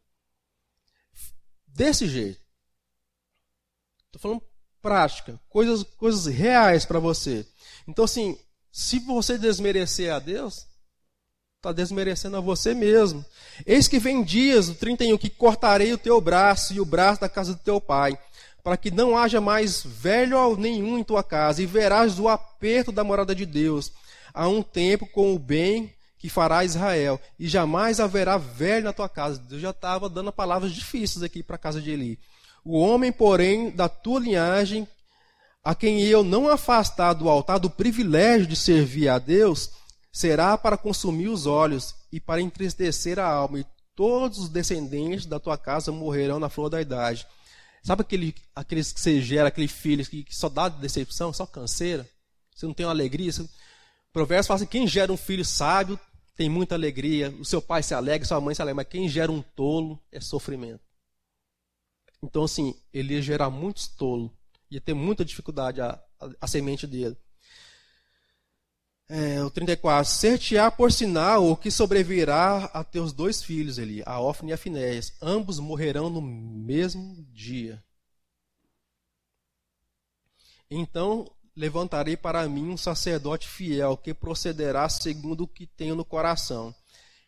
Desse 1.67 2.07
jeito. 2.07 2.41
Estou 4.07 4.21
falando 4.21 4.43
prática, 4.81 5.39
coisas, 5.47 5.83
coisas 5.83 6.25
reais 6.25 6.85
para 6.85 6.99
você. 6.99 7.47
Então, 7.87 8.03
assim, 8.03 8.37
se 8.71 8.99
você 8.99 9.37
desmerecer 9.37 10.13
a 10.13 10.19
Deus, 10.19 10.67
está 11.55 11.71
desmerecendo 11.71 12.35
a 12.35 12.41
você 12.41 12.73
mesmo. 12.73 13.25
Eis 13.65 13.87
que 13.87 13.97
vem 13.97 14.23
dias, 14.23 14.67
o 14.67 14.75
31, 14.75 15.17
que 15.17 15.29
cortarei 15.29 15.93
o 15.93 15.97
teu 15.97 16.19
braço 16.19 16.73
e 16.73 16.81
o 16.81 16.85
braço 16.85 17.21
da 17.21 17.29
casa 17.29 17.53
do 17.53 17.63
teu 17.63 17.79
pai, 17.79 18.19
para 18.63 18.77
que 18.77 18.89
não 18.89 19.17
haja 19.17 19.41
mais 19.41 19.83
velho 19.83 20.55
nenhum 20.55 20.97
em 20.97 21.03
tua 21.03 21.23
casa, 21.23 21.61
e 21.61 21.65
verás 21.65 22.17
o 22.17 22.29
aperto 22.29 22.91
da 22.91 23.03
morada 23.03 23.35
de 23.35 23.45
Deus, 23.45 23.91
a 24.33 24.47
um 24.47 24.63
tempo 24.63 25.05
com 25.05 25.35
o 25.35 25.39
bem 25.39 25.93
que 26.17 26.29
fará 26.29 26.63
Israel, 26.63 27.19
e 27.37 27.49
jamais 27.49 27.99
haverá 27.99 28.37
velho 28.37 28.85
na 28.85 28.93
tua 28.93 29.09
casa. 29.09 29.37
Deus 29.37 29.61
já 29.61 29.71
estava 29.71 30.07
dando 30.07 30.31
palavras 30.31 30.71
difíceis 30.71 31.21
aqui 31.21 31.43
para 31.43 31.57
a 31.57 31.59
casa 31.59 31.81
de 31.81 31.91
Eli. 31.91 32.17
O 32.63 32.79
homem, 32.79 33.11
porém, 33.11 33.69
da 33.69 33.89
tua 33.89 34.21
linhagem, 34.21 34.87
a 35.61 35.75
quem 35.75 36.01
eu 36.01 36.23
não 36.23 36.47
afastar 36.47 37.11
do 37.11 37.27
altar 37.27 37.59
do 37.59 37.69
privilégio 37.69 38.47
de 38.47 38.55
servir 38.55 39.09
a 39.09 39.19
Deus, 39.19 39.71
será 40.13 40.57
para 40.57 40.77
consumir 40.77 41.27
os 41.27 41.45
olhos 41.45 41.93
e 42.09 42.21
para 42.21 42.39
entristecer 42.39 43.19
a 43.19 43.25
alma, 43.25 43.59
e 43.59 43.65
todos 43.93 44.37
os 44.39 44.47
descendentes 44.47 45.25
da 45.25 45.39
tua 45.39 45.57
casa 45.57 45.91
morrerão 45.91 46.39
na 46.39 46.47
flor 46.47 46.69
da 46.69 46.81
idade. 46.81 47.27
Sabe 47.83 48.01
aquele, 48.01 48.33
aqueles 48.55 48.93
que 48.93 48.99
você 49.01 49.21
gera, 49.21 49.49
aquele 49.49 49.67
filho 49.67 50.05
que, 50.05 50.23
que 50.23 50.35
só 50.35 50.47
dá 50.47 50.69
decepção, 50.69 51.33
só 51.33 51.45
canseira? 51.45 52.09
Você 52.55 52.65
não 52.65 52.73
tem 52.73 52.85
uma 52.85 52.93
alegria? 52.93 53.31
Você... 53.31 53.47
Provérbios 54.13 54.47
fala 54.47 54.55
assim: 54.57 54.65
quem 54.65 54.87
gera 54.87 55.11
um 55.11 55.17
filho 55.17 55.43
sábio 55.43 55.99
tem 56.35 56.49
muita 56.49 56.75
alegria, 56.75 57.29
o 57.31 57.45
seu 57.45 57.61
pai 57.61 57.83
se 57.83 57.93
alegra, 57.93 58.25
sua 58.25 58.39
mãe 58.39 58.55
se 58.55 58.61
alegra, 58.61 58.75
mas 58.77 58.87
quem 58.87 59.09
gera 59.09 59.31
um 59.31 59.41
tolo 59.41 60.01
é 60.11 60.19
sofrimento. 60.19 60.81
Então, 62.23 62.45
assim, 62.45 62.73
ele 62.93 63.15
ia 63.15 63.21
gerar 63.21 63.49
muitos 63.49 63.87
tolos, 63.87 64.31
ia 64.71 64.79
ter 64.79 64.93
muita 64.93 65.25
dificuldade 65.25 65.81
a, 65.81 66.01
a, 66.19 66.29
a 66.41 66.47
semente 66.47 66.87
dele. 66.87 67.17
É, 69.09 69.43
o 69.43 69.49
34. 69.49 70.09
Ser-te-á 70.09 70.71
por 70.71 70.91
sinal 70.91 71.45
o 71.45 71.57
que 71.57 71.69
sobrevirá 71.69 72.65
a 72.73 72.83
teus 72.83 73.11
dois 73.11 73.43
filhos, 73.43 73.77
Eli, 73.77 74.01
a 74.05 74.19
Ofne 74.19 74.51
e 74.51 74.53
a 74.53 74.57
Finéias. 74.57 75.13
Ambos 75.21 75.59
morrerão 75.59 76.09
no 76.09 76.21
mesmo 76.21 77.25
dia. 77.31 77.83
Então 80.71 81.29
levantarei 81.55 82.17
para 82.17 82.47
mim 82.47 82.69
um 82.69 82.77
sacerdote 82.77 83.47
fiel, 83.47 83.97
que 83.97 84.13
procederá 84.13 84.87
segundo 84.89 85.41
o 85.43 85.47
que 85.47 85.67
tenho 85.67 85.95
no 85.95 86.05
coração 86.05 86.73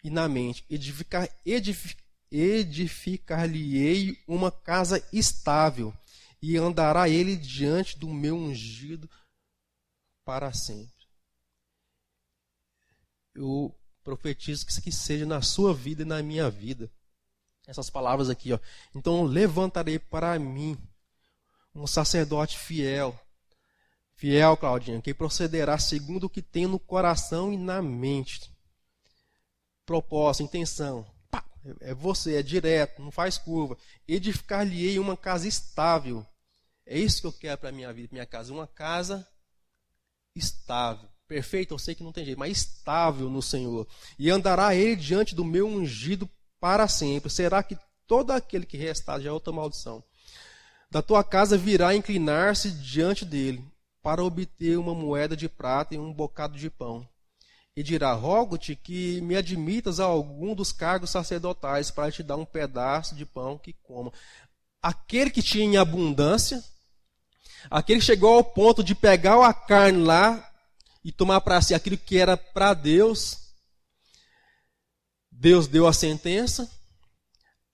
e 0.04 0.10
na 0.10 0.28
mente. 0.28 0.66
Edificar, 0.70 1.30
edific, 1.46 2.02
edificar-lhe-ei 2.32 4.18
uma 4.28 4.50
casa 4.52 5.06
estável, 5.14 5.94
e 6.42 6.58
andará 6.58 7.08
ele 7.10 7.36
diante 7.36 8.00
do 8.00 8.08
meu 8.08 8.36
ungido 8.36 9.10
para 10.24 10.52
sempre 10.54 10.95
eu 13.36 13.76
profetizo 14.04 14.66
que 14.66 14.92
seja 14.92 15.26
na 15.26 15.42
sua 15.42 15.74
vida 15.74 16.04
e 16.04 16.06
na 16.06 16.24
minha 16.24 16.50
vida. 16.50 16.90
Essas 17.68 17.90
palavras 17.90 18.30
aqui, 18.30 18.54
ó. 18.54 18.60
Então 18.94 19.24
levantarei 19.24 20.00
para 20.00 20.38
mim 20.40 20.78
um 21.74 21.88
sacerdote 21.88 22.58
fiel. 22.58 23.20
Fiel, 24.14 24.56
Claudinha, 24.56 25.02
que 25.02 25.14
procederá 25.14 25.78
segundo 25.78 26.26
o 26.26 26.30
que 26.30 26.42
tem 26.42 26.68
no 26.68 26.80
coração 26.80 27.52
e 27.52 27.58
na 27.58 27.82
mente. 27.82 28.50
Propósito, 29.86 30.44
intenção. 30.44 31.06
Pá, 31.30 31.44
é 31.82 31.94
você, 31.94 32.36
é 32.36 32.44
direto, 32.44 33.02
não 33.02 33.12
faz 33.12 33.38
curva. 33.38 33.78
Edificar-lhe-ei 34.08 35.00
uma 35.00 35.18
casa 35.18 35.48
estável. 35.48 36.26
É 36.86 36.98
isso 36.98 37.22
que 37.22 37.28
eu 37.28 37.34
quero 37.34 37.58
para 37.58 37.72
minha 37.72 37.92
vida, 37.92 38.10
minha 38.12 38.26
casa. 38.26 38.54
Uma 38.54 38.68
casa 38.68 39.28
estável. 40.36 41.10
Perfeito, 41.28 41.74
eu 41.74 41.80
sei 41.80 41.96
que 41.96 42.04
não 42.04 42.12
tem 42.12 42.24
jeito, 42.24 42.38
mas 42.38 42.58
estável 42.58 43.30
no 43.30 43.42
Senhor. 43.42 43.88
E 44.18 44.30
andará 44.30 44.76
ele 44.76 44.96
diante 44.96 45.34
do 45.34 45.44
meu 45.44 45.68
ungido 45.68 46.30
para 46.60 46.88
sempre. 46.88 47.32
Será 47.32 47.64
que 47.64 47.78
todo 48.06 48.32
aquele 48.32 48.66
que 48.66 48.78
restar 48.78 49.20
já 49.20 49.30
é 49.30 49.34
outra 49.34 49.52
maldição? 49.52 50.04
Da 50.90 51.02
tua 51.02 51.24
casa 51.24 51.58
virá 51.58 51.96
inclinar-se 51.96 52.72
diante 52.72 53.26
dele, 53.26 53.64
para 54.04 54.24
obter 54.24 54.78
uma 54.78 54.94
moeda 54.94 55.36
de 55.36 55.50
prata 55.50 55.96
e 55.96 55.98
um 55.98 56.14
bocado 56.14 56.56
de 56.58 56.70
pão. 56.70 57.08
E 57.76 57.82
dirá: 57.82 58.14
Rogo-te 58.14 58.76
que 58.76 59.20
me 59.22 59.36
admitas 59.36 60.00
a 60.00 60.06
algum 60.06 60.54
dos 60.54 60.72
cargos 60.72 61.10
sacerdotais 61.10 61.90
para 61.90 62.12
te 62.12 62.22
dar 62.22 62.36
um 62.36 62.46
pedaço 62.46 63.16
de 63.16 63.26
pão 63.26 63.58
que 63.58 63.74
coma. 63.74 64.14
Aquele 64.82 65.32
que 65.32 65.42
tinha 65.42 65.82
abundância, 65.82 66.64
aquele 67.70 68.00
que 68.00 68.06
chegou 68.06 68.36
ao 68.36 68.44
ponto 68.44 68.84
de 68.84 68.94
pegar 68.94 69.44
a 69.44 69.54
carne 69.54 70.04
lá, 70.04 70.55
e 71.06 71.12
tomar 71.12 71.40
para 71.42 71.62
si 71.62 71.76
aquilo 71.76 72.00
que 72.00 72.18
era 72.18 72.36
para 72.36 72.74
Deus, 72.74 73.54
Deus 75.30 75.68
deu 75.68 75.86
a 75.86 75.94
sentença. 75.94 76.68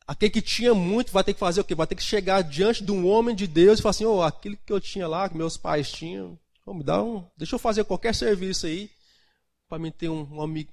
Aquele 0.06 0.32
que 0.32 0.42
tinha 0.42 0.76
muito 0.76 1.14
vai 1.14 1.24
ter 1.24 1.34
que 1.34 1.40
fazer 1.40 1.62
o 1.62 1.64
quê? 1.64 1.74
Vai 1.74 1.88
ter 1.88 1.96
que 1.96 2.04
chegar 2.04 2.42
diante 2.42 2.84
de 2.84 2.92
um 2.92 3.08
homem 3.08 3.34
de 3.34 3.48
Deus 3.48 3.80
e 3.80 3.82
falar 3.82 3.92
assim: 3.92 4.04
oh, 4.04 4.22
aquilo 4.22 4.58
que 4.58 4.74
eu 4.74 4.82
tinha 4.82 5.08
lá, 5.08 5.30
que 5.30 5.38
meus 5.38 5.56
pais 5.56 5.90
tinham, 5.90 6.38
oh, 6.66 6.74
me 6.74 6.84
dá 6.84 7.02
um, 7.02 7.26
deixa 7.38 7.56
eu 7.56 7.60
fazer 7.60 7.86
qualquer 7.86 8.14
serviço 8.14 8.66
aí 8.66 8.92
para 9.70 9.80
me 9.80 9.92
ter 9.92 10.10
um, 10.10 10.24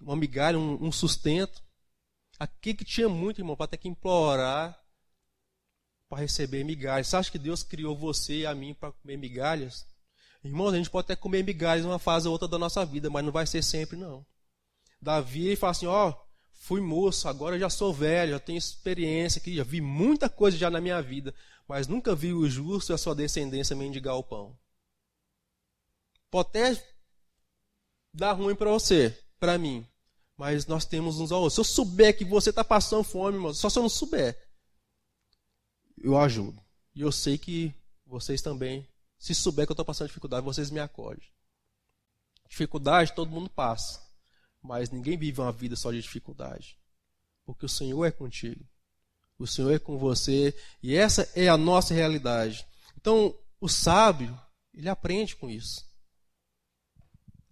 uma 0.00 0.16
migalha, 0.16 0.58
um, 0.58 0.84
um 0.84 0.90
sustento. 0.90 1.62
Aquele 2.40 2.78
que 2.78 2.84
tinha 2.84 3.08
muito, 3.08 3.40
irmão, 3.40 3.54
vai 3.54 3.68
ter 3.68 3.76
que 3.76 3.88
implorar 3.88 4.76
para 6.08 6.18
receber 6.18 6.64
migalhas. 6.64 7.06
Você 7.06 7.16
acha 7.16 7.30
que 7.30 7.38
Deus 7.38 7.62
criou 7.62 7.96
você 7.96 8.38
e 8.38 8.46
a 8.46 8.52
mim 8.52 8.74
para 8.74 8.90
comer 8.90 9.16
migalhas? 9.16 9.86
Irmãos, 10.42 10.72
a 10.72 10.76
gente 10.76 10.90
pode 10.90 11.06
até 11.06 11.16
comer 11.16 11.42
migalhas 11.42 11.84
uma 11.84 11.98
fase 11.98 12.28
ou 12.28 12.32
outra 12.32 12.46
da 12.46 12.58
nossa 12.58 12.84
vida, 12.84 13.10
mas 13.10 13.24
não 13.24 13.32
vai 13.32 13.46
ser 13.46 13.62
sempre, 13.62 13.96
não. 13.96 14.24
Davi 15.00 15.56
fala 15.56 15.72
assim: 15.72 15.86
Ó, 15.86 16.10
oh, 16.10 16.14
fui 16.52 16.80
moço, 16.80 17.28
agora 17.28 17.58
já 17.58 17.68
sou 17.68 17.92
velho, 17.92 18.32
já 18.32 18.40
tenho 18.40 18.58
experiência 18.58 19.40
aqui, 19.40 19.56
já 19.56 19.64
vi 19.64 19.80
muita 19.80 20.28
coisa 20.28 20.56
já 20.56 20.70
na 20.70 20.80
minha 20.80 21.00
vida, 21.02 21.34
mas 21.66 21.86
nunca 21.86 22.14
vi 22.14 22.32
o 22.32 22.48
justo 22.48 22.92
e 22.92 22.94
a 22.94 22.98
sua 22.98 23.14
descendência 23.14 23.74
mendigar 23.76 24.16
o 24.16 24.22
pão. 24.22 24.56
Pode 26.30 26.48
até 26.48 26.84
dar 28.12 28.32
ruim 28.32 28.54
para 28.54 28.70
você, 28.70 29.16
para 29.40 29.58
mim, 29.58 29.86
mas 30.36 30.66
nós 30.66 30.84
temos 30.84 31.18
uns 31.20 31.32
ao 31.32 31.40
outros. 31.40 31.54
Se 31.54 31.60
eu 31.60 31.64
souber 31.64 32.16
que 32.16 32.24
você 32.24 32.50
está 32.50 32.62
passando 32.62 33.02
fome, 33.02 33.36
irmão, 33.36 33.54
só 33.54 33.68
se 33.68 33.78
eu 33.78 33.82
não 33.82 33.88
souber, 33.88 34.38
eu 35.96 36.16
ajudo. 36.16 36.62
E 36.94 37.00
eu 37.00 37.10
sei 37.10 37.38
que 37.38 37.74
vocês 38.06 38.42
também 38.42 38.86
se 39.18 39.34
souber 39.34 39.66
que 39.66 39.72
eu 39.72 39.74
estou 39.74 39.84
passando 39.84 40.08
dificuldade, 40.08 40.44
vocês 40.44 40.70
me 40.70 40.80
acordem. 40.80 41.28
Dificuldade 42.48 43.14
todo 43.14 43.30
mundo 43.30 43.50
passa. 43.50 44.00
Mas 44.62 44.90
ninguém 44.90 45.16
vive 45.16 45.40
uma 45.40 45.52
vida 45.52 45.76
só 45.76 45.90
de 45.90 46.00
dificuldade. 46.00 46.78
Porque 47.44 47.66
o 47.66 47.68
Senhor 47.68 48.04
é 48.04 48.10
contigo. 48.10 48.64
O 49.38 49.46
Senhor 49.46 49.72
é 49.72 49.78
com 49.78 49.98
você. 49.98 50.54
E 50.82 50.94
essa 50.94 51.30
é 51.34 51.48
a 51.48 51.56
nossa 51.56 51.94
realidade. 51.94 52.66
Então, 52.96 53.36
o 53.60 53.68
sábio, 53.68 54.38
ele 54.72 54.88
aprende 54.88 55.36
com 55.36 55.48
isso. 55.50 55.86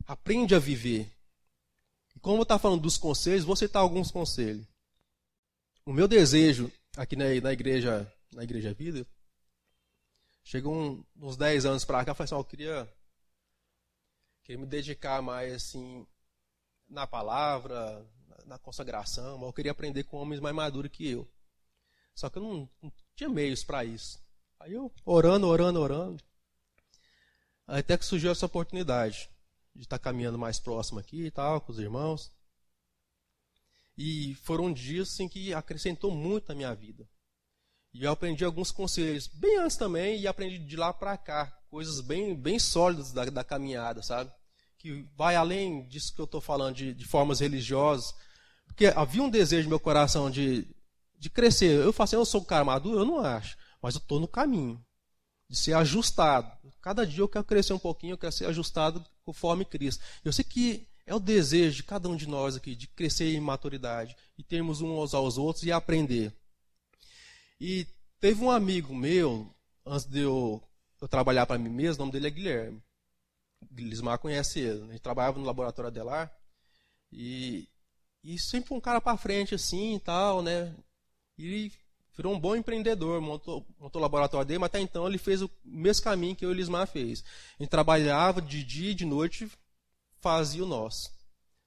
Aprende 0.07 0.55
a 0.55 0.59
viver. 0.59 1.13
E 2.15 2.21
como 2.21 2.39
eu 2.39 2.43
estava 2.43 2.61
falando 2.61 2.83
dos 2.83 2.97
conselhos, 2.97 3.45
vou 3.45 3.57
citar 3.57 3.83
alguns 3.83 4.11
conselhos. 4.11 4.67
O 5.85 5.93
meu 5.93 6.09
desejo 6.09 6.71
aqui 6.97 7.15
na, 7.15 7.27
na 7.41 7.53
igreja, 7.53 8.13
na 8.33 8.43
igreja 8.43 8.73
vida, 8.73 9.07
Chegou 10.47 10.73
um, 10.73 11.05
uns 11.17 11.37
10 11.37 11.67
anos 11.67 11.85
para 11.85 12.05
cá, 12.05 12.13
eu 12.13 12.15
falei 12.15 12.27
assim, 12.27 12.37
eu 12.37 12.45
queria, 12.45 12.89
queria 14.45 14.61
me 14.61 14.65
dedicar 14.65 15.21
mais 15.21 15.53
assim 15.53 16.07
na 16.89 17.05
palavra, 17.05 18.07
na 18.45 18.57
consagração, 18.57 19.43
eu 19.43 19.53
queria 19.53 19.73
aprender 19.73 20.05
com 20.05 20.19
homens 20.19 20.39
mais 20.39 20.55
maduros 20.55 20.93
que 20.93 21.05
eu. 21.11 21.29
Só 22.15 22.31
que 22.31 22.39
eu 22.39 22.43
não, 22.45 22.71
não 22.81 22.93
tinha 23.17 23.29
meios 23.29 23.65
para 23.65 23.85
isso. 23.85 24.25
Aí 24.61 24.73
eu 24.73 24.95
orando, 25.05 25.49
orando, 25.49 25.81
orando. 25.81 26.23
Até 27.67 27.99
que 27.99 28.05
surgiu 28.05 28.31
essa 28.31 28.47
oportunidade 28.47 29.29
de 29.75 29.83
estar 29.83 29.99
caminhando 29.99 30.39
mais 30.39 30.61
próximo 30.61 31.01
aqui 31.01 31.27
e 31.27 31.31
tal, 31.33 31.61
com 31.61 31.73
os 31.73 31.81
irmãos. 31.81 32.31
E 33.99 34.37
foram 34.37 34.73
dias 34.73 35.09
assim, 35.09 35.29
que 35.29 35.53
acrescentou 35.53 36.13
muito 36.13 36.49
na 36.51 36.55
minha 36.55 36.73
vida. 36.73 37.05
E 37.99 38.05
eu 38.05 38.13
aprendi 38.13 38.45
alguns 38.45 38.71
conselhos, 38.71 39.27
bem 39.27 39.59
antes 39.59 39.77
também, 39.77 40.21
e 40.21 40.27
aprendi 40.27 40.59
de 40.59 40.77
lá 40.77 40.93
para 40.93 41.17
cá, 41.17 41.47
coisas 41.71 42.03
bem, 42.03 42.35
bem 42.37 42.59
sólidas 42.59 43.11
da, 43.11 43.25
da, 43.25 43.43
caminhada, 43.43 44.03
sabe? 44.03 44.31
Que 44.79 45.09
vai 45.17 45.35
além 45.35 45.89
disso 45.89 46.15
que 46.15 46.21
eu 46.21 46.27
estou 46.27 46.43
falando, 46.43 46.77
de, 46.77 46.93
de, 46.93 47.07
formas 47.07 47.41
religiosas. 47.41 48.15
Porque 48.67 48.87
havia 48.89 49.23
um 49.23 49.31
desejo 49.31 49.65
no 49.65 49.71
meu 49.71 49.81
coração 49.81 50.31
de, 50.31 50.69
de 51.19 51.31
crescer. 51.31 51.71
Eu 51.71 51.91
falo 51.91 52.05
assim, 52.05 52.17
eu 52.17 52.27
sou 52.27 52.43
um 52.43 52.45
cara 52.45 52.67
maduro? 52.67 52.99
Eu 52.99 53.07
não 53.07 53.21
acho. 53.21 53.57
Mas 53.81 53.95
eu 53.95 53.99
estou 53.99 54.21
no 54.21 54.29
caminho 54.29 54.79
de 55.49 55.57
ser 55.57 55.73
ajustado. 55.73 56.53
Cada 56.83 57.07
dia 57.07 57.23
eu 57.23 57.29
quero 57.29 57.45
crescer 57.45 57.73
um 57.73 57.79
pouquinho, 57.79 58.13
eu 58.13 58.19
quero 58.19 58.33
ser 58.33 58.45
ajustado 58.45 59.03
conforme 59.25 59.65
Cristo. 59.65 60.05
Eu 60.23 60.35
sei 60.35 60.45
que 60.45 60.87
é 61.07 61.15
o 61.15 61.21
desejo 61.21 61.77
de 61.77 61.83
cada 61.83 62.11
um 62.11 62.17
de 62.17 62.29
nós 62.29 62.57
aqui 62.57 62.75
de 62.75 62.89
crescer 62.89 63.35
em 63.35 63.41
maturidade 63.41 64.15
e 64.37 64.43
termos 64.43 64.83
uns 64.83 65.15
aos 65.15 65.39
outros 65.39 65.65
e 65.65 65.73
aprender. 65.73 66.35
E 67.61 67.87
teve 68.21 68.43
um 68.43 68.51
amigo 68.51 68.95
meu, 68.95 69.53
antes 69.85 70.07
de 70.07 70.21
eu, 70.21 70.63
eu 71.01 71.09
trabalhar 71.09 71.47
para 71.47 71.59
mim 71.59 71.71
mesmo, 71.71 72.03
o 72.03 72.07
nome 72.07 72.13
dele 72.13 72.27
é 72.27 72.31
Guilherme. 72.31 72.83
Lismar 73.73 74.19
conhece 74.19 74.61
ele. 74.61 74.81
Né? 74.81 74.89
A 74.89 74.93
gente 74.93 75.03
trabalhava 75.03 75.39
no 75.39 75.47
laboratório 75.47 75.89
Adelar. 75.89 76.35
E, 77.13 77.69
e 78.23 78.39
sempre 78.39 78.75
um 78.75 78.81
cara 78.81 79.01
para 79.01 79.17
frente 79.17 79.55
assim 79.55 79.97
e 79.97 80.01
tal, 80.01 80.43
né? 80.43 80.75
E 81.39 81.73
virou 82.17 82.33
um 82.33 82.41
bom 82.41 82.57
empreendedor, 82.57 83.21
montou, 83.21 83.67
montou 83.79 84.01
o 84.01 84.03
laboratório 84.03 84.47
dele, 84.47 84.59
mas 84.59 84.69
até 84.69 84.81
então 84.81 85.07
ele 85.07 85.19
fez 85.19 85.43
o 85.43 85.51
mesmo 85.65 86.03
caminho 86.03 86.35
que 86.35 86.47
o 86.47 86.51
Elismar 86.51 86.87
fez. 86.87 87.23
A 87.59 87.63
gente 87.63 87.71
trabalhava 87.71 88.41
de 88.41 88.65
dia 88.65 88.91
e 88.91 88.95
de 88.95 89.05
noite, 89.05 89.51
fazia 90.21 90.65
o 90.65 90.67
nosso, 90.67 91.11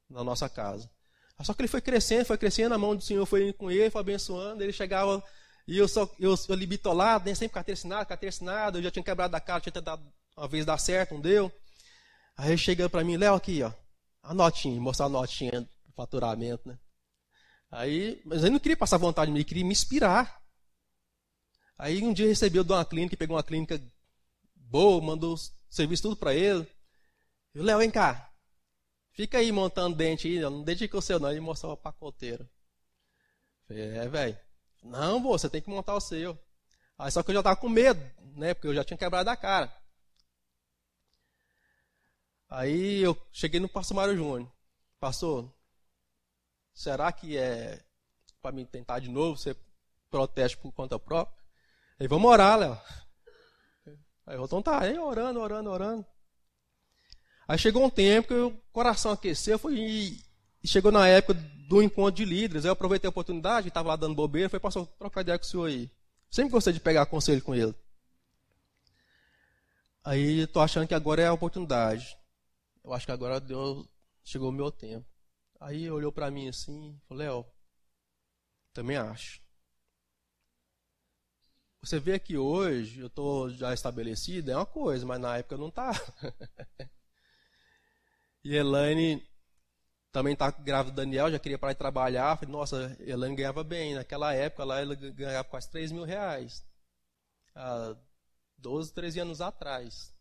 na 0.10 0.24
nossa 0.24 0.50
casa. 0.50 0.90
Só 1.42 1.54
que 1.54 1.62
ele 1.62 1.70
foi 1.70 1.80
crescendo, 1.80 2.26
foi 2.26 2.38
crescendo, 2.38 2.74
a 2.74 2.78
mão 2.78 2.96
do 2.96 3.02
Senhor 3.02 3.26
foi 3.26 3.54
com 3.54 3.72
ele, 3.72 3.90
foi 3.90 4.02
abençoando, 4.02 4.62
ele 4.62 4.74
chegava, 4.74 5.24
e 5.70 5.78
eu 5.78 5.88
só, 5.88 6.10
eu, 6.20 6.34
eu 6.34 6.54
ali 6.56 6.66
bitolado, 6.66 7.26
nem 7.26 7.36
sempre 7.36 7.54
carteira 7.54 7.78
assinada, 7.78 8.04
carteira 8.04 8.30
assinada, 8.30 8.80
eu 8.80 8.84
já 8.84 8.90
tinha 8.90 9.04
quebrado 9.04 9.36
a 9.36 9.40
cara, 9.40 9.62
tinha 9.62 9.72
tentado 9.72 10.02
uma 10.36 10.48
vez 10.48 10.66
dar 10.66 10.80
certo, 10.80 11.14
não 11.14 11.22
deu. 11.22 11.52
Aí 12.36 12.58
chega 12.58 12.90
para 12.90 13.04
mim, 13.04 13.18
Léo, 13.18 13.36
aqui, 13.36 13.62
ó, 13.62 13.72
a 14.24 14.34
notinha, 14.34 14.82
mostrar 14.82 15.06
a 15.06 15.10
notinha 15.10 15.62
do 15.62 15.94
faturamento, 15.96 16.68
né? 16.68 16.80
Aí, 17.70 18.20
mas 18.26 18.42
ele 18.42 18.50
não 18.50 18.60
queria 18.60 18.76
passar 18.76 18.98
vontade 18.98 19.30
ele 19.30 19.44
queria 19.44 19.64
me 19.64 19.72
inspirar. 19.72 20.42
Aí 21.78 22.04
um 22.04 22.14
dia 22.14 22.28
recebeu 22.28 22.64
de 22.64 22.74
uma 22.74 22.84
clínica, 22.84 23.16
pegou 23.16 23.36
uma 23.36 23.44
clínica 23.44 23.80
boa, 24.56 25.00
mandou 25.00 25.36
serviço 25.70 26.02
tudo 26.02 26.16
para 26.16 26.34
ele. 26.34 26.66
Eu, 27.54 27.62
Léo, 27.64 27.78
vem 27.78 27.92
cá. 27.92 28.34
Fica 29.12 29.38
aí 29.38 29.52
montando 29.52 29.96
dente 29.96 30.28
aí, 30.28 30.40
não 30.40 30.64
dedica 30.64 30.98
o 30.98 31.02
seu 31.02 31.20
não, 31.20 31.30
ele 31.30 31.40
mostrou 31.42 31.74
a 31.74 31.78
pacoteira. 31.78 32.50
Falei, 33.68 33.84
é, 33.84 34.08
velho. 34.08 34.49
Não, 34.82 35.22
você 35.22 35.50
tem 35.50 35.62
que 35.62 35.70
montar 35.70 35.96
o 35.96 36.02
seu. 36.02 36.38
Aí 36.98 37.12
só 37.12 37.24
que 37.24 37.32
eu 37.32 37.36
já 37.36 37.44
tava 37.44 37.56
com 37.56 37.70
medo, 37.70 38.02
né? 38.36 38.54
Porque 38.54 38.68
eu 38.68 38.76
já 38.76 38.84
tinha 38.84 38.98
quebrado 38.98 39.30
a 39.30 39.38
cara. 39.38 39.74
Aí 42.50 43.02
eu 43.02 43.16
cheguei 43.32 43.60
no 43.60 43.70
pastor 43.70 43.96
Mário 43.96 44.16
Júnior. 44.16 44.52
Pastor, 45.00 45.54
será 46.74 47.12
que 47.12 47.38
é 47.38 47.84
para 48.42 48.52
me 48.52 48.66
tentar 48.66 49.00
de 49.00 49.10
novo, 49.10 49.38
você 49.38 49.56
protege 50.10 50.56
por 50.58 50.72
conta 50.72 50.98
própria? 50.98 51.38
Aí 52.00 52.08
vamos 52.08 52.30
orar, 52.30 52.58
Léo. 52.58 52.82
Aí 54.26 54.36
eu, 54.36 54.46
então 54.46 54.62
tá, 54.62 54.82
aí 54.82 54.98
orando, 54.98 55.40
orando, 55.40 55.70
orando. 55.70 56.06
Aí 57.48 57.58
chegou 57.58 57.84
um 57.84 57.90
tempo 57.90 58.28
que 58.28 58.34
o 58.34 58.52
coração 58.72 59.12
aqueceu 59.12 59.58
foi, 59.58 59.76
e 59.78 60.68
chegou 60.68 60.92
na 60.92 61.08
época 61.08 61.34
do 61.70 61.84
encontro 61.84 62.16
de 62.16 62.26
líderes. 62.26 62.66
Eu 62.66 62.72
aproveitei 62.72 63.08
a 63.08 63.12
oportunidade, 63.12 63.68
estava 63.68 63.90
lá 63.90 63.96
dando 63.96 64.16
bobeira, 64.16 64.50
falei, 64.50 64.60
passou 64.60 64.88
trocar 64.88 65.22
ideia 65.22 65.38
com 65.38 65.46
o 65.46 65.48
senhor 65.48 65.66
aí. 65.66 65.92
Sempre 66.28 66.50
gostei 66.50 66.74
de 66.74 66.80
pegar 66.80 67.06
conselho 67.06 67.44
com 67.44 67.54
ele. 67.54 67.76
Aí 70.04 70.40
estou 70.40 70.64
achando 70.64 70.88
que 70.88 70.96
agora 70.96 71.22
é 71.22 71.28
a 71.28 71.34
oportunidade. 71.34 72.18
Eu 72.84 72.92
acho 72.92 73.06
que 73.06 73.12
agora 73.12 73.40
Deus 73.40 73.88
chegou 74.24 74.50
o 74.50 74.52
meu 74.52 74.72
tempo. 74.72 75.06
Aí 75.60 75.90
olhou 75.92 76.12
para 76.12 76.32
mim 76.32 76.50
assim, 76.50 77.00
falou, 77.08 77.24
Léo, 77.24 77.46
também 78.74 78.98
acho. 78.98 79.40
Você 81.82 82.00
vê 82.00 82.18
que 82.18 82.36
hoje 82.36 83.00
eu 83.00 83.08
estou 83.08 83.48
já 83.52 83.76
estabelecido, 83.76 84.50
é 84.50 84.56
uma 84.56 84.66
coisa, 84.66 85.06
mas 85.06 85.22
na 85.22 85.38
época 85.38 85.56
não 85.56 85.68
está. 85.68 85.92
e 88.44 88.56
Elaine 88.56 89.24
também 90.12 90.34
está 90.34 90.50
grávida 90.52 90.92
do 90.92 90.96
Daniel, 90.96 91.32
já 91.32 91.40
queria 91.40 91.58
parar 91.58 91.74
de 91.74 91.80
trabalhar. 91.80 92.38
Falei, 92.38 92.52
nossa, 92.52 92.98
Elaine 93.00 93.36
ganhava 93.36 93.64
bem. 93.64 93.96
Naquela 93.96 94.34
época 94.34 94.64
lá 94.64 94.80
ela 94.80 94.96
ganhava 94.96 95.44
quase 95.44 95.70
3 95.70 95.92
mil 95.92 96.04
reais. 96.04 96.66
Há 97.56 97.96
12, 98.58 98.94
13 98.94 99.20
anos 99.20 99.42
atrás. 99.42 100.14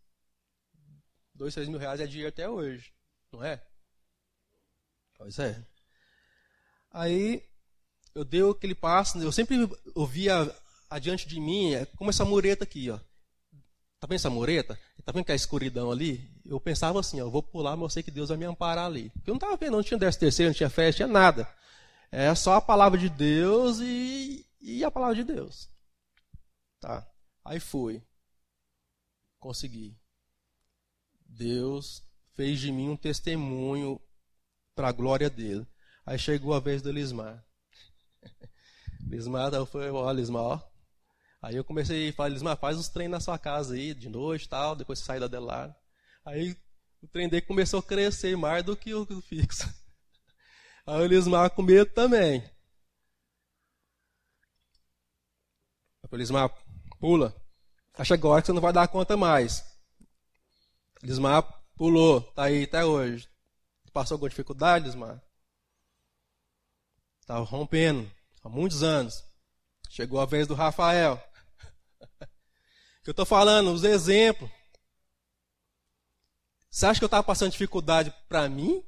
2, 1.34 1.54
3 1.54 1.68
mil 1.68 1.78
reais 1.78 2.00
é 2.00 2.06
dinheiro 2.06 2.28
até 2.28 2.48
hoje, 2.48 2.92
não 3.32 3.42
é? 3.42 3.62
Pois 5.16 5.38
é. 5.38 5.64
Aí 6.90 7.42
eu 8.14 8.24
dei 8.24 8.48
aquele 8.48 8.74
passo, 8.74 9.18
eu 9.18 9.30
sempre 9.30 9.56
ouvia 9.94 10.54
adiante 10.90 11.28
de 11.28 11.38
mim, 11.40 11.74
é 11.74 11.86
como 11.86 12.10
essa 12.10 12.24
mureta 12.24 12.64
aqui, 12.64 12.90
ó. 12.90 12.98
Tá 14.00 14.06
vendo 14.06 14.16
essa 14.16 14.30
mureta? 14.30 14.78
Tá 15.04 15.12
vendo 15.12 15.24
que 15.24 15.32
é 15.32 15.34
a 15.34 15.36
escuridão 15.36 15.90
ali? 15.90 16.30
Eu 16.44 16.60
pensava 16.60 17.00
assim, 17.00 17.20
ó, 17.20 17.24
eu 17.24 17.30
vou 17.30 17.42
pular, 17.42 17.76
mas 17.76 17.82
eu 17.82 17.90
sei 17.90 18.02
que 18.02 18.10
Deus 18.10 18.28
vai 18.28 18.38
me 18.38 18.44
amparar 18.44 18.86
ali. 18.86 19.10
Porque 19.10 19.30
eu 19.30 19.34
não 19.34 19.38
estava 19.38 19.56
vendo, 19.56 19.72
não 19.72 19.82
tinha 19.82 19.98
décimo 19.98 20.20
terceiro, 20.20 20.50
não 20.50 20.54
tinha 20.54 20.70
fé, 20.70 20.86
não 20.86 20.92
tinha 20.92 21.08
nada. 21.08 21.48
É 22.10 22.34
só 22.34 22.54
a 22.54 22.60
palavra 22.60 22.98
de 22.98 23.08
Deus 23.08 23.80
e, 23.80 24.46
e 24.60 24.84
a 24.84 24.90
palavra 24.90 25.16
de 25.16 25.24
Deus. 25.24 25.68
Tá. 26.80 27.06
Aí 27.44 27.58
fui. 27.58 28.02
Consegui. 29.40 29.98
Deus 31.26 32.02
fez 32.34 32.60
de 32.60 32.70
mim 32.70 32.88
um 32.90 32.96
testemunho 32.96 34.00
para 34.74 34.88
a 34.88 34.92
glória 34.92 35.28
dele. 35.28 35.66
Aí 36.06 36.18
chegou 36.18 36.54
a 36.54 36.60
vez 36.60 36.80
do 36.80 36.92
Lismar. 36.92 37.44
Lismar, 39.08 39.50
falei, 39.66 39.90
ó, 39.90 40.10
Lismar, 40.12 40.42
ó, 40.42 40.67
Aí 41.40 41.54
eu 41.54 41.64
comecei 41.64 42.08
a 42.08 42.12
falar, 42.12 42.30
Lismar, 42.30 42.56
faz 42.56 42.76
os 42.78 42.88
treinos 42.88 43.12
na 43.12 43.20
sua 43.20 43.38
casa 43.38 43.74
aí, 43.74 43.94
de 43.94 44.08
noite 44.08 44.44
e 44.44 44.48
tal, 44.48 44.74
depois 44.74 44.98
sai 44.98 45.20
da 45.20 45.28
Delar. 45.28 45.74
Aí 46.24 46.56
o 47.00 47.06
trem 47.06 47.28
dele 47.28 47.42
começou 47.42 47.80
a 47.80 47.82
crescer 47.82 48.36
mais 48.36 48.64
do 48.64 48.76
que 48.76 48.92
o 48.92 49.06
fixo. 49.22 49.72
Aí 50.84 51.02
o 51.02 51.06
Lismar 51.06 51.50
com 51.50 51.62
medo 51.62 51.90
também. 51.92 52.42
Eu 56.02 56.08
falei, 56.08 56.22
Lismar, 56.22 56.50
pula. 56.98 57.36
Acha 57.94 58.14
agora 58.14 58.40
que 58.40 58.46
você 58.46 58.52
não 58.52 58.62
vai 58.62 58.72
dar 58.72 58.88
conta 58.88 59.16
mais. 59.16 59.64
Lismar 61.02 61.42
pulou, 61.76 62.22
tá 62.22 62.44
aí 62.44 62.64
até 62.64 62.84
hoje. 62.84 63.28
Passou 63.92 64.14
alguma 64.14 64.30
dificuldade, 64.30 64.86
Lismar? 64.86 65.22
Estava 67.20 67.44
rompendo 67.44 68.10
há 68.42 68.48
muitos 68.48 68.82
anos. 68.82 69.22
Chegou 69.90 70.20
a 70.20 70.26
vez 70.26 70.46
do 70.46 70.54
Rafael. 70.54 71.22
Que 73.08 73.10
eu 73.10 73.12
estou 73.12 73.24
falando, 73.24 73.72
os 73.72 73.84
exemplos. 73.84 74.50
Você 76.70 76.84
acha 76.84 77.00
que 77.00 77.04
eu 77.04 77.06
estava 77.06 77.24
passando 77.24 77.52
dificuldade 77.52 78.12
para 78.28 78.46
mim? 78.50 78.84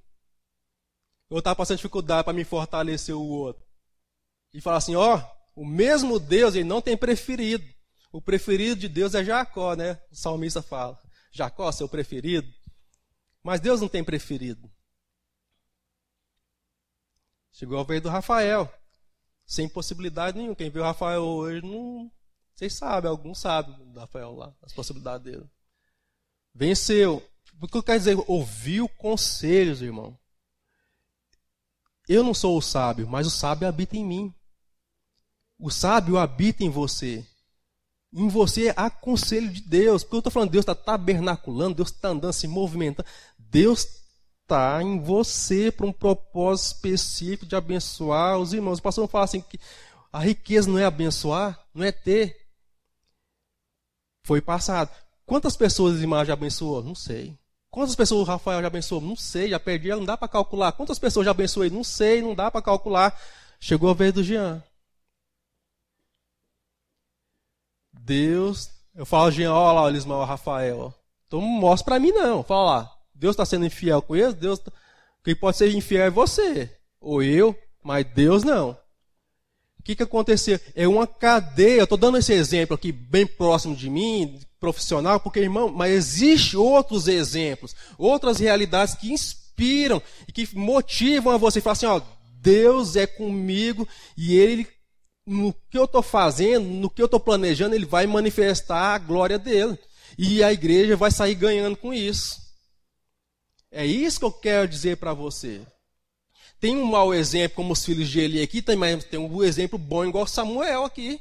Ou 1.30 1.36
eu 1.36 1.38
estava 1.38 1.56
passando 1.56 1.78
dificuldade 1.78 2.24
para 2.24 2.34
me 2.34 2.44
fortalecer 2.44 3.16
o 3.16 3.26
outro? 3.26 3.64
E 4.52 4.60
falar 4.60 4.76
assim, 4.76 4.94
ó, 4.94 5.26
o 5.56 5.64
mesmo 5.64 6.20
Deus, 6.20 6.54
ele 6.54 6.68
não 6.68 6.82
tem 6.82 6.98
preferido. 6.98 7.64
O 8.12 8.20
preferido 8.20 8.78
de 8.78 8.90
Deus 8.90 9.14
é 9.14 9.24
Jacó, 9.24 9.74
né? 9.74 9.98
O 10.12 10.14
salmista 10.14 10.60
fala. 10.60 11.00
Jacó, 11.32 11.72
seu 11.72 11.88
preferido. 11.88 12.52
Mas 13.42 13.58
Deus 13.58 13.80
não 13.80 13.88
tem 13.88 14.04
preferido. 14.04 14.70
Chegou 17.52 17.80
a 17.80 17.84
vez 17.84 18.02
do 18.02 18.10
Rafael. 18.10 18.70
Sem 19.46 19.66
possibilidade 19.66 20.36
nenhuma. 20.36 20.56
Quem 20.56 20.68
viu 20.68 20.82
o 20.82 20.84
Rafael 20.84 21.22
hoje 21.22 21.62
não, 21.62 22.12
vocês 22.60 22.74
sabem, 22.74 23.10
alguns 23.10 23.38
sabem 23.38 23.74
do 23.90 23.98
Rafael 23.98 24.34
lá, 24.34 24.54
as 24.62 24.70
possibilidades 24.70 25.24
dele. 25.24 25.48
Venceu. 26.54 27.26
O 27.58 27.66
que 27.66 27.78
eu 27.78 27.82
quero 27.82 27.98
dizer? 27.98 28.18
Ouviu 28.26 28.86
conselhos, 28.86 29.80
irmão. 29.80 30.18
Eu 32.06 32.22
não 32.22 32.34
sou 32.34 32.58
o 32.58 32.62
sábio, 32.62 33.08
mas 33.08 33.26
o 33.26 33.30
sábio 33.30 33.66
habita 33.66 33.96
em 33.96 34.04
mim. 34.04 34.34
O 35.58 35.70
sábio 35.70 36.18
habita 36.18 36.62
em 36.62 36.68
você. 36.68 37.24
Em 38.12 38.28
você 38.28 38.74
há 38.76 38.90
conselho 38.90 39.48
de 39.48 39.62
Deus. 39.62 40.02
Porque 40.02 40.16
eu 40.16 40.18
estou 40.18 40.32
falando, 40.32 40.50
Deus 40.50 40.62
está 40.62 40.74
tabernaculando, 40.74 41.76
Deus 41.76 41.88
está 41.88 42.08
andando, 42.08 42.32
se 42.34 42.46
movimentando. 42.46 43.08
Deus 43.38 43.86
está 44.42 44.82
em 44.82 45.00
você 45.00 45.72
para 45.72 45.86
um 45.86 45.92
propósito 45.92 46.74
específico 46.74 47.46
de 47.46 47.56
abençoar 47.56 48.38
os 48.38 48.52
irmãos. 48.52 48.80
O 48.80 48.82
pastor 48.82 49.08
fala 49.08 49.24
assim 49.24 49.40
que 49.40 49.58
a 50.12 50.18
riqueza 50.18 50.68
não 50.68 50.78
é 50.78 50.84
abençoar, 50.84 51.58
não 51.72 51.84
é 51.84 51.92
ter. 51.92 52.39
Foi 54.30 54.40
passado. 54.40 54.90
Quantas 55.26 55.56
pessoas 55.56 55.98
irmão 55.98 56.24
já 56.24 56.34
abençoou? 56.34 56.84
Não 56.84 56.94
sei. 56.94 57.36
Quantas 57.68 57.96
pessoas 57.96 58.20
o 58.20 58.30
Rafael 58.30 58.60
já 58.60 58.68
abençoou? 58.68 59.00
Não 59.00 59.16
sei, 59.16 59.50
já 59.50 59.58
perdi, 59.58 59.88
não 59.88 60.04
dá 60.04 60.16
para 60.16 60.28
calcular. 60.28 60.70
Quantas 60.70 61.00
pessoas 61.00 61.24
já 61.24 61.32
abençoei? 61.32 61.68
Não 61.68 61.82
sei, 61.82 62.22
não 62.22 62.32
dá 62.32 62.48
para 62.48 62.62
calcular. 62.62 63.20
Chegou 63.58 63.90
a 63.90 63.92
vez 63.92 64.12
do 64.12 64.22
Jean. 64.22 64.62
Deus, 67.92 68.70
eu 68.94 69.04
falo, 69.04 69.32
Jean, 69.32 69.52
olha 69.52 69.80
lá, 69.80 69.88
Elismar, 69.88 70.24
Rafael. 70.28 70.94
Então 71.26 71.40
mostra 71.40 71.86
para 71.86 71.98
mim 71.98 72.12
não. 72.12 72.44
Fala 72.44 72.70
lá, 72.70 72.96
Deus 73.12 73.32
está 73.32 73.44
sendo 73.44 73.66
infiel 73.66 74.00
com 74.00 74.14
eles? 74.14 74.34
Deus, 74.34 74.60
tá... 74.60 74.70
quem 75.24 75.34
pode 75.34 75.56
ser 75.56 75.74
infiel 75.74 76.04
é 76.04 76.10
você, 76.10 76.70
ou 77.00 77.20
eu, 77.20 77.58
mas 77.82 78.06
Deus 78.06 78.44
não. 78.44 78.78
O 79.80 79.82
que, 79.82 79.96
que 79.96 80.02
aconteceu? 80.02 80.60
É 80.74 80.86
uma 80.86 81.06
cadeia. 81.06 81.84
Estou 81.84 81.96
dando 81.96 82.18
esse 82.18 82.34
exemplo 82.34 82.74
aqui 82.74 82.92
bem 82.92 83.26
próximo 83.26 83.74
de 83.74 83.88
mim, 83.88 84.38
profissional, 84.60 85.18
porque, 85.18 85.40
irmão, 85.40 85.72
mas 85.72 85.90
existe 85.90 86.54
outros 86.54 87.08
exemplos, 87.08 87.74
outras 87.96 88.38
realidades 88.38 88.94
que 88.94 89.10
inspiram 89.10 90.02
e 90.28 90.32
que 90.32 90.54
motivam 90.54 91.32
a 91.32 91.38
você 91.38 91.62
falar 91.62 91.72
assim, 91.72 91.86
ó, 91.86 91.98
Deus 92.42 92.94
é 92.94 93.06
comigo 93.06 93.88
e 94.18 94.36
Ele, 94.36 94.68
no 95.26 95.54
que 95.70 95.78
eu 95.78 95.84
estou 95.84 96.02
fazendo, 96.02 96.66
no 96.66 96.90
que 96.90 97.00
eu 97.00 97.06
estou 97.06 97.18
planejando, 97.18 97.74
Ele 97.74 97.86
vai 97.86 98.06
manifestar 98.06 98.94
a 98.94 98.98
glória 98.98 99.38
dele. 99.38 99.78
E 100.18 100.42
a 100.42 100.52
igreja 100.52 100.94
vai 100.94 101.10
sair 101.10 101.34
ganhando 101.34 101.76
com 101.76 101.94
isso. 101.94 102.38
É 103.70 103.86
isso 103.86 104.18
que 104.18 104.26
eu 104.26 104.32
quero 104.32 104.68
dizer 104.68 104.98
para 104.98 105.14
você. 105.14 105.62
Tem 106.58 106.76
um 106.76 106.84
mau 106.84 107.14
exemplo, 107.14 107.56
como 107.56 107.72
os 107.72 107.84
filhos 107.84 108.08
de 108.08 108.20
Eli 108.20 108.42
aqui, 108.42 108.64
mas 108.76 109.04
tem 109.04 109.20
um 109.20 109.42
exemplo 109.42 109.78
bom 109.78 110.04
igual 110.04 110.26
Samuel 110.26 110.84
aqui. 110.84 111.20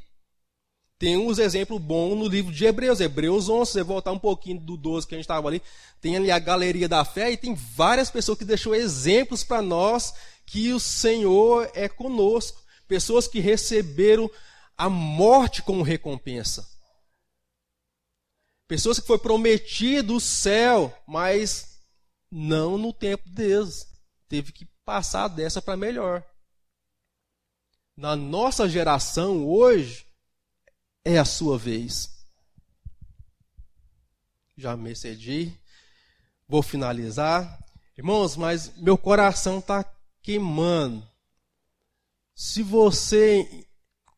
Tem 0.98 1.16
uns 1.16 1.40
exemplos 1.40 1.82
bons 1.82 2.14
no 2.18 2.28
livro 2.28 2.52
de 2.52 2.66
Hebreus, 2.66 3.00
Hebreus 3.00 3.48
11, 3.48 3.72
você 3.72 3.84
voltar 3.84 4.12
um 4.12 4.20
pouquinho 4.20 4.60
do 4.60 4.76
12 4.76 5.08
que 5.08 5.16
a 5.16 5.18
gente 5.18 5.24
estava 5.24 5.48
ali, 5.48 5.62
tem 6.02 6.18
ali 6.18 6.30
a 6.30 6.38
galeria 6.38 6.90
da 6.90 7.06
fé 7.06 7.32
e 7.32 7.38
tem 7.38 7.56
várias 7.56 8.12
pessoas 8.12 8.38
que 8.38 8.44
deixou 8.44 8.76
exemplos 8.76 9.42
para 9.42 9.62
nós 9.62 10.14
que 10.46 10.74
o 10.74 10.80
Senhor 10.80 11.72
é 11.74 11.88
conosco. 11.88 12.62
Pessoas 12.86 13.30
que 13.30 13.40
receberam 13.40 14.30
a 14.78 14.90
morte 14.90 15.62
como 15.62 15.84
recompensa. 15.84 16.68
Pessoas 18.68 19.00
que 19.00 19.08
foi 19.08 19.18
prometido 19.18 20.16
o 20.16 20.20
céu, 20.20 20.94
mas 21.08 21.80
não 22.30 22.78
no 22.78 22.92
tempo 22.92 23.24
de 23.30 23.36
Deus. 23.36 23.86
Teve 24.28 24.52
que 24.52 24.68
passar 24.90 25.28
dessa 25.28 25.62
para 25.62 25.78
melhor. 25.78 26.24
Na 27.96 28.16
nossa 28.16 28.68
geração 28.68 29.48
hoje, 29.48 30.04
é 31.06 31.20
a 31.20 31.26
sua 31.26 31.60
vez. 31.60 32.10
Já 34.58 34.76
me 34.76 34.90
excedi. 34.90 35.54
Vou 36.48 36.64
finalizar. 36.64 37.64
Irmãos, 37.96 38.36
mas 38.36 38.76
meu 38.78 38.98
coração 38.98 39.60
está 39.60 39.86
queimando. 40.24 41.08
Se 42.34 42.64
você 42.64 43.68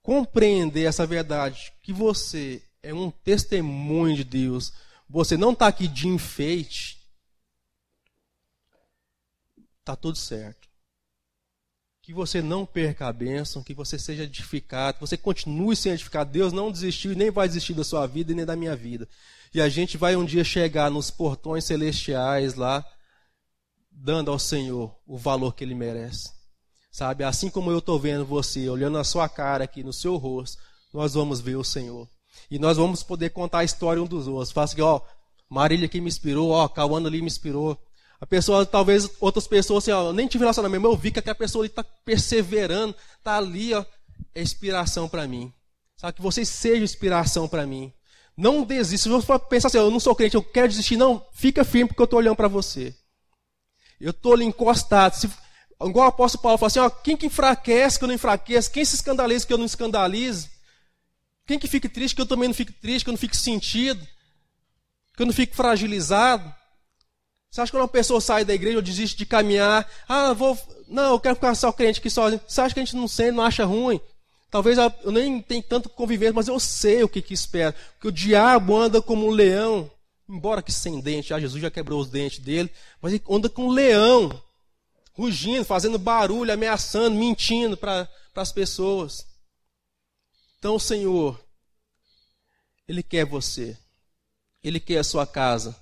compreender 0.01 0.85
essa 0.85 1.05
verdade, 1.05 1.73
que 1.83 1.91
você 1.91 2.63
é 2.81 2.93
um 2.93 3.11
testemunho 3.11 4.15
de 4.15 4.23
Deus, 4.23 4.71
você 5.09 5.35
não 5.35 5.51
está 5.51 5.67
aqui 5.67 5.85
de 5.85 6.07
enfeite, 6.07 7.00
está 9.81 9.95
tudo 9.95 10.17
certo 10.17 10.71
que 12.01 12.13
você 12.13 12.41
não 12.41 12.65
perca 12.65 13.07
a 13.07 13.13
bênção, 13.13 13.63
que 13.63 13.73
você 13.73 13.97
seja 13.97 14.23
edificado, 14.23 14.95
que 14.95 15.01
você 15.01 15.15
continue 15.15 15.75
sendo 15.75 15.93
edificado. 15.93 16.31
Deus 16.31 16.51
não 16.51 16.71
desistiu 16.71 17.11
e 17.11 17.15
nem 17.15 17.29
vai 17.29 17.47
desistir 17.47 17.73
da 17.73 17.83
sua 17.83 18.07
vida 18.07 18.31
e 18.31 18.35
nem 18.35 18.45
da 18.45 18.55
minha 18.55 18.75
vida. 18.75 19.07
E 19.53 19.61
a 19.61 19.69
gente 19.69 19.97
vai 19.97 20.15
um 20.15 20.25
dia 20.25 20.43
chegar 20.43 20.89
nos 20.89 21.11
portões 21.11 21.63
celestiais 21.63 22.55
lá, 22.55 22.83
dando 23.91 24.31
ao 24.31 24.39
Senhor 24.39 24.95
o 25.05 25.17
valor 25.17 25.53
que 25.53 25.63
ele 25.63 25.75
merece. 25.75 26.31
Sabe, 26.91 27.23
assim 27.23 27.49
como 27.49 27.71
eu 27.71 27.79
estou 27.79 27.99
vendo 27.99 28.25
você, 28.25 28.67
olhando 28.67 28.97
a 28.97 29.03
sua 29.03 29.29
cara 29.29 29.63
aqui, 29.63 29.83
no 29.83 29.93
seu 29.93 30.17
rosto, 30.17 30.61
nós 30.93 31.13
vamos 31.13 31.39
ver 31.39 31.55
o 31.55 31.63
Senhor. 31.63 32.09
E 32.49 32.57
nós 32.57 32.77
vamos 32.77 33.03
poder 33.03 33.29
contar 33.29 33.59
a 33.59 33.63
história 33.63 34.01
um 34.01 34.07
dos 34.07 34.27
outros. 34.27 34.51
Faça 34.51 34.75
que, 34.75 34.81
ó, 34.81 35.01
Marília 35.49 35.85
aqui 35.85 36.01
me 36.01 36.09
inspirou, 36.09 36.49
ó, 36.49 36.67
Cauana 36.67 37.07
ali 37.07 37.21
me 37.21 37.27
inspirou. 37.27 37.81
A 38.21 38.25
pessoa, 38.27 38.63
talvez 38.67 39.09
outras 39.19 39.47
pessoas, 39.47 39.83
assim, 39.83 39.91
ó, 39.91 40.13
nem 40.13 40.27
tive 40.27 40.43
relacionamento, 40.43 40.83
mas 40.83 40.91
eu 40.91 40.97
vi 40.97 41.11
que 41.11 41.17
aquela 41.17 41.33
pessoa 41.33 41.65
está 41.65 41.83
perseverando, 41.83 42.95
está 43.17 43.35
ali, 43.35 43.73
ó, 43.73 43.83
é 44.35 44.43
inspiração 44.43 45.09
para 45.09 45.27
mim. 45.27 45.51
Sabe, 45.97 46.13
que 46.13 46.21
vocês 46.21 46.47
sejam 46.47 46.83
inspiração 46.83 47.47
para 47.47 47.65
mim. 47.65 47.91
Não 48.37 48.63
desista. 48.63 49.03
Se 49.03 49.09
você 49.09 49.39
pensar 49.49 49.67
assim, 49.67 49.77
eu 49.77 49.89
não 49.89 49.99
sou 49.99 50.15
crente, 50.15 50.35
eu 50.35 50.43
quero 50.43 50.67
desistir, 50.67 50.97
não, 50.97 51.25
fica 51.33 51.65
firme 51.65 51.87
porque 51.87 52.01
eu 52.01 52.05
estou 52.05 52.19
olhando 52.19 52.35
para 52.35 52.47
você. 52.47 52.95
Eu 53.99 54.11
estou 54.11 54.33
ali 54.33 54.45
encostado. 54.45 55.15
Se, 55.15 55.29
igual 55.83 56.05
o 56.05 56.09
apóstolo 56.09 56.43
Paulo 56.43 56.57
fala 56.59 56.67
assim, 56.67 56.79
ó, 56.79 56.89
quem 56.91 57.17
que 57.17 57.25
enfraquece 57.25 57.97
que 57.97 58.03
eu 58.03 58.07
não 58.07 58.15
enfraqueço? 58.15 58.71
Quem 58.71 58.85
se 58.85 58.95
escandaliza 58.95 59.47
que 59.47 59.53
eu 59.53 59.57
não 59.57 59.65
escandalize? 59.65 60.47
Quem 61.45 61.57
que 61.57 61.67
fica 61.67 61.89
triste 61.89 62.15
que 62.15 62.21
eu 62.21 62.25
também 62.27 62.47
não 62.47 62.55
fique 62.55 62.71
triste, 62.71 63.03
que 63.03 63.09
eu 63.09 63.13
não 63.13 63.19
fique 63.19 63.35
sentido? 63.35 64.07
Que 65.15 65.23
eu 65.23 65.25
não 65.25 65.33
fique 65.33 65.55
fragilizado? 65.55 66.60
Você 67.51 67.59
acha 67.59 67.69
que 67.69 67.77
quando 67.77 67.83
uma 67.83 67.87
pessoa 67.89 68.21
sai 68.21 68.45
da 68.45 68.53
igreja 68.53 68.77
ou 68.77 68.81
desiste 68.81 69.17
de 69.17 69.25
caminhar, 69.25 69.85
ah, 70.07 70.31
vou, 70.31 70.57
não, 70.87 71.11
eu 71.11 71.19
quero 71.19 71.35
ficar 71.35 71.53
só 71.53 71.69
crente 71.69 71.99
aqui 71.99 72.09
sozinho. 72.09 72.39
Você 72.47 72.61
acha 72.61 72.73
que 72.73 72.79
a 72.79 72.85
gente 72.85 72.95
não 72.95 73.09
sente, 73.09 73.31
não 73.31 73.43
acha 73.43 73.65
ruim? 73.65 73.99
Talvez 74.49 74.77
eu 74.77 75.11
nem 75.11 75.41
tenha 75.41 75.61
tanto 75.61 75.89
convivência, 75.89 76.33
mas 76.33 76.47
eu 76.47 76.57
sei 76.61 77.03
o 77.03 77.09
que, 77.09 77.21
que 77.21 77.33
espera. 77.33 77.73
Porque 77.93 78.07
o 78.07 78.11
diabo 78.11 78.77
anda 78.77 79.01
como 79.01 79.27
um 79.27 79.31
leão, 79.31 79.91
embora 80.29 80.61
que 80.61 80.71
sem 80.71 81.01
dente, 81.01 81.33
ah, 81.33 81.39
Jesus 81.41 81.61
já 81.61 81.69
quebrou 81.69 81.99
os 81.99 82.09
dentes 82.09 82.39
dele, 82.39 82.71
mas 83.01 83.11
ele 83.11 83.23
anda 83.29 83.49
com 83.49 83.67
um 83.67 83.71
leão, 83.71 84.41
rugindo, 85.13 85.65
fazendo 85.65 85.99
barulho, 85.99 86.53
ameaçando, 86.53 87.17
mentindo 87.17 87.75
para 87.75 88.07
as 88.33 88.51
pessoas. 88.53 89.27
Então, 90.57 90.75
o 90.75 90.79
Senhor, 90.79 91.37
Ele 92.87 93.03
quer 93.03 93.25
você, 93.25 93.77
Ele 94.63 94.79
quer 94.79 94.99
a 94.99 95.03
sua 95.03 95.27
casa, 95.27 95.80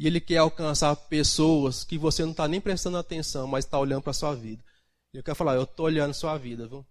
e 0.00 0.06
Ele 0.06 0.18
quer 0.18 0.38
alcançar 0.38 0.96
pessoas 0.96 1.84
que 1.84 1.98
você 1.98 2.22
não 2.22 2.30
está 2.30 2.48
nem 2.48 2.58
prestando 2.58 2.96
atenção, 2.96 3.46
mas 3.46 3.66
está 3.66 3.78
olhando 3.78 4.00
para 4.00 4.12
a 4.12 4.14
sua 4.14 4.34
vida. 4.34 4.64
Eu 5.12 5.22
quero 5.22 5.36
falar, 5.36 5.56
eu 5.56 5.64
estou 5.64 5.84
olhando 5.84 6.12
a 6.12 6.14
sua 6.14 6.38
vida, 6.38 6.66
viu? 6.66 6.86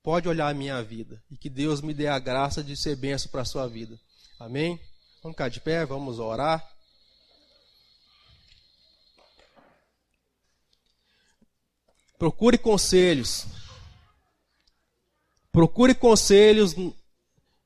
Pode 0.00 0.28
olhar 0.28 0.48
a 0.48 0.54
minha 0.54 0.80
vida. 0.80 1.20
E 1.28 1.36
que 1.36 1.50
Deus 1.50 1.80
me 1.80 1.92
dê 1.92 2.06
a 2.06 2.20
graça 2.20 2.62
de 2.62 2.76
ser 2.76 2.94
benção 2.94 3.32
para 3.32 3.42
a 3.42 3.44
sua 3.44 3.66
vida. 3.66 3.98
Amém? 4.38 4.78
Vamos 5.24 5.34
ficar 5.34 5.48
de 5.48 5.60
pé, 5.60 5.84
vamos 5.84 6.20
orar. 6.20 6.64
Procure 12.16 12.56
conselhos. 12.56 13.44
Procure 15.50 15.96
conselhos 15.96 16.76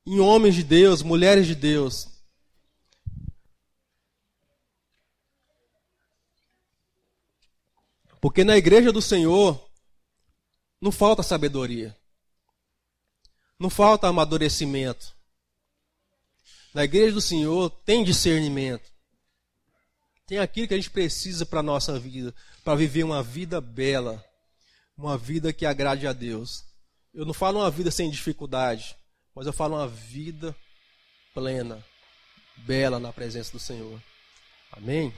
em 0.07 0.19
homens 0.19 0.55
de 0.55 0.63
Deus, 0.63 1.03
mulheres 1.03 1.45
de 1.45 1.53
Deus. 1.53 2.08
Porque 8.21 8.43
na 8.43 8.57
igreja 8.57 8.91
do 8.91 9.01
Senhor 9.01 9.69
não 10.81 10.91
falta 10.91 11.23
sabedoria. 11.23 11.95
Não 13.59 13.69
falta 13.69 14.07
amadurecimento. 14.07 15.13
Na 16.73 16.83
igreja 16.83 17.13
do 17.13 17.21
Senhor 17.21 17.69
tem 17.85 18.03
discernimento. 18.03 18.89
Tem 20.25 20.37
aquilo 20.37 20.67
que 20.67 20.73
a 20.73 20.77
gente 20.77 20.91
precisa 20.91 21.45
para 21.45 21.59
a 21.59 21.63
nossa 21.63 21.99
vida, 21.99 22.33
para 22.63 22.75
viver 22.75 23.03
uma 23.03 23.23
vida 23.23 23.59
bela, 23.59 24.23
uma 24.95 25.17
vida 25.17 25.51
que 25.51 25.65
agrade 25.65 26.05
a 26.05 26.13
Deus. 26.13 26.63
Eu 27.13 27.25
não 27.25 27.33
falo 27.33 27.59
uma 27.59 27.71
vida 27.71 27.89
sem 27.89 28.09
dificuldade, 28.11 28.95
mas 29.33 29.47
eu 29.47 29.53
falo 29.53 29.75
uma 29.75 29.87
vida 29.87 30.55
plena, 31.33 31.83
bela 32.57 32.99
na 32.99 33.11
presença 33.11 33.51
do 33.51 33.59
Senhor. 33.59 33.99
Amém? 34.71 35.11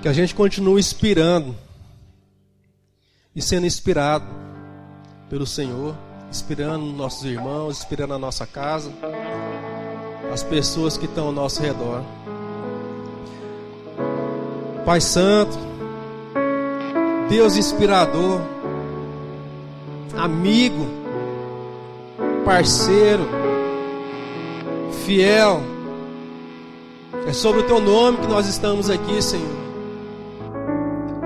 Que 0.00 0.08
a 0.08 0.12
gente 0.12 0.34
continue 0.34 0.78
inspirando 0.78 1.56
e 3.34 3.42
sendo 3.42 3.66
inspirado 3.66 4.26
pelo 5.28 5.46
Senhor, 5.46 5.94
inspirando 6.30 6.84
nossos 6.86 7.24
irmãos, 7.24 7.78
inspirando 7.78 8.14
a 8.14 8.18
nossa 8.18 8.46
casa, 8.46 8.92
as 10.32 10.42
pessoas 10.42 10.96
que 10.96 11.06
estão 11.06 11.26
ao 11.26 11.32
nosso 11.32 11.60
redor. 11.60 12.02
Pai 14.84 15.00
Santo, 15.00 15.58
Deus 17.28 17.56
inspirador, 17.56 18.40
amigo, 20.16 20.86
parceiro, 22.44 23.28
fiel. 25.04 25.60
É 27.26 27.32
sobre 27.32 27.60
o 27.60 27.66
teu 27.66 27.80
nome 27.80 28.18
que 28.18 28.26
nós 28.26 28.46
estamos 28.46 28.88
aqui, 28.88 29.20
Senhor. 29.20 29.67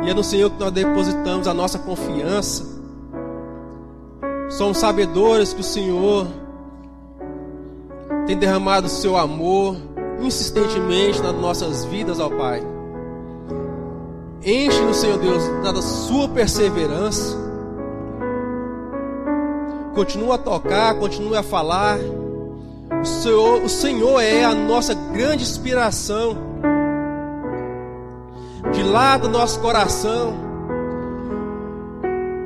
E 0.03 0.11
é 0.11 0.14
no 0.14 0.24
Senhor 0.24 0.50
que 0.50 0.59
nós 0.59 0.72
depositamos 0.72 1.46
a 1.46 1.55
nossa 1.55 1.78
confiança. 1.78 2.64
Somos 4.50 4.78
sabedores 4.78 5.53
que 5.53 5.61
o 5.61 5.64
Senhor 5.64 6.26
tem 8.26 8.36
derramado 8.36 8.86
o 8.86 8.90
seu 8.90 9.16
amor 9.16 9.76
insistentemente 10.20 11.20
nas 11.22 11.34
nossas 11.34 11.84
vidas, 11.84 12.20
ó 12.20 12.28
Pai. 12.28 12.62
Enche-nos, 14.44 14.96
Senhor 14.96 15.18
Deus, 15.18 15.42
da 15.62 15.80
sua 15.80 16.28
perseverança. 16.28 17.36
Continua 19.94 20.34
a 20.34 20.38
tocar, 20.38 20.94
continua 20.98 21.40
a 21.40 21.42
falar. 21.42 21.98
O 23.00 23.05
Senhor, 23.05 23.62
o 23.62 23.68
Senhor 23.68 24.20
é 24.20 24.44
a 24.44 24.55
nossa 24.55 24.94
grande 24.94 25.42
inspiração. 25.42 26.51
De 28.83 28.89
lá 28.89 29.16
do 29.16 29.28
nosso 29.28 29.61
coração. 29.61 30.35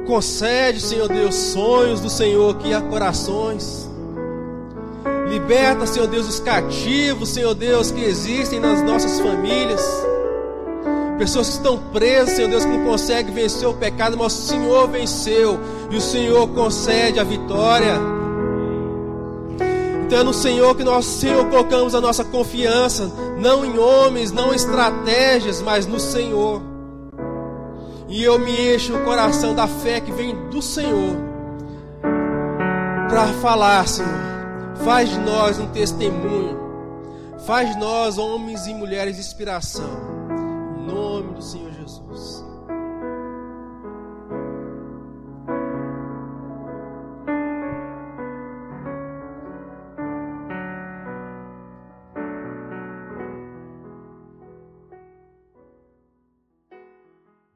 Concede, 0.06 0.82
Senhor 0.82 1.08
Deus, 1.08 1.34
sonhos 1.34 1.98
do 2.02 2.10
Senhor 2.10 2.56
que 2.56 2.74
há 2.74 2.80
corações. 2.82 3.90
Liberta, 5.30 5.86
Senhor 5.86 6.06
Deus, 6.06 6.28
os 6.28 6.38
cativos, 6.38 7.30
Senhor 7.30 7.54
Deus, 7.54 7.90
que 7.90 8.04
existem 8.04 8.60
nas 8.60 8.82
nossas 8.82 9.18
famílias. 9.18 9.82
Pessoas 11.16 11.48
que 11.48 11.54
estão 11.54 11.78
presas, 11.90 12.36
Senhor 12.36 12.50
Deus, 12.50 12.66
que 12.66 12.76
não 12.76 12.84
conseguem 12.84 13.32
vencer 13.32 13.66
o 13.66 13.72
pecado, 13.72 14.18
mas 14.18 14.34
o 14.34 14.42
Senhor 14.42 14.86
venceu 14.88 15.58
e 15.90 15.96
o 15.96 16.00
Senhor 16.02 16.48
concede 16.48 17.18
a 17.18 17.24
vitória. 17.24 17.98
Então 20.04 20.18
é 20.18 20.22
no 20.22 20.34
Senhor 20.34 20.74
que 20.76 20.84
nós, 20.84 21.06
Senhor, 21.06 21.46
colocamos 21.46 21.94
a 21.94 22.00
nossa 22.00 22.22
confiança, 22.22 23.10
não 23.36 23.64
em 23.64 23.78
homens, 23.78 24.32
não 24.32 24.52
em 24.52 24.56
estratégias, 24.56 25.60
mas 25.62 25.86
no 25.86 26.00
Senhor. 26.00 26.62
E 28.08 28.22
eu 28.22 28.38
me 28.38 28.74
encho 28.74 28.94
o 28.94 29.04
coração 29.04 29.54
da 29.54 29.66
fé 29.66 30.00
que 30.00 30.12
vem 30.12 30.48
do 30.48 30.62
Senhor 30.62 31.16
para 33.08 33.26
falar, 33.40 33.86
Senhor. 33.88 34.10
Faz 34.84 35.08
de 35.08 35.18
nós 35.18 35.58
um 35.58 35.68
testemunho. 35.68 36.58
Faz 37.46 37.70
de 37.70 37.78
nós 37.78 38.18
homens 38.18 38.66
e 38.66 38.74
mulheres 38.74 39.14
de 39.14 39.22
inspiração. 39.22 39.88
Em 40.78 40.86
nome 40.86 41.34
do 41.34 41.42
Senhor 41.42 41.72
Jesus. 41.72 42.45